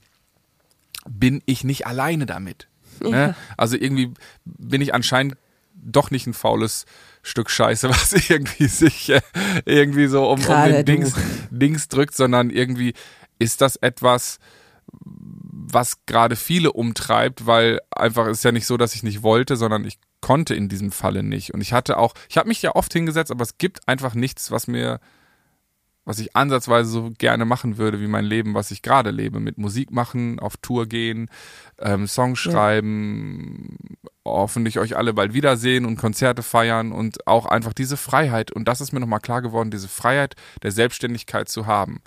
bin 1.10 1.42
ich 1.46 1.64
nicht 1.64 1.88
alleine 1.88 2.26
damit. 2.26 2.68
Ne? 3.02 3.10
Ja. 3.10 3.28
Ne? 3.28 3.36
Also 3.58 3.76
irgendwie 3.76 4.14
bin 4.46 4.82
ich 4.82 4.94
anscheinend 4.94 5.36
doch 5.82 6.12
nicht 6.12 6.28
ein 6.28 6.34
faules 6.34 6.86
Stück 7.24 7.50
Scheiße, 7.50 7.90
was 7.90 8.14
irgendwie 8.14 8.68
sich 8.68 9.10
äh, 9.10 9.22
irgendwie 9.66 10.08
so 10.08 10.30
um, 10.30 10.40
um 10.40 10.64
den 10.64 10.86
Dings, 10.86 11.14
Dings 11.50 11.88
drückt, 11.88 12.16
sondern 12.16 12.50
irgendwie 12.50 12.94
ist 13.40 13.62
das 13.62 13.76
etwas, 13.78 14.40
was 15.70 16.06
gerade 16.06 16.36
viele 16.36 16.72
umtreibt, 16.72 17.46
weil 17.46 17.80
einfach 17.92 18.28
ist 18.28 18.44
ja 18.44 18.52
nicht 18.52 18.66
so, 18.66 18.78
dass 18.78 18.96
ich 18.96 19.04
nicht 19.04 19.22
wollte, 19.22 19.58
sondern 19.58 19.86
ich 19.86 20.00
konnte 20.22 20.56
in 20.56 20.70
diesem 20.70 20.92
Falle 20.92 21.24
nicht. 21.24 21.54
Und 21.54 21.62
ich 21.62 21.74
hatte 21.74 21.98
auch, 21.98 22.14
ich 22.30 22.38
habe 22.38 22.48
mich 22.48 22.62
ja 22.62 22.76
oft 22.76 22.92
hingesetzt, 22.94 23.32
aber 23.32 23.44
es 23.44 23.58
gibt 23.58 23.88
einfach 23.88 24.14
nichts, 24.14 24.50
was 24.50 24.68
mir 24.68 25.00
was 26.08 26.20
ich 26.20 26.38
ansatzweise 26.38 26.90
so 26.90 27.12
gerne 27.18 27.44
machen 27.44 27.78
würde 27.78 28.00
wie 28.00 28.08
mein 28.08 28.24
Leben, 28.24 28.54
was 28.54 28.72
ich 28.72 28.82
gerade 28.82 29.12
lebe, 29.12 29.42
mit 29.42 29.58
Musik 29.58 29.92
machen, 29.92 30.40
auf 30.40 30.56
Tour 30.56 30.86
gehen, 30.86 31.30
ähm, 31.80 32.08
Songs 32.08 32.40
schreiben, 32.40 33.76
ja. 34.02 34.10
hoffentlich 34.24 34.80
euch 34.80 34.96
alle 34.96 35.14
bald 35.14 35.34
wiedersehen 35.34 35.86
und 35.86 35.98
Konzerte 35.98 36.44
feiern 36.44 36.94
und 36.94 37.28
auch 37.28 37.46
einfach 37.46 37.74
diese 37.74 37.98
Freiheit, 37.98 38.54
und 38.54 38.70
das 38.70 38.80
ist 38.80 38.94
mir 38.94 39.02
nochmal 39.02 39.20
klar 39.20 39.42
geworden, 39.42 39.70
diese 39.70 39.90
Freiheit 39.90 40.36
der 40.64 40.72
Selbstständigkeit 40.72 41.50
zu 41.50 41.68
haben 41.68 42.02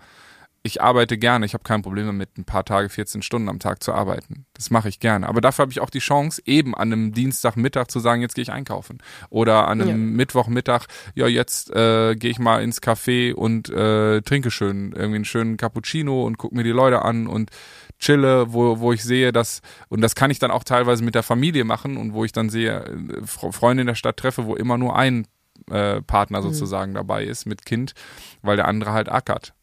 ich 0.63 0.83
arbeite 0.83 1.17
gerne, 1.17 1.47
ich 1.47 1.55
habe 1.55 1.65
kein 1.65 1.81
Problem 1.81 2.07
damit, 2.07 2.37
ein 2.37 2.45
paar 2.45 2.65
Tage, 2.65 2.91
14 2.91 3.23
Stunden 3.23 3.49
am 3.49 3.59
Tag 3.59 3.83
zu 3.83 3.95
arbeiten. 3.95 4.45
Das 4.53 4.71
mache 4.71 4.91
ich 4.91 5.01
gerne. 5.01 5.27
Aber 5.27 5.41
dafür 5.41 5.63
habe 5.63 5.73
ich 5.73 5.81
auch 5.81 5.89
die 5.89 6.01
Chance, 6.01 6.43
eben 6.45 6.75
an 6.75 6.93
einem 6.93 7.13
Dienstagmittag 7.13 7.87
zu 7.87 7.99
sagen, 7.99 8.21
jetzt 8.21 8.35
gehe 8.35 8.43
ich 8.43 8.53
einkaufen. 8.53 8.99
Oder 9.31 9.69
an 9.69 9.81
einem 9.81 10.11
ja. 10.11 10.17
Mittwochmittag, 10.17 10.87
ja, 11.15 11.27
jetzt 11.27 11.71
äh, 11.71 12.15
gehe 12.15 12.31
ich 12.31 12.39
mal 12.39 12.63
ins 12.63 12.83
Café 12.83 13.33
und 13.33 13.71
äh, 13.71 14.21
trinke 14.21 14.51
schön 14.51 14.93
irgendwie 14.93 15.17
einen 15.17 15.25
schönen 15.25 15.57
Cappuccino 15.57 16.25
und 16.27 16.37
gucke 16.37 16.55
mir 16.55 16.65
die 16.65 16.71
Leute 16.71 17.03
an 17.03 17.27
und 17.27 17.51
chille, 17.99 18.53
wo, 18.53 18.81
wo 18.81 18.93
ich 18.93 19.03
sehe, 19.03 19.33
dass, 19.33 19.63
und 19.89 20.03
das 20.03 20.15
kann 20.15 20.31
ich 20.31 20.39
dann 20.39 20.51
auch 20.51 20.65
teilweise 20.65 21.03
mit 21.03 21.15
der 21.15 21.23
Familie 21.23 21.65
machen 21.65 21.97
und 21.97 22.13
wo 22.13 22.25
ich 22.25 22.33
dann 22.33 22.51
sehe, 22.51 22.85
äh, 22.85 23.27
Freunde 23.27 23.83
in 23.83 23.87
der 23.87 23.95
Stadt 23.95 24.19
treffe, 24.19 24.45
wo 24.45 24.57
immer 24.57 24.77
nur 24.77 24.95
ein 24.95 25.27
äh, 25.71 26.03
Partner 26.03 26.41
mhm. 26.41 26.45
sozusagen 26.45 26.93
mhm. 26.93 26.97
dabei 26.97 27.25
ist 27.25 27.47
mit 27.47 27.65
Kind, 27.65 27.95
weil 28.43 28.57
der 28.57 28.69
andere 28.69 28.93
halt 28.93 29.11
ackert. 29.11 29.55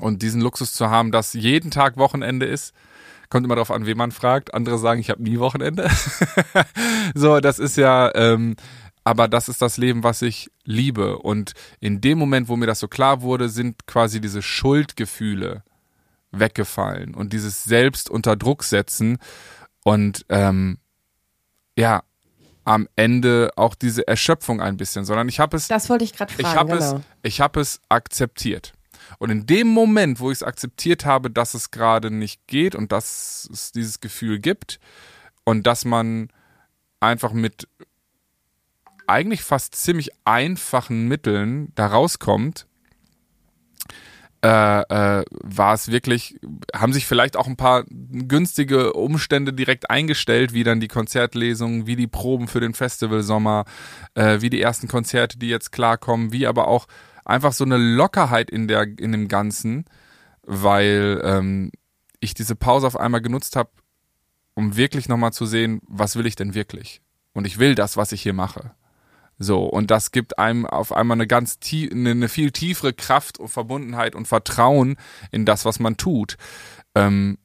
Und 0.00 0.22
diesen 0.22 0.40
Luxus 0.40 0.74
zu 0.74 0.90
haben, 0.90 1.12
dass 1.12 1.34
jeden 1.34 1.70
Tag 1.70 1.96
Wochenende 1.96 2.46
ist, 2.46 2.74
kommt 3.30 3.44
immer 3.44 3.54
darauf 3.54 3.70
an, 3.70 3.86
wen 3.86 3.96
man 3.96 4.10
fragt. 4.10 4.54
Andere 4.54 4.78
sagen, 4.78 5.00
ich 5.00 5.10
habe 5.10 5.22
nie 5.22 5.38
Wochenende. 5.38 5.88
so, 7.14 7.40
das 7.40 7.58
ist 7.58 7.76
ja, 7.76 8.14
ähm, 8.14 8.56
aber 9.04 9.28
das 9.28 9.48
ist 9.48 9.62
das 9.62 9.76
Leben, 9.76 10.02
was 10.02 10.22
ich 10.22 10.50
liebe. 10.64 11.18
Und 11.18 11.52
in 11.80 12.00
dem 12.00 12.18
Moment, 12.18 12.48
wo 12.48 12.56
mir 12.56 12.66
das 12.66 12.80
so 12.80 12.88
klar 12.88 13.22
wurde, 13.22 13.48
sind 13.48 13.86
quasi 13.86 14.20
diese 14.20 14.42
Schuldgefühle 14.42 15.62
weggefallen 16.32 17.14
und 17.14 17.32
dieses 17.32 17.64
Selbst 17.64 18.10
unter 18.10 18.34
Druck 18.34 18.64
setzen 18.64 19.18
und 19.84 20.24
ähm, 20.28 20.78
ja, 21.76 22.02
am 22.64 22.88
Ende 22.96 23.50
auch 23.56 23.74
diese 23.74 24.08
Erschöpfung 24.08 24.60
ein 24.60 24.76
bisschen, 24.76 25.04
sondern 25.04 25.28
ich 25.28 25.38
habe 25.38 25.56
es. 25.56 25.68
Das 25.68 25.90
wollte 25.90 26.04
ich 26.04 26.14
gerade 26.14 26.32
fragen. 26.32 26.48
Ich 26.48 26.56
habe 26.56 26.72
genau. 26.78 26.96
es, 26.96 27.02
ich 27.22 27.40
habe 27.40 27.60
es 27.60 27.80
akzeptiert. 27.88 28.72
Und 29.18 29.30
in 29.30 29.46
dem 29.46 29.68
Moment, 29.68 30.20
wo 30.20 30.30
ich 30.30 30.38
es 30.38 30.42
akzeptiert 30.42 31.04
habe, 31.04 31.30
dass 31.30 31.54
es 31.54 31.70
gerade 31.70 32.10
nicht 32.10 32.46
geht 32.46 32.74
und 32.74 32.92
dass 32.92 33.48
es 33.52 33.72
dieses 33.72 34.00
Gefühl 34.00 34.38
gibt 34.38 34.80
und 35.44 35.66
dass 35.66 35.84
man 35.84 36.28
einfach 37.00 37.32
mit 37.32 37.68
eigentlich 39.06 39.42
fast 39.42 39.74
ziemlich 39.74 40.10
einfachen 40.24 41.08
Mitteln 41.08 41.72
da 41.74 41.86
rauskommt, 41.86 42.66
äh, 44.44 44.80
äh, 44.80 45.24
war 45.30 45.72
es 45.72 45.90
wirklich, 45.90 46.38
haben 46.74 46.92
sich 46.92 47.06
vielleicht 47.06 47.36
auch 47.38 47.46
ein 47.46 47.56
paar 47.56 47.84
günstige 47.88 48.92
Umstände 48.92 49.54
direkt 49.54 49.88
eingestellt, 49.88 50.52
wie 50.52 50.64
dann 50.64 50.80
die 50.80 50.88
Konzertlesungen, 50.88 51.86
wie 51.86 51.96
die 51.96 52.06
Proben 52.06 52.46
für 52.46 52.60
den 52.60 52.74
Festivalsommer, 52.74 53.64
äh, 54.14 54.42
wie 54.42 54.50
die 54.50 54.60
ersten 54.60 54.86
Konzerte, 54.86 55.38
die 55.38 55.48
jetzt 55.48 55.72
klarkommen, 55.72 56.30
wie 56.32 56.46
aber 56.46 56.68
auch 56.68 56.86
einfach 57.24 57.52
so 57.52 57.64
eine 57.64 57.76
Lockerheit 57.76 58.50
in 58.50 58.68
der 58.68 58.82
in 58.82 59.12
dem 59.12 59.28
Ganzen, 59.28 59.84
weil 60.42 61.20
ähm, 61.24 61.70
ich 62.20 62.34
diese 62.34 62.56
Pause 62.56 62.86
auf 62.86 62.98
einmal 62.98 63.20
genutzt 63.20 63.56
habe, 63.56 63.70
um 64.54 64.76
wirklich 64.76 65.08
nochmal 65.08 65.32
zu 65.32 65.46
sehen, 65.46 65.80
was 65.86 66.16
will 66.16 66.26
ich 66.26 66.36
denn 66.36 66.54
wirklich? 66.54 67.00
Und 67.32 67.46
ich 67.46 67.58
will 67.58 67.74
das, 67.74 67.96
was 67.96 68.12
ich 68.12 68.22
hier 68.22 68.32
mache. 68.32 68.72
So, 69.38 69.64
und 69.64 69.90
das 69.90 70.12
gibt 70.12 70.38
einem 70.38 70.64
auf 70.64 70.92
einmal 70.92 71.16
eine 71.16 71.26
ganz 71.26 71.58
tie 71.58 71.90
eine, 71.90 72.10
eine 72.10 72.28
viel 72.28 72.52
tiefere 72.52 72.92
Kraft 72.92 73.38
und 73.38 73.48
Verbundenheit 73.48 74.14
und 74.14 74.28
Vertrauen 74.28 74.96
in 75.32 75.44
das, 75.44 75.64
was 75.64 75.80
man 75.80 75.96
tut. 75.96 76.36
Ähm, 76.94 77.38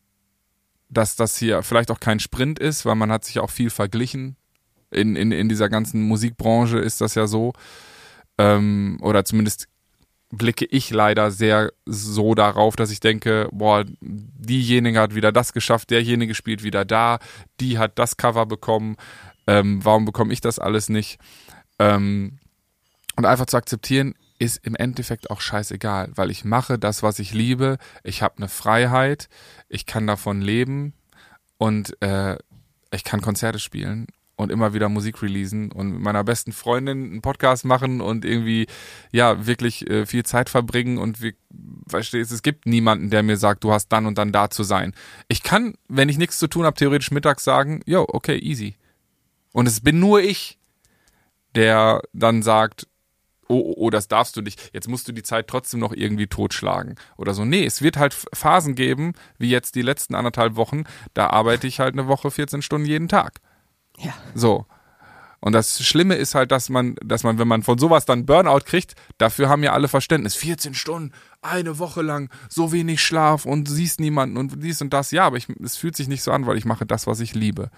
dass 0.90 1.16
das 1.16 1.38
hier 1.38 1.62
vielleicht 1.64 1.92
auch 1.92 2.00
kein 2.00 2.20
Sprint 2.20 2.60
ist, 2.60 2.86
weil 2.86 2.96
man 2.96 3.12
hat 3.12 3.24
sich 3.24 3.40
auch 3.40 3.50
viel 3.50 3.70
verglichen. 3.70 4.36
In, 4.92 5.16
in, 5.16 5.32
in 5.32 5.50
dieser 5.50 5.70
ganzen 5.70 6.02
Musikbranche 6.02 6.80
ist 6.80 7.02
das 7.02 7.16
ja 7.16 7.28
so. 7.28 7.54
Ähm, 8.40 8.98
oder 9.02 9.26
zumindest 9.26 9.68
blicke 10.32 10.66
ich 10.66 10.92
leider 10.92 11.30
sehr 11.30 11.74
so 11.86 12.36
darauf, 12.36 12.76
dass 12.76 12.90
ich 12.90 13.02
denke, 13.02 13.50
boah, 13.52 13.84
diejenige 14.00 15.00
hat 15.00 15.14
wieder 15.14 15.32
das 15.32 15.54
geschafft, 15.54 15.90
derjenige 15.90 16.34
spielt 16.34 16.64
wieder 16.64 16.86
da, 16.86 17.20
die 17.60 17.78
hat 17.78 18.00
das 18.00 18.16
Cover 18.16 18.46
bekommen, 18.46 18.96
ähm, 19.46 19.84
warum 19.84 20.06
bekomme 20.06 20.32
ich 20.32 20.40
das 20.40 20.58
alles 20.58 20.88
nicht? 20.88 21.20
Ähm, 21.80 22.40
und 23.16 23.26
einfach 23.26 23.48
zu 23.48 23.58
akzeptieren, 23.58 24.16
ist 24.38 24.66
im 24.66 24.76
Endeffekt 24.76 25.30
auch 25.32 25.42
scheißegal, 25.42 26.12
weil 26.16 26.32
ich 26.32 26.46
mache 26.46 26.80
das, 26.80 27.04
was 27.04 27.20
ich 27.20 27.34
liebe, 27.34 27.78
ich 28.04 28.22
habe 28.22 28.38
eine 28.38 28.48
Freiheit, 28.48 29.28
ich 29.68 29.86
kann 29.86 30.08
davon 30.08 30.42
leben. 30.42 30.94
Und 31.58 32.02
äh, 32.02 32.38
ich 32.90 33.04
kann 33.04 33.20
Konzerte 33.20 33.60
spielen 33.60 34.08
und 34.40 34.52
immer 34.52 34.74
wieder 34.74 34.90
Musik 34.90 35.22
releasen 35.22 35.72
und 35.72 35.92
mit 35.92 36.02
meiner 36.02 36.24
besten 36.24 36.52
Freundin 36.52 37.12
einen 37.12 37.22
Podcast 37.22 37.66
machen 37.66 38.02
und 38.02 38.26
irgendwie 38.26 38.68
ja 39.12 39.46
wirklich 39.46 39.90
äh, 39.90 40.06
viel 40.06 40.24
Zeit 40.24 40.50
verbringen 40.50 40.98
und 40.98 41.22
wie, 41.22 41.36
verstehst 41.88 42.32
es 42.32 42.42
gibt 42.42 42.66
niemanden, 42.66 43.10
der 43.10 43.24
mir 43.24 43.38
sagt, 43.38 43.64
du 43.64 43.72
hast 43.72 43.90
dann 43.90 44.06
und 44.06 44.18
dann 44.18 44.32
da 44.32 44.50
zu 44.50 44.64
sein. 44.64 44.94
Ich 45.28 45.44
kann, 45.44 45.76
wenn 45.88 46.10
ich 46.10 46.18
nichts 46.18 46.40
zu 46.40 46.48
tun 46.48 46.66
habe, 46.66 46.78
theoretisch 46.78 47.12
mittags 47.12 47.44
sagen, 47.44 47.82
yo, 47.86 48.06
okay, 48.08 48.38
easy. 48.38 48.76
Und 49.52 49.68
es 49.68 49.82
bin 49.82 50.00
nur 50.00 50.22
ich 50.22 50.60
der 51.56 52.02
dann 52.14 52.44
sagt, 52.44 52.88
oh, 53.48 53.60
oh, 53.60 53.74
oh, 53.78 53.90
das 53.90 54.08
darfst 54.08 54.38
du 54.38 54.42
nicht, 54.42 54.72
jetzt 54.74 54.88
musst 54.88 55.08
du 55.08 55.12
die 55.12 55.24
Zeit 55.24 55.48
trotzdem 55.48 55.80
noch 55.80 55.94
irgendwie 55.94 56.28
totschlagen 56.28 56.96
oder 57.18 57.34
so. 57.34 57.46
Nee, 57.46 57.66
es 57.66 57.82
wird 57.82 57.98
halt 57.98 58.14
Phasen 58.14 58.76
geben, 58.76 59.14
wie 59.38 59.50
jetzt 59.50 59.76
die 59.76 59.82
letzten 59.82 60.16
anderthalb 60.16 60.56
Wochen, 60.56 60.84
da 61.14 61.28
arbeite 61.28 61.68
ich 61.68 61.80
halt 61.80 61.94
eine 61.94 62.08
Woche 62.08 62.32
14 62.32 62.62
Stunden 62.62 62.88
jeden 62.88 63.08
Tag. 63.08 63.40
Ja. 64.00 64.14
So. 64.34 64.66
Und 65.42 65.54
das 65.54 65.82
Schlimme 65.82 66.16
ist 66.16 66.36
halt, 66.36 66.52
dass 66.52 66.70
man, 66.70 66.96
dass 67.04 67.24
man, 67.24 67.40
wenn 67.40 67.48
man 67.48 67.64
von 67.64 67.78
sowas 67.78 68.06
dann 68.06 68.26
Burnout 68.26 68.66
kriegt, 68.66 68.96
dafür 69.18 69.48
haben 69.48 69.64
ja 69.64 69.72
alle 69.72 69.88
Verständnis. 69.88 70.36
14 70.36 70.74
Stunden, 70.74 71.14
eine 71.42 71.80
Woche 71.80 72.02
lang, 72.02 72.30
so 72.50 72.74
wenig 72.74 73.02
Schlaf 73.02 73.46
und 73.46 73.70
siehst 73.70 74.02
niemanden 74.02 74.36
und 74.36 74.62
dies 74.62 74.82
und 74.82 74.94
das. 74.94 75.12
Ja, 75.12 75.26
aber 75.26 75.38
ich, 75.38 75.48
es 75.64 75.78
fühlt 75.78 75.96
sich 75.96 76.10
nicht 76.10 76.24
so 76.24 76.32
an, 76.32 76.46
weil 76.46 76.58
ich 76.58 76.66
mache 76.66 76.86
das, 76.86 77.08
was 77.08 77.22
ich 77.22 77.36
liebe. 77.36 77.70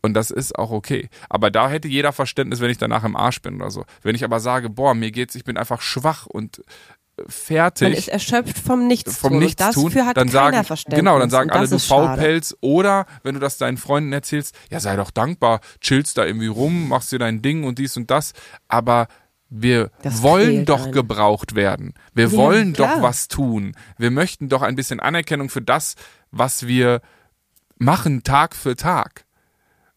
Und 0.00 0.14
das 0.14 0.30
ist 0.30 0.58
auch 0.58 0.70
okay. 0.70 1.08
Aber 1.28 1.50
da 1.50 1.68
hätte 1.68 1.88
jeder 1.88 2.12
Verständnis, 2.12 2.60
wenn 2.60 2.70
ich 2.70 2.78
danach 2.78 3.04
im 3.04 3.16
Arsch 3.16 3.40
bin 3.40 3.56
oder 3.56 3.70
so. 3.70 3.84
Wenn 4.02 4.16
ich 4.16 4.24
aber 4.24 4.40
sage, 4.40 4.68
boah, 4.68 4.94
mir 4.94 5.12
geht's, 5.12 5.34
ich 5.34 5.44
bin 5.44 5.56
einfach 5.56 5.80
schwach 5.80 6.26
und 6.26 6.62
fertig. 7.28 7.88
Man 7.88 7.92
ist 7.96 8.08
erschöpft 8.08 8.58
vom 8.58 8.86
Nichtstun. 8.86 9.14
Vom 9.30 9.38
Nichtstun. 9.38 9.84
Dafür 9.86 10.06
hat 10.06 10.16
dann 10.16 10.28
sagen, 10.28 10.64
Verständnis. 10.64 10.98
Genau, 10.98 11.18
dann 11.18 11.30
sagen 11.30 11.50
Und 11.50 11.56
alle, 11.56 11.68
du. 11.68 11.78
Faulpelz. 11.78 12.56
Oder 12.60 13.06
wenn 13.22 13.34
du 13.34 13.40
das 13.40 13.58
deinen 13.58 13.76
Freunden 13.76 14.12
erzählst, 14.12 14.54
ja, 14.70 14.80
sei 14.80 14.96
doch 14.96 15.10
dankbar, 15.10 15.60
chillst 15.80 16.18
da 16.18 16.24
irgendwie 16.24 16.46
rum, 16.48 16.88
machst 16.88 17.12
dir 17.12 17.18
dein 17.18 17.42
Ding 17.42 17.64
und 17.64 17.78
dies 17.78 17.96
und 17.96 18.10
das. 18.10 18.32
Aber 18.68 19.08
wir 19.50 19.90
Das 20.02 20.22
wollen 20.22 20.64
doch 20.64 20.84
einen. 20.84 20.92
gebraucht 20.92 21.54
werden. 21.54 21.92
Wir 22.14 22.28
Ja, 22.28 22.32
wollen 22.32 22.72
klar. 22.72 22.96
doch 22.96 23.02
was 23.02 23.28
tun. 23.28 23.76
Wir 23.98 24.10
möchten 24.10 24.48
doch 24.48 24.62
ein 24.62 24.74
bisschen 24.76 24.98
Anerkennung 25.00 25.50
für 25.50 25.60
das, 25.62 25.94
was 26.30 26.66
wir 26.66 27.02
machen 27.76 28.22
Tag 28.22 28.56
für 28.56 28.76
Tag. 28.76 29.24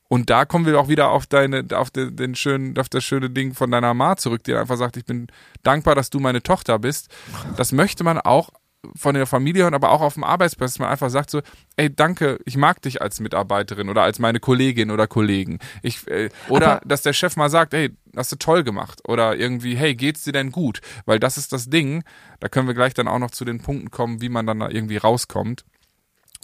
Und 0.07 0.29
da 0.29 0.45
kommen 0.45 0.65
wir 0.65 0.79
auch 0.79 0.87
wieder 0.87 1.09
auf 1.09 1.25
deine, 1.25 1.65
auf 1.73 1.89
den, 1.89 2.15
den 2.15 2.35
schönen, 2.35 2.77
auf 2.77 2.89
das 2.89 3.03
schöne 3.03 3.29
Ding 3.29 3.53
von 3.53 3.71
deiner 3.71 3.93
Ma 3.93 4.15
zurück, 4.15 4.43
die 4.43 4.53
einfach 4.53 4.77
sagt, 4.77 4.97
ich 4.97 5.05
bin 5.05 5.27
dankbar, 5.63 5.95
dass 5.95 6.09
du 6.11 6.19
meine 6.19 6.43
Tochter 6.43 6.77
bist. 6.79 7.09
Das 7.57 7.71
möchte 7.71 8.03
man 8.03 8.19
auch 8.19 8.49
von 8.95 9.15
der 9.15 9.25
Familie 9.25 9.63
hören, 9.63 9.73
aber 9.73 9.89
auch 9.89 10.01
auf 10.01 10.13
dem 10.13 10.23
Arbeitsplatz, 10.23 10.73
dass 10.73 10.79
man 10.79 10.89
einfach 10.89 11.09
sagt 11.09 11.31
so, 11.31 11.41
ey, 11.75 11.93
danke, 11.93 12.37
ich 12.45 12.55
mag 12.55 12.83
dich 12.83 13.01
als 13.01 13.19
Mitarbeiterin 13.19 13.89
oder 13.89 14.03
als 14.03 14.19
meine 14.19 14.39
Kollegin 14.39 14.91
oder 14.91 15.07
Kollegen. 15.07 15.57
Ich, 15.81 16.07
äh, 16.07 16.29
oder 16.49 16.73
Aber- 16.73 16.81
dass 16.85 17.01
der 17.01 17.13
Chef 17.13 17.35
mal 17.35 17.49
sagt, 17.49 17.73
ey, 17.73 17.95
hast 18.15 18.31
du 18.31 18.35
toll 18.35 18.63
gemacht. 18.63 19.01
Oder 19.07 19.35
irgendwie, 19.37 19.75
hey, 19.75 19.95
geht's 19.95 20.23
dir 20.23 20.33
denn 20.33 20.51
gut? 20.51 20.81
Weil 21.05 21.19
das 21.19 21.37
ist 21.37 21.51
das 21.51 21.67
Ding, 21.67 22.03
da 22.39 22.47
können 22.47 22.67
wir 22.67 22.75
gleich 22.75 22.93
dann 22.93 23.07
auch 23.07 23.17
noch 23.17 23.31
zu 23.31 23.43
den 23.43 23.59
Punkten 23.59 23.89
kommen, 23.89 24.21
wie 24.21 24.29
man 24.29 24.45
dann 24.45 24.59
da 24.59 24.69
irgendwie 24.69 24.97
rauskommt. 24.97 25.65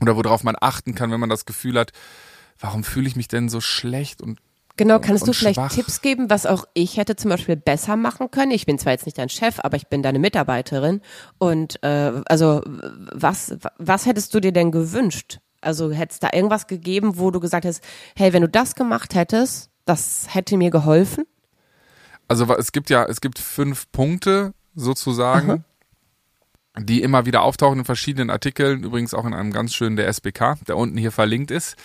Oder 0.02 0.16
worauf 0.16 0.44
man 0.44 0.56
achten 0.60 0.96
kann, 0.96 1.12
wenn 1.12 1.20
man 1.20 1.30
das 1.30 1.46
Gefühl 1.46 1.78
hat, 1.78 1.92
warum 2.62 2.84
fühle 2.84 3.08
ich 3.08 3.16
mich 3.16 3.28
denn 3.28 3.50
so 3.50 3.60
schlecht 3.62 4.22
und 4.22 4.40
Genau, 4.78 5.00
kannst 5.00 5.28
du 5.28 5.34
vielleicht 5.34 5.58
schwach. 5.58 5.72
Tipps 5.72 6.02
geben, 6.02 6.30
was 6.30 6.46
auch 6.46 6.66
ich 6.74 6.98
hätte 6.98 7.16
zum 7.16 7.30
Beispiel 7.30 7.56
besser 7.56 7.98
machen 7.98 8.32
können? 8.32 8.52
Ich 8.52 8.66
bin 8.66 8.80
zwar 8.80 8.94
jetzt 8.94 9.06
nicht 9.06 9.18
dein 9.18 9.30
Chef, 9.30 9.60
aber 9.60 9.76
ich 9.76 9.88
bin 9.88 10.02
deine 10.02 10.18
Mitarbeiterin. 10.18 11.02
Und 11.38 11.84
äh, 11.84 12.14
also 12.26 12.64
was, 12.66 13.58
was 13.78 14.06
hättest 14.06 14.34
du 14.34 14.40
dir 14.40 14.54
denn 14.54 14.72
gewünscht? 14.72 15.40
Also 15.60 15.92
hätte 15.92 16.14
es 16.14 16.20
da 16.20 16.30
irgendwas 16.34 16.68
gegeben, 16.68 17.20
wo 17.20 17.32
du 17.32 17.40
gesagt 17.40 17.66
hast, 17.66 17.84
hey, 18.16 18.34
wenn 18.34 18.42
du 18.42 18.50
das 18.50 18.74
gemacht 18.74 19.14
hättest, 19.14 19.70
das 19.86 20.26
hätte 20.30 20.58
mir 20.58 20.72
geholfen? 20.72 21.26
Also 22.28 22.52
es 22.56 22.72
gibt 22.72 22.90
ja, 22.90 23.06
es 23.06 23.22
gibt 23.22 23.40
fünf 23.40 23.92
Punkte 23.92 24.54
sozusagen, 24.74 25.66
die 26.80 27.02
immer 27.02 27.26
wieder 27.26 27.42
auftauchen 27.42 27.80
in 27.80 27.86
verschiedenen 27.86 28.30
Artikeln, 28.30 28.84
übrigens 28.84 29.14
auch 29.14 29.26
in 29.26 29.34
einem 29.34 29.52
ganz 29.52 29.74
schönen 29.74 29.98
der 29.98 30.08
SBK, 30.08 30.56
der 30.68 30.78
unten 30.78 30.98
hier 30.98 31.12
verlinkt 31.12 31.52
ist. 31.52 31.76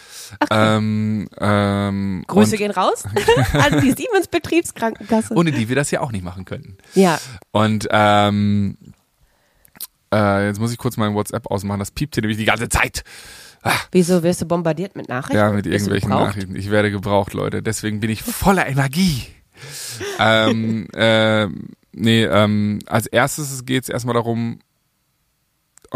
Ähm, 0.51 1.29
ähm, 1.39 2.25
Grüße 2.29 2.57
gehen 2.57 2.71
raus 2.71 3.05
an 3.53 3.81
die 3.81 3.93
Siemens 3.93 4.29
Betriebskrankenkasse. 4.31 5.35
ohne 5.35 5.51
die 5.51 5.69
wir 5.69 5.75
das 5.75 5.91
hier 5.91 6.03
auch 6.03 6.13
nicht 6.13 6.25
machen 6.25 6.45
könnten. 6.45 6.77
ja, 6.95 7.19
Und 7.51 7.89
ähm, 7.91 8.77
äh, 10.15 10.47
jetzt 10.47 10.61
muss 10.61 10.71
ich 10.71 10.79
kurz 10.79 10.97
mein 10.97 11.15
WhatsApp 11.15 11.51
ausmachen, 11.51 11.81
das 11.81 11.91
piept 11.91 12.15
hier 12.15 12.23
nämlich 12.23 12.39
die 12.39 12.45
ganze 12.45 12.69
Zeit. 12.69 13.03
wieso 13.91 14.23
wirst 14.23 14.41
du 14.43 14.47
bombardiert 14.47 14.95
mit 14.95 15.09
Nachrichten? 15.09 15.37
Ja, 15.37 15.51
mit 15.51 15.67
irgendwelchen? 15.67 16.11
Nachrichten. 16.11 16.55
Ich 16.55 16.71
werde 16.71 16.93
gebraucht, 16.93 17.35
Leute. 17.35 17.61
Deswegen 17.61 17.99
bin 17.99 18.11
ich 18.11 18.23
voller 18.23 18.69
Energie. 18.69 19.25
ähm, 20.21 20.87
ähm, 20.95 21.71
nee, 21.93 22.25
ähm, 22.25 22.79
als 22.87 23.09
erstes 23.09 23.65
geht 23.65 23.83
es 23.83 23.89
erstmal 23.89 24.15
darum, 24.15 24.61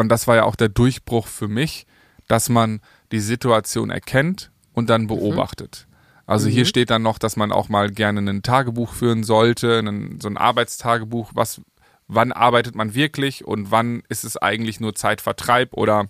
und 0.01 0.09
das 0.09 0.27
war 0.27 0.37
ja 0.37 0.45
auch 0.45 0.57
der 0.57 0.69
Durchbruch 0.69 1.27
für 1.27 1.49
mich, 1.49 1.87
dass 2.27 2.49
man 2.49 2.81
die 3.13 3.21
Situation 3.21 3.91
erkennt 3.91 4.51
und 4.73 4.91
dann 4.91 5.07
beobachtet. 5.07 5.87
Also 6.27 6.49
hier 6.49 6.65
steht 6.65 6.91
dann 6.91 7.03
noch, 7.03 7.19
dass 7.19 7.37
man 7.37 7.51
auch 7.51 7.69
mal 7.69 7.90
gerne 7.90 8.21
ein 8.21 8.42
Tagebuch 8.42 8.92
führen 8.92 9.25
sollte, 9.25 9.79
einen, 9.79 10.21
so 10.21 10.29
ein 10.29 10.37
Arbeitstagebuch, 10.37 11.33
was, 11.35 11.61
wann 12.07 12.31
arbeitet 12.31 12.77
man 12.77 12.94
wirklich 12.94 13.44
und 13.44 13.73
wann 13.73 14.03
ist 14.09 14.25
es 14.25 14.37
eigentlich 14.37 14.79
nur 14.79 14.94
Zeitvertreib 14.94 15.75
oder 15.75 16.07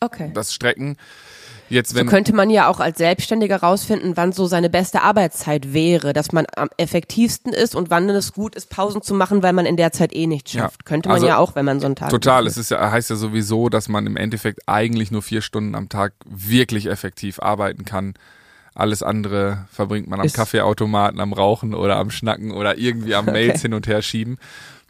Okay. 0.00 0.32
das 0.34 0.52
Strecken. 0.52 0.96
Jetzt, 1.72 1.94
wenn, 1.94 2.06
so 2.06 2.10
könnte 2.10 2.34
man 2.34 2.50
ja 2.50 2.68
auch 2.68 2.80
als 2.80 2.98
Selbstständiger 2.98 3.56
rausfinden, 3.56 4.12
wann 4.16 4.32
so 4.32 4.46
seine 4.46 4.68
beste 4.68 5.00
Arbeitszeit 5.02 5.72
wäre, 5.72 6.12
dass 6.12 6.30
man 6.30 6.44
am 6.54 6.68
effektivsten 6.76 7.52
ist 7.52 7.74
und 7.74 7.88
wann 7.88 8.10
es 8.10 8.34
gut 8.34 8.54
ist, 8.54 8.68
Pausen 8.68 9.00
zu 9.00 9.14
machen, 9.14 9.42
weil 9.42 9.54
man 9.54 9.64
in 9.64 9.78
der 9.78 9.90
Zeit 9.90 10.14
eh 10.14 10.26
nichts 10.26 10.52
schafft. 10.52 10.82
Ja. 10.82 10.84
Könnte 10.84 11.08
man 11.08 11.14
Also, 11.14 11.26
ja 11.28 11.38
auch, 11.38 11.54
wenn 11.54 11.64
man 11.64 11.80
so 11.80 11.86
einen 11.86 11.96
Tag 11.96 12.10
Total, 12.10 12.46
es 12.46 12.58
ist 12.58 12.70
ja, 12.70 12.90
heißt 12.90 13.08
ja 13.08 13.16
sowieso, 13.16 13.70
dass 13.70 13.88
man 13.88 14.06
im 14.06 14.16
Endeffekt 14.18 14.60
eigentlich 14.68 15.10
nur 15.10 15.22
vier 15.22 15.40
Stunden 15.40 15.74
am 15.74 15.88
Tag 15.88 16.12
wirklich 16.26 16.86
effektiv 16.90 17.40
arbeiten 17.40 17.86
kann. 17.86 18.14
Alles 18.74 19.02
andere 19.02 19.66
verbringt 19.70 20.08
man 20.08 20.20
am 20.20 20.26
Ist- 20.26 20.36
Kaffeeautomaten, 20.36 21.20
am 21.20 21.32
Rauchen 21.32 21.74
oder 21.74 21.96
am 21.96 22.10
Schnacken 22.10 22.52
oder 22.52 22.76
irgendwie 22.76 23.14
am 23.14 23.24
Mails 23.32 23.62
hin 23.62 23.72
und 23.72 23.86
her 23.86 24.02
schieben. 24.02 24.38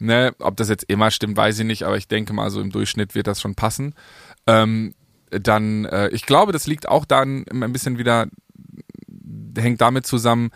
Ne, 0.01 0.35
ob 0.41 0.57
das 0.57 0.69
jetzt 0.69 0.85
immer 0.89 1.13
stimmt, 1.13 1.37
weiß 1.37 1.61
ich 1.61 1.65
nicht, 1.65 1.85
aber 1.85 1.97
ich 1.97 2.09
denke 2.09 2.33
mal, 2.33 2.51
so 2.51 2.61
im 2.61 2.71
Durchschnitt 2.73 3.15
wird 3.15 3.29
das 3.29 3.41
schon 3.41 3.55
passen. 3.55 3.95
Ähm, 4.49 4.95
dann, 5.41 5.85
äh, 5.87 6.09
ich 6.09 6.27
glaube, 6.27 6.53
das 6.53 6.67
liegt 6.67 6.89
auch 6.89 7.05
dann 7.05 7.45
ein 7.51 7.73
bisschen 7.73 7.99
wieder, 7.99 8.27
hängt 9.57 9.81
damit 9.81 10.07
zusammen, 10.07 10.51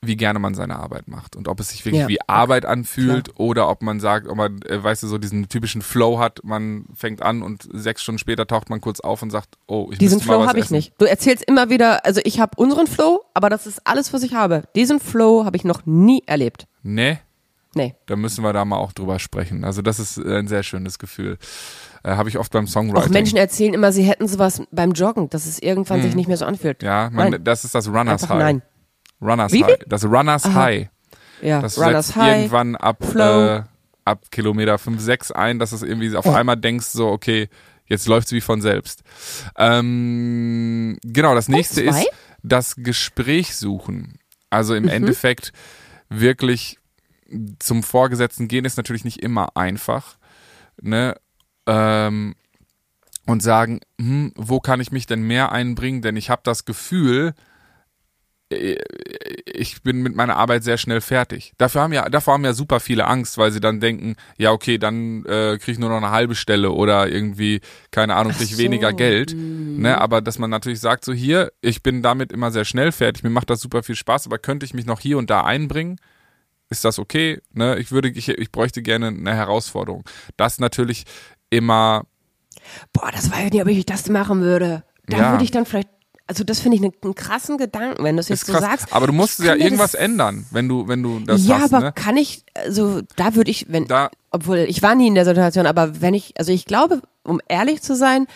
wie 0.00 0.16
gerne 0.16 0.38
man 0.38 0.54
seine 0.54 0.76
Arbeit 0.78 1.08
macht 1.08 1.34
und 1.34 1.48
ob 1.48 1.58
es 1.58 1.70
sich 1.70 1.84
wirklich 1.84 2.02
Ja. 2.02 2.08
wie 2.08 2.20
Arbeit 2.28 2.64
anfühlt 2.64 3.30
oder 3.36 3.68
ob 3.68 3.82
man 3.82 3.98
sagt, 3.98 4.28
ob 4.28 4.36
man, 4.36 4.62
äh, 4.62 4.80
weißt 4.82 5.02
du, 5.02 5.08
so 5.08 5.18
diesen 5.18 5.48
typischen 5.48 5.82
Flow 5.82 6.20
hat, 6.20 6.38
man 6.44 6.84
fängt 6.94 7.20
an 7.20 7.42
und 7.42 7.68
sechs 7.72 8.02
Stunden 8.02 8.20
später 8.20 8.46
taucht 8.46 8.70
man 8.70 8.80
kurz 8.80 9.00
auf 9.00 9.22
und 9.22 9.30
sagt, 9.30 9.56
oh, 9.66 9.88
ich 9.90 9.98
Diesen 9.98 10.20
Flow 10.20 10.46
habe 10.46 10.60
ich 10.60 10.70
nicht. 10.70 10.92
Du 10.98 11.04
erzählst 11.04 11.42
immer 11.48 11.68
wieder, 11.68 12.04
also 12.06 12.20
ich 12.22 12.38
habe 12.38 12.52
unseren 12.56 12.86
Flow, 12.86 13.24
aber 13.34 13.50
das 13.50 13.66
ist 13.66 13.86
alles, 13.88 14.12
was 14.12 14.22
ich 14.22 14.34
habe. 14.34 14.62
Diesen 14.76 15.00
Flow 15.00 15.44
habe 15.44 15.56
ich 15.56 15.64
noch 15.64 15.84
nie 15.84 16.22
erlebt. 16.26 16.68
Nee, 16.84 17.18
Nee. 17.74 17.94
da 18.06 18.16
müssen 18.16 18.42
wir 18.42 18.52
da 18.52 18.64
mal 18.64 18.76
auch 18.78 18.92
drüber 18.92 19.18
sprechen. 19.18 19.62
Also 19.64 19.82
das 19.82 19.98
ist 20.00 20.16
äh, 20.18 20.38
ein 20.38 20.48
sehr 20.48 20.62
schönes 20.62 20.98
Gefühl. 20.98 21.36
Äh, 22.02 22.12
habe 22.16 22.28
ich 22.28 22.38
oft 22.38 22.50
beim 22.50 22.66
Songwriting. 22.66 23.02
Auch 23.02 23.08
Menschen 23.12 23.36
erzählen 23.36 23.74
immer, 23.74 23.92
sie 23.92 24.02
hätten 24.04 24.26
sowas 24.26 24.62
beim 24.70 24.92
Joggen, 24.92 25.28
dass 25.30 25.46
es 25.46 25.58
irgendwann 25.58 26.00
sich 26.02 26.14
nicht 26.14 26.28
mehr 26.28 26.36
so 26.38 26.46
anfühlt. 26.46 26.82
Hm. 26.82 26.86
ja, 26.86 27.10
man, 27.12 27.30
Nein. 27.32 27.44
das 27.44 27.64
ist 27.64 27.74
das 27.74 27.86
Runners 27.88 28.22
Einfach 28.22 28.36
High. 28.36 28.38
nein. 28.42 28.62
Runners 29.20 29.52
Wie 29.52 29.64
High. 29.64 29.78
Das 29.86 30.04
Runners 30.04 30.44
High. 30.46 30.88
Ja, 31.42 31.60
Das 31.60 31.78
Runners 31.78 32.16
High. 32.16 32.36
irgendwann 32.38 32.74
ab, 32.76 33.04
äh, 33.14 33.62
ab 34.04 34.24
Kilometer 34.30 34.78
5, 34.78 35.00
6 35.00 35.32
ein, 35.32 35.58
dass 35.58 35.72
es 35.72 35.82
irgendwie 35.82 36.16
auf 36.16 36.24
Ja. 36.24 36.34
einmal 36.36 36.56
denkst, 36.56 36.86
so, 36.86 37.08
okay, 37.08 37.48
jetzt 37.86 38.06
läuft's 38.08 38.32
wie 38.32 38.40
von 38.40 38.60
selbst. 38.62 39.02
Ähm, 39.56 40.98
genau, 41.04 41.34
das 41.34 41.48
nächste 41.48 41.84
zwei? 41.84 42.00
ist 42.00 42.08
das 42.42 42.74
Gespräch 42.76 43.54
suchen. 43.56 44.18
Also 44.50 44.72
Mhm. 44.74 44.84
im 44.84 44.88
Endeffekt 44.88 45.52
wirklich 46.08 46.78
zum 47.58 47.82
Vorgesetzten 47.82 48.48
gehen 48.48 48.64
ist 48.64 48.76
natürlich 48.76 49.04
nicht 49.04 49.22
immer 49.22 49.56
einfach. 49.56 50.16
Ne? 50.80 51.16
Ähm, 51.66 52.34
und 53.26 53.42
sagen, 53.42 53.80
hm, 54.00 54.32
wo 54.36 54.58
kann 54.58 54.80
ich 54.80 54.90
mich 54.90 55.06
denn 55.06 55.22
mehr 55.22 55.52
einbringen? 55.52 56.00
Denn 56.00 56.16
ich 56.16 56.30
habe 56.30 56.40
das 56.44 56.64
Gefühl, 56.64 57.34
äh, 58.50 58.76
ich 59.44 59.82
bin 59.82 60.02
mit 60.02 60.14
meiner 60.14 60.36
Arbeit 60.36 60.64
sehr 60.64 60.78
schnell 60.78 61.00
fertig. 61.00 61.52
Dafür 61.58 61.82
haben 61.82 61.92
ja, 61.92 62.08
davor 62.08 62.34
haben 62.34 62.44
ja 62.44 62.54
super 62.54 62.80
viele 62.80 63.06
Angst, 63.06 63.36
weil 63.36 63.50
sie 63.50 63.60
dann 63.60 63.80
denken, 63.80 64.16
ja 64.38 64.52
okay, 64.52 64.78
dann 64.78 65.24
äh, 65.26 65.58
kriege 65.58 65.72
ich 65.72 65.78
nur 65.78 65.90
noch 65.90 65.98
eine 65.98 66.10
halbe 66.10 66.34
Stelle 66.34 66.70
oder 66.70 67.08
irgendwie, 67.08 67.60
keine 67.90 68.14
Ahnung, 68.14 68.32
kriege 68.32 68.44
ich 68.44 68.56
so. 68.56 68.62
weniger 68.62 68.92
Geld. 68.92 69.34
Mhm. 69.34 69.80
Ne, 69.80 69.98
aber 70.00 70.20
dass 70.20 70.38
man 70.38 70.50
natürlich 70.50 70.80
sagt, 70.80 71.04
so 71.04 71.12
hier, 71.12 71.52
ich 71.60 71.82
bin 71.82 72.02
damit 72.02 72.32
immer 72.32 72.50
sehr 72.50 72.64
schnell 72.64 72.92
fertig, 72.92 73.22
mir 73.22 73.30
macht 73.30 73.50
das 73.50 73.60
super 73.60 73.82
viel 73.82 73.96
Spaß, 73.96 74.26
aber 74.26 74.38
könnte 74.38 74.64
ich 74.64 74.74
mich 74.74 74.86
noch 74.86 75.00
hier 75.00 75.18
und 75.18 75.28
da 75.28 75.44
einbringen? 75.44 75.98
Ist 76.70 76.84
das 76.84 76.98
okay? 76.98 77.40
Ne, 77.52 77.78
ich 77.78 77.90
würde, 77.90 78.08
ich, 78.10 78.28
ich 78.28 78.52
bräuchte 78.52 78.82
gerne 78.82 79.08
eine 79.08 79.34
Herausforderung. 79.34 80.04
Das 80.36 80.58
natürlich 80.58 81.04
immer 81.50 82.04
Boah, 82.92 83.10
das 83.12 83.30
weiß 83.30 83.46
ich 83.46 83.52
nicht, 83.52 83.62
ob 83.62 83.68
ich 83.68 83.86
das 83.86 84.08
machen 84.08 84.40
würde. 84.42 84.84
Da 85.06 85.16
Ja. 85.18 85.30
würde 85.30 85.44
ich 85.44 85.50
dann 85.50 85.64
vielleicht, 85.64 85.88
also 86.26 86.44
das 86.44 86.60
finde 86.60 86.76
ich 86.76 86.82
einen, 86.82 86.92
einen 87.02 87.14
krassen 87.14 87.56
Gedanken, 87.56 88.04
wenn 88.04 88.16
du 88.16 88.20
es 88.20 88.28
jetzt 88.28 88.46
so 88.46 88.52
sagst. 88.52 88.92
aber 88.92 89.06
du 89.06 89.12
musst 89.14 89.38
ja 89.38 89.54
irgendwas 89.54 89.94
ändern, 89.94 90.46
wenn 90.50 90.68
du, 90.68 90.86
wenn 90.88 91.02
du 91.02 91.20
das 91.20 91.46
ja, 91.46 91.60
hast. 91.60 91.72
aber 91.72 91.86
ne? 91.86 91.92
kann 91.92 92.16
ich, 92.18 92.44
also 92.54 93.00
da 93.16 93.34
würde 93.34 93.50
ich, 93.50 93.66
wenn, 93.70 93.86
Da, 93.86 94.10
obwohl 94.30 94.58
ich 94.58 94.82
war 94.82 94.94
nie 94.94 95.06
in 95.08 95.14
der 95.14 95.24
Situation, 95.24 95.66
aber 95.66 96.02
wenn 96.02 96.12
ich, 96.12 96.34
also 96.38 96.52
ich 96.52 96.66
glaube, 96.66 97.00
um 97.22 97.40
ehrlich 97.48 97.80
zu 97.80 97.96
sein, 97.96 98.26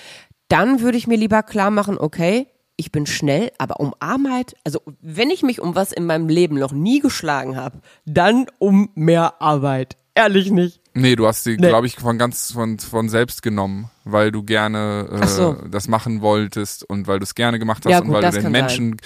dann 0.48 0.80
würde 0.80 0.96
ich 0.96 1.06
mir 1.06 1.16
lieber 1.16 1.42
klar 1.42 1.70
machen, 1.70 1.98
okay, 1.98 2.46
ich 2.76 2.90
bin 2.92 3.06
schnell, 3.06 3.52
aber 3.58 3.80
um 3.80 3.94
Arbeit, 4.00 4.54
also 4.64 4.80
wenn 5.00 5.30
ich 5.30 5.42
mich 5.42 5.60
um 5.60 5.74
was 5.74 5.92
in 5.92 6.06
meinem 6.06 6.28
Leben 6.28 6.58
noch 6.58 6.72
nie 6.72 7.00
geschlagen 7.00 7.56
habe, 7.56 7.80
dann 8.06 8.46
um 8.58 8.90
mehr 8.94 9.40
Arbeit. 9.40 9.96
Ehrlich 10.14 10.50
nicht. 10.50 10.80
Nee, 10.94 11.16
du 11.16 11.26
hast 11.26 11.44
sie, 11.44 11.56
Nee. 11.56 11.68
glaube 11.68 11.86
ich, 11.86 11.96
von 11.96 12.18
ganz 12.18 12.52
von, 12.52 12.78
von 12.78 13.08
selbst 13.08 13.42
genommen, 13.42 13.90
weil 14.04 14.30
du 14.30 14.42
gerne 14.42 15.08
äh, 15.22 15.26
so. 15.26 15.54
das 15.70 15.88
machen 15.88 16.20
wolltest 16.20 16.84
und 16.84 17.06
weil 17.06 17.18
du 17.18 17.22
es 17.24 17.34
gerne 17.34 17.58
gemacht 17.58 17.84
hast 17.86 17.92
Ja, 17.92 18.00
und 18.00 18.08
gut, 18.08 18.14
weil 18.22 18.30
du 18.30 18.40
den 18.42 18.50
Menschen 18.52 18.96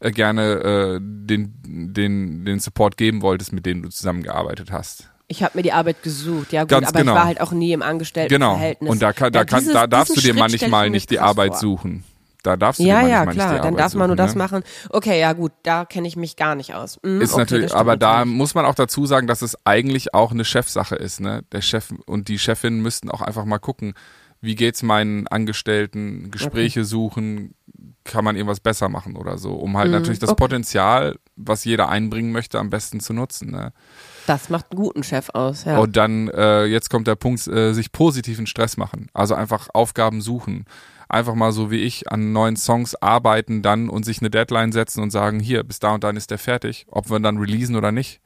äh, 0.00 0.12
gerne 0.12 0.96
äh, 0.96 1.00
den, 1.02 1.92
den, 1.92 2.44
den 2.46 2.58
Support 2.60 2.96
geben 2.96 3.20
wolltest, 3.22 3.52
mit 3.52 3.66
denen 3.66 3.82
du 3.82 3.90
zusammengearbeitet 3.90 4.72
hast. 4.72 5.10
Ich 5.28 5.42
habe 5.42 5.58
mir 5.58 5.62
die 5.62 5.72
Arbeit 5.72 6.02
gesucht, 6.02 6.52
ja 6.52 6.62
gut, 6.62 6.70
Ganz 6.70 6.88
aber 6.88 7.00
genau. 7.00 7.12
ich 7.12 7.18
war 7.18 7.24
halt 7.26 7.40
auch 7.40 7.52
nie 7.52 7.72
im 7.72 7.80
Genau. 7.80 7.90
Angestelltenverhältnis. 7.90 8.90
Und 8.90 9.02
da, 9.02 9.12
kann, 9.12 9.32
da, 9.32 9.40
Ja, 9.40 9.44
kann, 9.44 9.58
dieses- 9.60 9.74
da 9.74 9.86
darfst 9.86 10.16
du 10.16 10.20
dir 10.20 10.28
Schritt 10.28 10.38
manchmal 10.38 10.88
nicht 10.88 11.10
die 11.10 11.18
Arbeit 11.18 11.52
vor. 11.52 11.58
suchen. 11.60 12.04
Da 12.46 12.56
darfst 12.56 12.78
du 12.80 12.84
Ja, 12.84 13.00
ja, 13.00 13.24
manchmal 13.24 13.34
klar, 13.34 13.52
nicht 13.54 13.64
dann 13.64 13.76
darf 13.76 13.94
man 13.94 14.08
nur 14.08 14.16
suchen, 14.16 14.16
das 14.26 14.34
ne? 14.34 14.38
machen. 14.38 14.62
Okay, 14.90 15.18
ja 15.20 15.32
gut, 15.32 15.50
da 15.64 15.84
kenne 15.84 16.06
ich 16.06 16.14
mich 16.16 16.36
gar 16.36 16.54
nicht 16.54 16.74
aus. 16.74 16.98
Hm, 17.02 17.20
Ist 17.20 17.32
okay, 17.32 17.40
natürlich, 17.42 17.74
aber 17.74 17.96
da 17.96 18.18
natürlich. 18.18 18.36
muss 18.36 18.54
man 18.54 18.64
auch 18.66 18.76
dazu 18.76 19.04
sagen, 19.04 19.26
dass 19.26 19.42
es 19.42 19.56
eigentlich 19.64 20.14
auch 20.14 20.30
eine 20.30 20.44
Chefsache 20.44 20.94
ist, 20.94 21.20
ne? 21.20 21.42
Der 21.50 21.60
Chef 21.60 21.92
und 22.06 22.28
die 22.28 22.38
Chefin 22.38 22.80
müssten 22.80 23.10
auch 23.10 23.20
einfach 23.20 23.44
mal 23.44 23.58
gucken, 23.58 23.94
wie 24.40 24.54
geht's 24.54 24.82
meinen 24.84 25.26
Angestellten, 25.26 26.30
Gespräche 26.30 26.84
suchen, 26.84 27.54
kann 28.04 28.22
man 28.24 28.36
irgendwas 28.36 28.60
besser 28.60 28.88
machen 28.88 29.16
oder 29.16 29.38
so, 29.38 29.54
um 29.54 29.76
halt 29.76 29.90
natürlich 29.90 30.20
das 30.20 30.28
Mhm, 30.28 30.32
okay. 30.34 30.42
Potenzial, 30.44 31.16
was 31.34 31.64
jeder 31.64 31.88
einbringen 31.88 32.30
möchte, 32.30 32.60
am 32.60 32.70
besten 32.70 33.00
zu 33.00 33.12
nutzen, 33.12 33.50
ne? 33.50 33.72
Das 34.28 34.50
macht 34.50 34.70
einen 34.70 34.80
guten 34.80 35.02
Chef 35.02 35.30
aus, 35.30 35.64
ja. 35.64 35.78
Und 35.78 35.96
dann, 35.96 36.28
äh, 36.28 36.64
jetzt 36.66 36.90
kommt 36.90 37.06
der 37.08 37.16
Punkt, 37.16 37.46
äh, 37.48 37.72
sich 37.72 37.90
positiven 37.92 38.46
Stress 38.46 38.76
machen. 38.76 39.08
Also 39.14 39.34
einfach 39.34 39.68
Aufgaben 39.72 40.20
suchen. 40.20 40.64
Einfach 41.08 41.34
mal 41.34 41.52
so 41.52 41.70
wie 41.70 41.78
ich 41.82 42.10
an 42.10 42.32
neuen 42.32 42.56
Songs 42.56 42.94
arbeiten 42.96 43.62
dann 43.62 43.88
und 43.88 44.04
sich 44.04 44.20
eine 44.20 44.30
Deadline 44.30 44.72
setzen 44.72 45.02
und 45.02 45.10
sagen, 45.10 45.40
hier, 45.40 45.62
bis 45.62 45.78
da 45.78 45.94
und 45.94 46.04
dann 46.04 46.16
ist 46.16 46.30
der 46.30 46.38
fertig. 46.38 46.86
Ob 46.88 47.10
wir 47.10 47.20
dann 47.20 47.38
releasen 47.38 47.76
oder 47.76 47.92
nicht. 47.92 48.20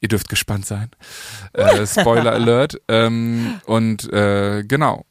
Ihr 0.00 0.08
dürft 0.08 0.28
gespannt 0.28 0.66
sein. 0.66 0.90
Äh, 1.52 1.86
Spoiler 1.86 2.32
Alert. 2.32 2.80
Ähm, 2.88 3.60
und 3.66 4.12
äh, 4.12 4.64
genau. 4.64 5.04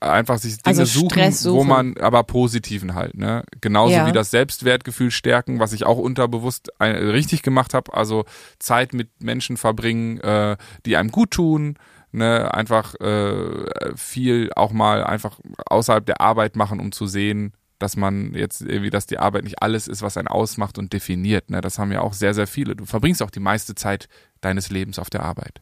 Einfach 0.00 0.38
sich 0.38 0.58
Dinge 0.58 0.78
Also 0.78 0.84
suchen, 0.84 1.10
Stress 1.10 1.44
wo 1.44 1.56
suchen. 1.56 1.68
man, 1.68 1.96
aber 1.98 2.22
positiven 2.22 2.94
halt, 2.94 3.16
ne? 3.16 3.42
Genauso 3.60 3.94
Ja. 3.94 4.06
wie 4.06 4.12
das 4.12 4.30
Selbstwertgefühl 4.30 5.10
stärken, 5.10 5.58
was 5.58 5.72
ich 5.72 5.84
auch 5.86 5.98
unterbewusst 5.98 6.70
ein, 6.80 6.94
richtig 6.94 7.42
gemacht 7.42 7.74
habe. 7.74 7.92
Also 7.92 8.24
Zeit 8.60 8.92
mit 8.94 9.08
Menschen 9.22 9.56
verbringen, 9.56 10.20
äh, 10.20 10.56
die 10.86 10.96
einem 10.96 11.10
gut 11.10 11.32
tun, 11.32 11.78
ne? 12.12 12.52
Einfach 12.54 12.94
äh, 13.00 13.94
viel 13.96 14.50
auch 14.54 14.72
mal 14.72 15.04
einfach 15.04 15.38
außerhalb 15.66 16.04
der 16.06 16.20
Arbeit 16.20 16.56
machen, 16.56 16.80
um 16.80 16.92
zu 16.92 17.06
sehen, 17.06 17.52
dass 17.78 17.96
man 17.96 18.32
jetzt 18.34 18.60
irgendwie, 18.62 18.90
dass 18.90 19.06
die 19.06 19.18
Arbeit 19.18 19.44
nicht 19.44 19.60
alles 19.60 19.88
ist, 19.88 20.02
was 20.02 20.16
einen 20.16 20.28
ausmacht 20.28 20.78
und 20.78 20.92
definiert. 20.92 21.50
Ne? 21.50 21.60
Das 21.60 21.78
haben 21.78 21.90
ja 21.90 22.00
auch 22.00 22.12
sehr, 22.12 22.32
sehr 22.32 22.46
viele. 22.46 22.76
Du 22.76 22.84
verbringst 22.84 23.22
auch 23.22 23.30
die 23.30 23.40
meiste 23.40 23.74
Zeit 23.74 24.08
deines 24.40 24.70
Lebens 24.70 24.98
auf 25.00 25.10
der 25.10 25.22
Arbeit. 25.24 25.60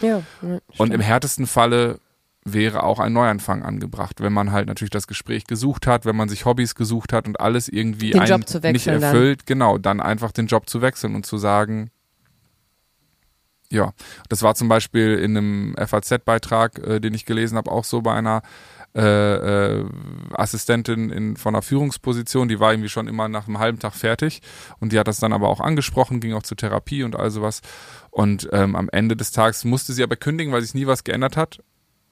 ja, 0.00 0.22
ja, 0.42 0.58
Und 0.78 0.94
im 0.94 1.00
härtesten 1.00 1.46
Falle 1.46 2.00
wäre 2.46 2.82
auch 2.82 2.98
ein 2.98 3.12
Neuanfang 3.12 3.62
angebracht, 3.62 4.20
wenn 4.20 4.32
man 4.32 4.52
halt 4.52 4.68
natürlich 4.68 4.90
das 4.90 5.06
Gespräch 5.06 5.46
gesucht 5.46 5.86
hat, 5.86 6.04
wenn 6.04 6.16
man 6.16 6.28
sich 6.28 6.44
Hobbys 6.44 6.74
gesucht 6.74 7.12
hat 7.12 7.26
und 7.26 7.40
alles 7.40 7.68
irgendwie 7.68 8.10
Den 8.10 8.20
einen 8.20 8.40
nicht 8.40 8.62
wechseln 8.62 9.00
dann. 9.00 9.14
erfüllt, 9.14 9.46
genau, 9.46 9.78
dann 9.78 10.00
einfach 10.00 10.30
den 10.32 10.46
Job 10.46 10.68
zu 10.68 10.82
wechseln 10.82 11.14
und 11.14 11.24
zu 11.24 11.38
sagen, 11.38 11.90
ja, 13.74 13.92
das 14.28 14.42
war 14.42 14.54
zum 14.54 14.68
Beispiel 14.68 15.18
in 15.18 15.36
einem 15.36 15.74
FAZ-Beitrag, 15.76 16.78
äh, 16.78 17.00
den 17.00 17.12
ich 17.12 17.26
gelesen 17.26 17.58
habe, 17.58 17.70
auch 17.70 17.84
so 17.84 18.00
bei 18.00 18.14
einer 18.14 18.42
äh, 18.96 19.00
äh, 19.80 19.84
Assistentin 20.32 21.10
in, 21.10 21.36
von 21.36 21.54
einer 21.54 21.62
Führungsposition, 21.62 22.48
die 22.48 22.60
war 22.60 22.72
irgendwie 22.72 22.88
schon 22.88 23.08
immer 23.08 23.28
nach 23.28 23.48
einem 23.48 23.58
halben 23.58 23.80
Tag 23.80 23.94
fertig 23.94 24.40
und 24.78 24.92
die 24.92 24.98
hat 25.00 25.08
das 25.08 25.18
dann 25.18 25.32
aber 25.32 25.48
auch 25.48 25.60
angesprochen, 25.60 26.20
ging 26.20 26.32
auch 26.34 26.44
zur 26.44 26.56
Therapie 26.56 27.02
und 27.02 27.16
all 27.16 27.30
sowas. 27.30 27.60
Und 28.10 28.48
ähm, 28.52 28.76
am 28.76 28.88
Ende 28.90 29.16
des 29.16 29.32
Tages 29.32 29.64
musste 29.64 29.92
sie 29.92 30.04
aber 30.04 30.14
kündigen, 30.14 30.52
weil 30.52 30.62
sich 30.62 30.74
nie 30.74 30.86
was 30.86 31.02
geändert 31.02 31.36
hat. 31.36 31.58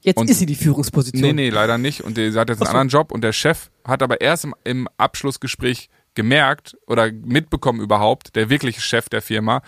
Jetzt 0.01 0.19
Und- 0.19 0.29
ist 0.29 0.41
sie 0.41 0.47
die 0.47 0.57
Führungsposition. 0.57 1.23
Nee, 1.23 1.33
nee, 1.33 1.51
leider 1.51 1.79
nicht. 1.79 2.03
Und 2.03 2.17
die, 2.17 2.33
sie 2.33 2.39
hat 2.39 2.49
jetzt 2.49 2.59
einen 2.61 2.67
so. 2.67 2.71
anderen 2.73 2.89
Job 2.89 3.13
und 3.13 3.23
der 3.23 3.33
Chef 3.33 3.71
hat 3.87 4.03
aber 4.03 4.21
erst 4.21 4.45
im, 4.45 4.55
im 4.65 4.89
Abschlussgespräch 4.97 5.89
gemerkt 6.15 6.77
oder 6.87 7.11
mitbekommen 7.13 7.81
überhaupt, 7.81 8.35
der 8.37 8.51
wirkliche 8.51 8.81
Chef 8.81 9.09
der 9.09 9.23
Firma, 9.23 9.63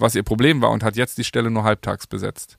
was 0.00 0.14
ihr 0.14 0.22
Problem 0.22 0.62
war 0.62 0.70
und 0.70 0.82
hat 0.82 0.96
jetzt 0.96 1.18
die 1.18 1.24
Stelle 1.24 1.50
nur 1.50 1.64
halbtags 1.64 2.06
besetzt. 2.06 2.58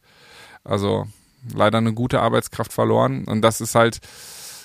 Also 0.63 1.07
leider 1.53 1.79
eine 1.79 1.93
gute 1.93 2.21
Arbeitskraft 2.21 2.71
verloren 2.71 3.25
und 3.25 3.41
das 3.41 3.61
ist 3.61 3.75
halt 3.75 3.99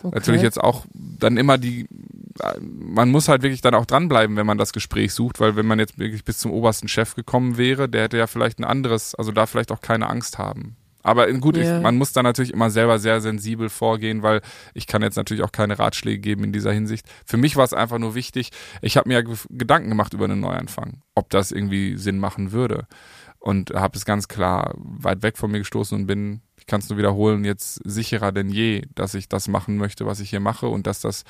natürlich 0.03 0.43
jetzt 0.43 0.61
auch 0.61 0.85
dann 0.93 1.37
immer 1.37 1.59
die, 1.59 1.89
man 2.61 3.11
muss 3.11 3.29
halt 3.29 3.43
wirklich 3.43 3.63
dann 3.63 3.75
auch 3.75 3.87
dranbleiben, 3.87 4.37
wenn 4.37 4.47
man 4.47 4.59
das 4.59 4.73
Gespräch 4.73 5.13
sucht, 5.15 5.41
weil 5.41 5.57
wenn 5.57 5.67
man 5.67 5.79
jetzt 5.79 5.99
wirklich 5.99 6.25
bis 6.25 6.39
zum 6.39 6.53
obersten 6.53 6.89
Chef 6.89 7.15
gekommen 7.15 7.57
wäre, 7.57 7.89
der 7.89 8.05
hätte 8.05 8.19
ja 8.19 8.27
vielleicht 8.27 8.59
ein 8.59 8.65
anderes, 8.65 9.15
also 9.15 9.33
da 9.33 9.47
vielleicht 9.47 9.73
auch 9.73 9.81
keine 9.81 10.09
Angst 10.09 10.39
haben. 10.39 10.77
Aber 11.07 11.33
gut, 11.35 11.57
Ja. 11.57 11.77
ich, 11.77 11.83
man 11.83 11.97
muss 11.97 12.13
da 12.13 12.23
natürlich 12.23 12.53
immer 12.53 12.69
selber 12.71 12.99
sehr 12.99 13.21
sensibel 13.21 13.69
vorgehen, 13.69 14.23
weil 14.23 14.41
ich 14.75 14.87
kann 14.87 15.03
jetzt 15.03 15.17
natürlich 15.17 15.43
auch 15.45 15.53
keine 15.53 15.79
Ratschläge 15.79 16.19
geben 16.19 16.45
in 16.45 16.53
dieser 16.53 16.73
Hinsicht. 16.73 17.07
Für 17.25 17.37
mich 17.37 17.57
war 17.57 17.65
es 17.65 17.73
einfach 17.73 17.99
nur 17.99 18.15
wichtig, 18.15 18.51
ich 18.83 18.97
habe 18.97 19.09
mir 19.09 19.15
ja 19.15 19.23
ge- 19.23 19.37
Gedanken 19.51 19.89
gemacht 19.89 20.15
über 20.15 20.25
einen 20.25 20.41
Neuanfang, 20.41 21.03
ob 21.15 21.31
das 21.31 21.53
irgendwie 21.53 21.97
Sinn 21.97 22.19
machen 22.19 22.53
würde. 22.53 22.87
Und 23.39 23.71
habe 23.71 23.97
es 23.97 24.05
ganz 24.05 24.27
klar 24.27 24.75
weit 24.77 25.23
weg 25.23 25.39
von 25.39 25.51
mir 25.53 25.59
gestoßen 25.59 25.97
und 25.97 26.07
bin, 26.07 26.41
ich 26.59 26.67
kann 26.67 26.81
es 26.81 26.89
nur 26.89 26.99
wiederholen, 26.99 27.45
jetzt 27.45 27.81
sicherer 27.85 28.33
denn 28.33 28.49
je, 28.49 28.83
dass 28.97 29.15
ich 29.15 29.29
das 29.29 29.47
machen 29.47 29.77
möchte, 29.77 30.05
was 30.07 30.19
ich 30.19 30.31
hier 30.31 30.41
mache 30.41 30.67
und 30.67 30.89
dass 30.89 31.01
das 31.01 31.23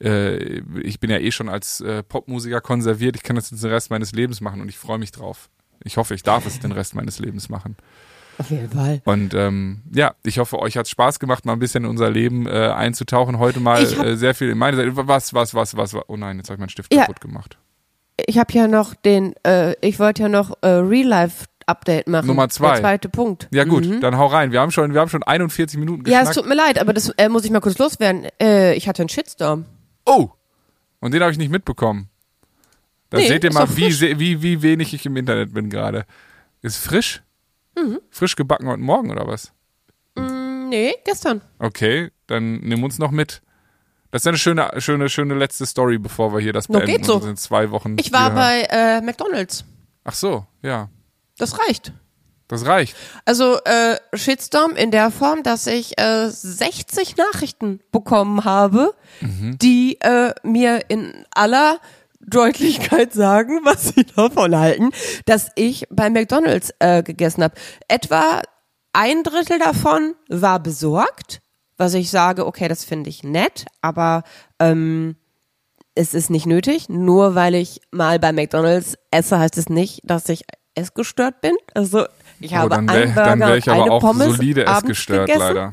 äh, 0.00 0.60
ich 0.80 1.00
bin 1.00 1.10
ja 1.10 1.18
eh 1.18 1.32
schon 1.32 1.48
als 1.48 1.80
äh, 1.80 2.04
Popmusiker 2.04 2.60
konserviert, 2.60 3.16
ich 3.16 3.24
kann 3.24 3.34
das 3.34 3.50
jetzt 3.50 3.64
den 3.64 3.70
Rest 3.72 3.90
meines 3.90 4.12
Lebens 4.12 4.40
machen 4.40 4.60
und 4.60 4.68
ich 4.68 4.78
freue 4.78 4.98
mich 4.98 5.10
drauf. 5.10 5.50
Ich 5.82 5.96
hoffe, 5.96 6.14
ich 6.14 6.22
darf 6.22 6.46
es 6.46 6.60
den 6.60 6.70
Rest 6.72 6.94
meines 6.94 7.18
Lebens 7.18 7.48
machen. 7.48 7.76
Auf 8.38 8.50
jeden 8.50 8.70
Fall. 8.70 9.00
Und 9.04 9.34
ähm, 9.34 9.82
ja, 9.92 10.14
ich 10.22 10.38
hoffe, 10.38 10.58
euch 10.60 10.76
hat 10.76 10.88
Spaß 10.88 11.18
gemacht, 11.18 11.44
mal 11.44 11.54
ein 11.54 11.58
bisschen 11.58 11.84
in 11.84 11.90
unser 11.90 12.08
Leben 12.10 12.46
äh, 12.46 12.68
einzutauchen. 12.68 13.38
Heute 13.38 13.58
mal 13.60 13.84
hab- 13.84 14.04
äh, 14.06 14.16
sehr 14.16 14.34
viel 14.34 14.48
in 14.50 14.58
meine 14.58 14.76
Seite. 14.76 14.92
Was, 14.96 15.34
was, 15.34 15.54
was, 15.54 15.76
was, 15.76 15.92
was? 15.94 16.02
Oh 16.08 16.16
nein, 16.16 16.36
jetzt 16.38 16.48
habe 16.48 16.54
ich 16.54 16.60
meinen 16.60 16.68
Stift 16.68 16.94
Ja. 16.94 17.00
kaputt 17.02 17.20
gemacht. 17.20 17.58
Ich 18.26 18.38
habe 18.38 18.52
ja 18.52 18.68
noch 18.68 18.94
den, 18.94 19.34
äh, 19.44 19.74
ich 19.80 19.98
wollte 19.98 20.22
ja 20.22 20.28
noch 20.28 20.56
äh, 20.62 20.68
Real 20.68 21.06
Life 21.06 21.46
Update 21.66 22.08
machen. 22.08 22.26
Nummer 22.26 22.48
zwei. 22.48 22.72
Der 22.72 22.80
zweite 22.80 23.08
Punkt. 23.08 23.46
Ja 23.52 23.64
gut, 23.64 23.84
Mhm. 23.86 24.00
dann 24.00 24.16
hau 24.16 24.26
rein. 24.26 24.52
Wir 24.52 24.60
haben 24.60 24.70
schon, 24.70 24.94
wir 24.94 25.00
haben 25.00 25.10
schon 25.10 25.22
41 25.22 25.78
Minuten 25.78 26.02
Ja, 26.08 26.20
geschnackt. 26.20 26.28
es 26.30 26.34
tut 26.42 26.48
mir 26.48 26.54
leid, 26.54 26.78
aber 26.80 26.92
das 26.94 27.10
äh, 27.10 27.28
muss 27.28 27.44
ich 27.44 27.50
mal 27.50 27.60
kurz 27.60 27.76
loswerden. 27.78 28.26
Äh, 28.40 28.74
ich 28.74 28.88
hatte 28.88 29.02
einen 29.02 29.08
Shitstorm. 29.10 29.66
oh, 30.06 30.30
und 31.00 31.12
den 31.12 31.20
habe 31.22 31.30
ich 31.30 31.38
nicht 31.38 31.50
mitbekommen. 31.50 32.08
Da 33.10 33.18
Nee, 33.18 33.28
seht 33.28 33.44
ihr 33.44 33.52
mal, 33.52 33.68
wie, 33.76 34.18
wie, 34.18 34.42
wie 34.42 34.62
wenig 34.62 34.92
ich 34.94 35.04
im 35.06 35.16
Internet 35.16 35.52
bin 35.54 35.70
gerade. 35.70 36.04
Ist 36.62 36.78
frisch? 36.78 37.22
Mhm. 37.82 38.00
Frisch 38.10 38.36
gebacken 38.36 38.66
heute 38.68 38.82
Morgen 38.82 39.10
oder 39.10 39.26
was? 39.26 39.52
Mm, 40.16 40.68
nee, 40.68 40.94
gestern. 41.04 41.42
Okay, 41.58 42.10
dann 42.26 42.60
nimm 42.60 42.82
uns 42.84 42.98
noch 42.98 43.10
mit. 43.10 43.42
Das 44.10 44.22
ist 44.22 44.26
eine 44.26 44.38
schöne, 44.38 44.70
schöne, 44.78 45.08
schöne 45.10 45.34
letzte 45.34 45.66
Story, 45.66 45.98
bevor 45.98 46.32
wir 46.32 46.40
hier 46.40 46.52
das 46.54 46.68
No, 46.68 46.78
beenden. 46.78 46.96
geht 46.96 47.04
so. 47.04 47.18
in 47.26 47.36
zwei 47.36 47.70
Wochen. 47.70 47.96
Ich 48.00 48.10
war 48.12 48.30
bei 48.30 48.62
äh, 48.70 49.00
McDonalds. 49.02 49.64
Ach 50.04 50.14
so, 50.14 50.46
ja. 50.62 50.88
Das 51.36 51.58
reicht. 51.60 51.92
Das 52.48 52.64
reicht. 52.64 52.96
Also 53.26 53.58
äh, 53.64 53.96
Shitstorm 54.14 54.74
in 54.76 54.90
der 54.90 55.10
Form, 55.10 55.42
dass 55.42 55.66
ich 55.66 55.98
äh, 56.00 56.28
60 56.30 57.16
Nachrichten 57.18 57.80
bekommen 57.92 58.44
habe, 58.44 58.94
Mhm. 59.20 59.58
die 59.58 60.00
äh, 60.00 60.32
mir 60.42 60.80
in 60.88 61.26
aller 61.32 61.78
Deutlichkeit 62.20 63.12
sagen, 63.12 63.60
was 63.64 63.88
sie 63.88 64.04
davon 64.04 64.56
halten, 64.56 64.90
dass 65.26 65.50
ich 65.54 65.86
bei 65.90 66.10
McDonald's 66.10 66.72
äh, 66.78 67.02
gegessen 67.02 67.42
habe. 67.44 67.54
Etwa 67.88 68.42
ein 68.92 69.22
Drittel 69.22 69.58
davon 69.58 70.14
war 70.28 70.60
besorgt, 70.60 71.40
was 71.76 71.94
ich 71.94 72.10
sage, 72.10 72.46
okay, 72.46 72.66
das 72.68 72.84
finde 72.84 73.08
ich 73.10 73.22
nett, 73.22 73.66
aber 73.80 74.24
ähm, 74.58 75.16
es 75.94 76.14
ist 76.14 76.30
nicht 76.30 76.46
nötig. 76.46 76.88
Nur 76.88 77.34
weil 77.34 77.54
ich 77.54 77.80
mal 77.92 78.18
bei 78.18 78.32
McDonald's 78.32 78.94
esse, 79.10 79.38
heißt 79.38 79.58
es 79.58 79.68
nicht, 79.68 80.00
dass 80.04 80.28
ich 80.28 80.42
essgestört 80.74 81.40
bin. 81.40 81.56
Also 81.74 82.06
ich 82.40 82.52
Oh, 82.52 82.56
habe 82.56 82.70
dann 82.70 82.88
einen 82.88 83.14
wäre 83.14 83.14
Burger 83.14 83.30
dann 83.30 83.40
wär 83.40 83.56
ich 83.56 83.66
und 83.66 83.72
aber 83.74 83.82
eine 83.82 83.92
auch 83.92 84.00
Pommes 84.00 84.36
solide 84.36 84.64
essgestört, 84.66 85.26
gegessen. 85.26 85.40
leider. 85.54 85.72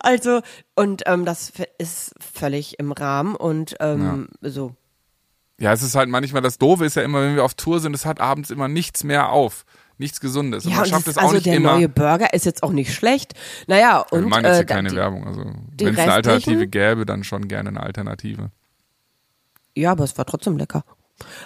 Also, 0.00 0.40
und 0.74 1.02
ähm, 1.06 1.24
das 1.24 1.52
ist 1.78 2.14
völlig 2.20 2.78
im 2.78 2.92
Rahmen 2.92 3.34
und 3.36 3.76
ähm, 3.80 4.28
so. 4.42 4.72
Ja, 5.58 5.72
es 5.72 5.82
ist 5.82 5.94
halt 5.94 6.08
manchmal, 6.08 6.42
das 6.42 6.58
Doofe 6.58 6.84
ist 6.84 6.96
ja 6.96 7.02
immer, 7.02 7.22
wenn 7.22 7.34
wir 7.34 7.44
auf 7.44 7.54
Tour 7.54 7.80
sind, 7.80 7.94
es 7.94 8.04
hat 8.04 8.20
abends 8.20 8.50
immer 8.50 8.68
nichts 8.68 9.04
mehr 9.04 9.30
auf. 9.30 9.64
Nichts 9.98 10.20
Gesundes. 10.20 10.66
Und 10.66 10.72
Ja, 10.72 10.76
man 10.76 10.84
und 10.84 10.90
schafft 10.90 11.08
es 11.08 11.16
auch 11.16 11.22
also 11.22 11.34
nicht 11.36 11.46
der 11.46 11.54
immer. 11.56 11.72
neue 11.72 11.88
Burger 11.88 12.34
ist 12.34 12.44
jetzt 12.44 12.62
auch 12.62 12.72
nicht 12.72 12.92
schlecht. 12.92 13.32
Naja, 13.66 14.04
wir 14.10 14.18
und 14.18 14.28
meinen 14.28 14.44
jetzt 14.44 14.52
äh, 14.52 14.56
hier 14.58 14.64
da- 14.66 14.74
keine 14.74 14.88
die, 14.90 14.96
Werbung. 14.96 15.26
Also, 15.26 15.40
wenn 15.78 15.94
es 15.94 15.98
eine 15.98 16.12
Alternative 16.12 16.66
gäbe, 16.66 17.06
dann 17.06 17.24
schon 17.24 17.48
gerne 17.48 17.70
eine 17.70 17.80
Alternative. 17.82 18.50
Ja, 19.74 19.92
aber 19.92 20.04
es 20.04 20.16
war 20.18 20.26
trotzdem 20.26 20.58
lecker. 20.58 20.84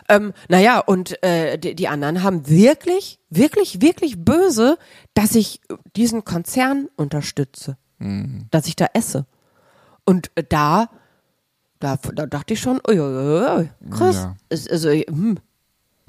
Ähm, 0.09 0.33
naja, 0.49 0.81
und 0.81 1.23
äh, 1.23 1.57
die, 1.59 1.77
die 1.77 1.87
anderen 1.87 2.25
haben 2.25 2.49
wirklich, 2.49 3.21
wirklich, 3.31 3.81
wirklich 3.81 4.19
böse, 4.25 4.79
dass 5.15 5.37
ich 5.37 5.61
diesen 5.95 6.25
Konzern 6.25 6.89
unterstütze. 6.97 7.77
Mhm. 7.99 8.47
Dass 8.51 8.67
ich 8.67 8.75
da 8.75 8.87
esse. 8.95 9.27
Und 10.05 10.33
äh, 10.35 10.43
da, 10.49 10.91
da, 11.81 11.97
da 12.14 12.26
dachte 12.26 12.55
ich 12.55 12.61
schon, 12.61 12.81
ui, 12.89 12.99
ui, 13.01 13.59
ui, 13.59 13.70
krass. 13.91 14.16
Ja. 14.16 14.37
Also, 14.51 14.91
hm. 14.91 15.39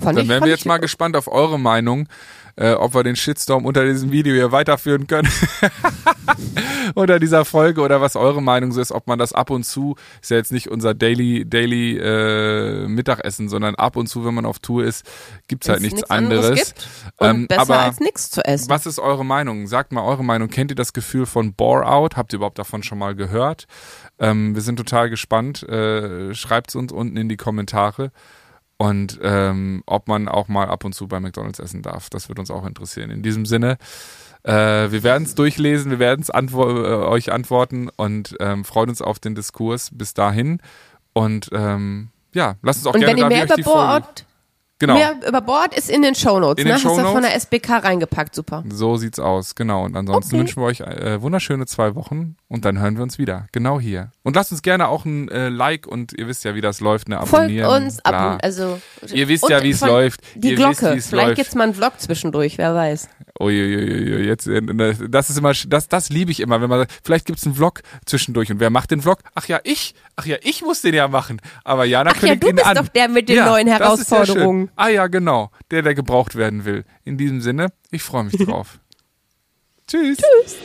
Fand 0.01 0.17
Dann 0.17 0.25
ich, 0.25 0.29
wären 0.29 0.43
wir 0.43 0.51
jetzt 0.51 0.65
mal 0.65 0.77
gespannt 0.77 1.15
auf 1.15 1.27
eure 1.27 1.59
Meinung, 1.59 2.07
äh, 2.55 2.73
ob 2.73 2.93
wir 2.93 3.03
den 3.03 3.15
Shitstorm 3.15 3.65
unter 3.65 3.85
diesem 3.85 4.11
Video 4.11 4.33
hier 4.33 4.51
weiterführen 4.51 5.07
können. 5.07 5.29
unter 6.95 7.19
dieser 7.19 7.45
Folge 7.45 7.81
oder 7.81 8.01
was 8.01 8.15
eure 8.15 8.41
Meinung 8.41 8.71
so 8.71 8.81
ist, 8.81 8.91
ob 8.91 9.07
man 9.07 9.19
das 9.19 9.33
ab 9.33 9.49
und 9.49 9.63
zu, 9.63 9.95
ist 10.21 10.31
ja 10.31 10.37
jetzt 10.37 10.51
nicht 10.51 10.69
unser 10.69 10.93
Daily, 10.93 11.45
Daily 11.47 11.97
äh, 11.97 12.87
Mittagessen, 12.87 13.49
sondern 13.49 13.75
ab 13.75 13.95
und 13.95 14.07
zu, 14.07 14.25
wenn 14.25 14.33
man 14.33 14.45
auf 14.45 14.59
Tour 14.59 14.83
ist, 14.83 15.05
gibt's 15.47 15.69
halt 15.69 15.77
wenn's 15.81 15.93
nichts, 15.93 15.99
nichts 16.01 16.11
anderes 16.11 16.31
anderes. 16.31 16.73
gibt 16.73 16.87
und 17.17 17.27
Ähm, 17.29 17.47
besser 17.47 17.61
aber 17.61 17.79
als 17.79 17.99
nichts 17.99 18.29
zu 18.31 18.43
essen. 18.45 18.69
was 18.69 18.85
ist 18.85 18.99
eure 18.99 19.25
Meinung? 19.25 19.67
Sagt 19.67 19.91
mal 19.91 20.03
eure 20.03 20.23
Meinung. 20.23 20.49
Kennt 20.49 20.71
ihr 20.71 20.75
das 20.75 20.93
Gefühl 20.93 21.25
von 21.25 21.53
Bore-out? 21.53 22.17
Habt 22.17 22.33
ihr 22.33 22.37
überhaupt 22.37 22.59
davon 22.59 22.83
schon 22.83 22.97
mal 22.97 23.15
gehört? 23.15 23.65
Ähm, 24.19 24.55
wir 24.55 24.61
sind 24.61 24.77
total 24.77 25.09
gespannt. 25.09 25.63
Äh, 25.63 26.33
Schreibt 26.33 26.69
es 26.69 26.75
uns 26.75 26.91
unten 26.91 27.17
in 27.17 27.29
die 27.29 27.37
Kommentare. 27.37 28.11
Und 28.81 29.19
ähm, 29.21 29.83
ob 29.85 30.07
man 30.07 30.27
auch 30.27 30.47
mal 30.47 30.67
ab 30.67 30.85
und 30.85 30.95
zu 30.95 31.07
bei 31.07 31.19
McDonalds 31.19 31.59
essen 31.59 31.83
darf. 31.83 32.09
Das 32.09 32.29
wird 32.29 32.39
uns 32.39 32.49
auch 32.49 32.65
interessieren. 32.65 33.11
In 33.11 33.21
diesem 33.21 33.45
Sinne, 33.45 33.77
äh, 34.41 34.51
wir 34.89 35.03
werden 35.03 35.25
es 35.25 35.35
durchlesen, 35.35 35.91
wir 35.91 35.99
werden 35.99 36.21
es 36.21 36.31
antwo 36.31 36.63
äh, 36.63 37.05
euch 37.05 37.31
antworten 37.31 37.89
und 37.95 38.35
ähm, 38.39 38.65
freuen 38.65 38.89
uns 38.89 39.03
auf 39.03 39.19
den 39.19 39.35
Diskurs 39.35 39.91
bis 39.93 40.15
dahin. 40.15 40.63
Und 41.13 41.51
ähm, 41.53 42.09
ja, 42.33 42.55
lasst 42.63 42.79
uns 42.79 42.87
auch 42.87 42.95
und 42.95 43.01
gerne 43.01 43.21
da, 43.21 43.29
wie 43.29 43.41
euch 43.43 43.53
die 43.53 43.61
Folge... 43.61 44.07
Genau. 44.81 44.95
mehr 44.95 45.15
über 45.27 45.41
Bord 45.41 45.77
ist 45.77 45.89
in 45.91 46.01
den 46.01 46.15
Shownotes, 46.15 46.61
In 46.63 46.67
ne? 46.69 46.75
den 46.77 46.83
Hast 46.83 46.97
du 46.97 47.03
von 47.05 47.21
der 47.21 47.35
SBK 47.35 47.77
reingepackt, 47.83 48.33
super. 48.35 48.63
So 48.69 48.97
sieht's 48.97 49.19
aus, 49.19 49.53
genau. 49.55 49.85
Und 49.85 49.95
ansonsten 49.95 50.35
Okay. 50.35 50.39
wünschen 50.41 50.61
wir 50.61 50.65
euch 50.65 50.79
äh, 50.81 51.21
wunderschöne 51.21 51.67
zwei 51.67 51.93
Wochen 51.95 52.35
und 52.47 52.65
dann 52.65 52.79
hören 52.79 52.95
wir 52.97 53.03
uns 53.03 53.17
wieder. 53.19 53.47
Genau 53.51 53.79
hier. 53.79 54.11
Und 54.23 54.35
lasst 54.35 54.51
uns 54.51 54.61
gerne 54.63 54.87
auch 54.87 55.05
ein 55.05 55.29
äh, 55.29 55.49
Like 55.49 55.85
und 55.87 56.13
ihr 56.13 56.27
wisst 56.27 56.43
ja, 56.43 56.55
wie 56.55 56.61
das 56.61 56.79
läuft, 56.79 57.09
ne? 57.09 57.17
Folgt 57.19 57.33
Abonnieren. 57.35 57.83
uns 57.85 58.01
bla. 58.01 58.33
ab, 58.33 58.39
also 58.43 58.81
Ihr 59.13 59.27
wisst 59.27 59.47
ja, 59.49 59.61
wie 59.63 59.69
es 59.69 59.81
läuft. 59.81 60.21
Die 60.35 60.49
ihr 60.49 60.55
Glocke, 60.55 60.95
wisst, 60.95 61.09
vielleicht 61.09 61.27
läuft. 61.29 61.35
gibt's 61.37 61.55
mal 61.55 61.63
einen 61.65 61.73
Vlog 61.75 61.93
zwischendurch, 61.99 62.57
wer 62.57 62.73
weiß. 62.75 63.07
Uiuiui, 63.41 64.25
jetzt, 64.25 64.47
äh, 64.47 64.61
das 65.09 65.29
ist 65.29 65.37
immer, 65.37 65.53
das, 65.67 65.87
das 65.87 66.09
liebe 66.09 66.31
ich 66.31 66.39
immer, 66.39 66.61
wenn 66.61 66.69
man 66.69 66.85
vielleicht 67.03 67.25
gibt's 67.25 67.45
einen 67.45 67.55
Vlog 67.55 67.81
zwischendurch 68.05 68.51
und 68.51 68.59
wer 68.59 68.69
macht 68.69 68.91
den 68.91 69.01
Vlog? 69.01 69.19
Ach 69.35 69.47
ja, 69.47 69.59
ich. 69.63 69.95
Ach 70.15 70.25
ja, 70.25 70.37
ich 70.43 70.61
muss 70.61 70.81
den 70.81 70.93
ja 70.93 71.07
machen. 71.07 71.41
Aber 71.63 71.85
Jana 71.85 72.11
Ach 72.15 72.23
ja, 72.23 72.35
du 72.35 72.51
bist 72.51 72.65
an. 72.65 72.75
doch 72.75 72.87
der 72.87 73.09
mit 73.09 73.29
den 73.29 73.37
ja, 73.37 73.45
neuen 73.45 73.67
ja 73.67 73.79
Herausforderungen. 73.79 74.67
schön. 74.67 74.75
ah 74.75 74.89
ja, 74.89 75.07
genau. 75.07 75.51
Der, 75.71 75.81
der 75.81 75.95
gebraucht 75.95 76.35
werden 76.35 76.65
will. 76.65 76.83
In 77.03 77.17
diesem 77.17 77.41
Sinne, 77.41 77.67
ich 77.89 78.03
freue 78.03 78.25
mich 78.25 78.37
drauf. 78.37 78.79
Tschüss. 79.87 80.17
Tschüss. 80.17 80.55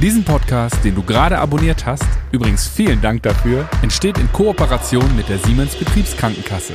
Diesen 0.00 0.24
Podcast, 0.24 0.84
den 0.84 0.94
du 0.94 1.02
gerade 1.02 1.38
abonniert 1.38 1.86
hast, 1.86 2.04
übrigens 2.32 2.66
vielen 2.66 3.00
Dank 3.00 3.22
dafür, 3.22 3.68
entsteht 3.82 4.18
in 4.18 4.30
Kooperation 4.32 5.14
mit 5.14 5.28
der 5.28 5.38
Siemens 5.38 5.76
Betriebskrankenkasse. 5.76 6.72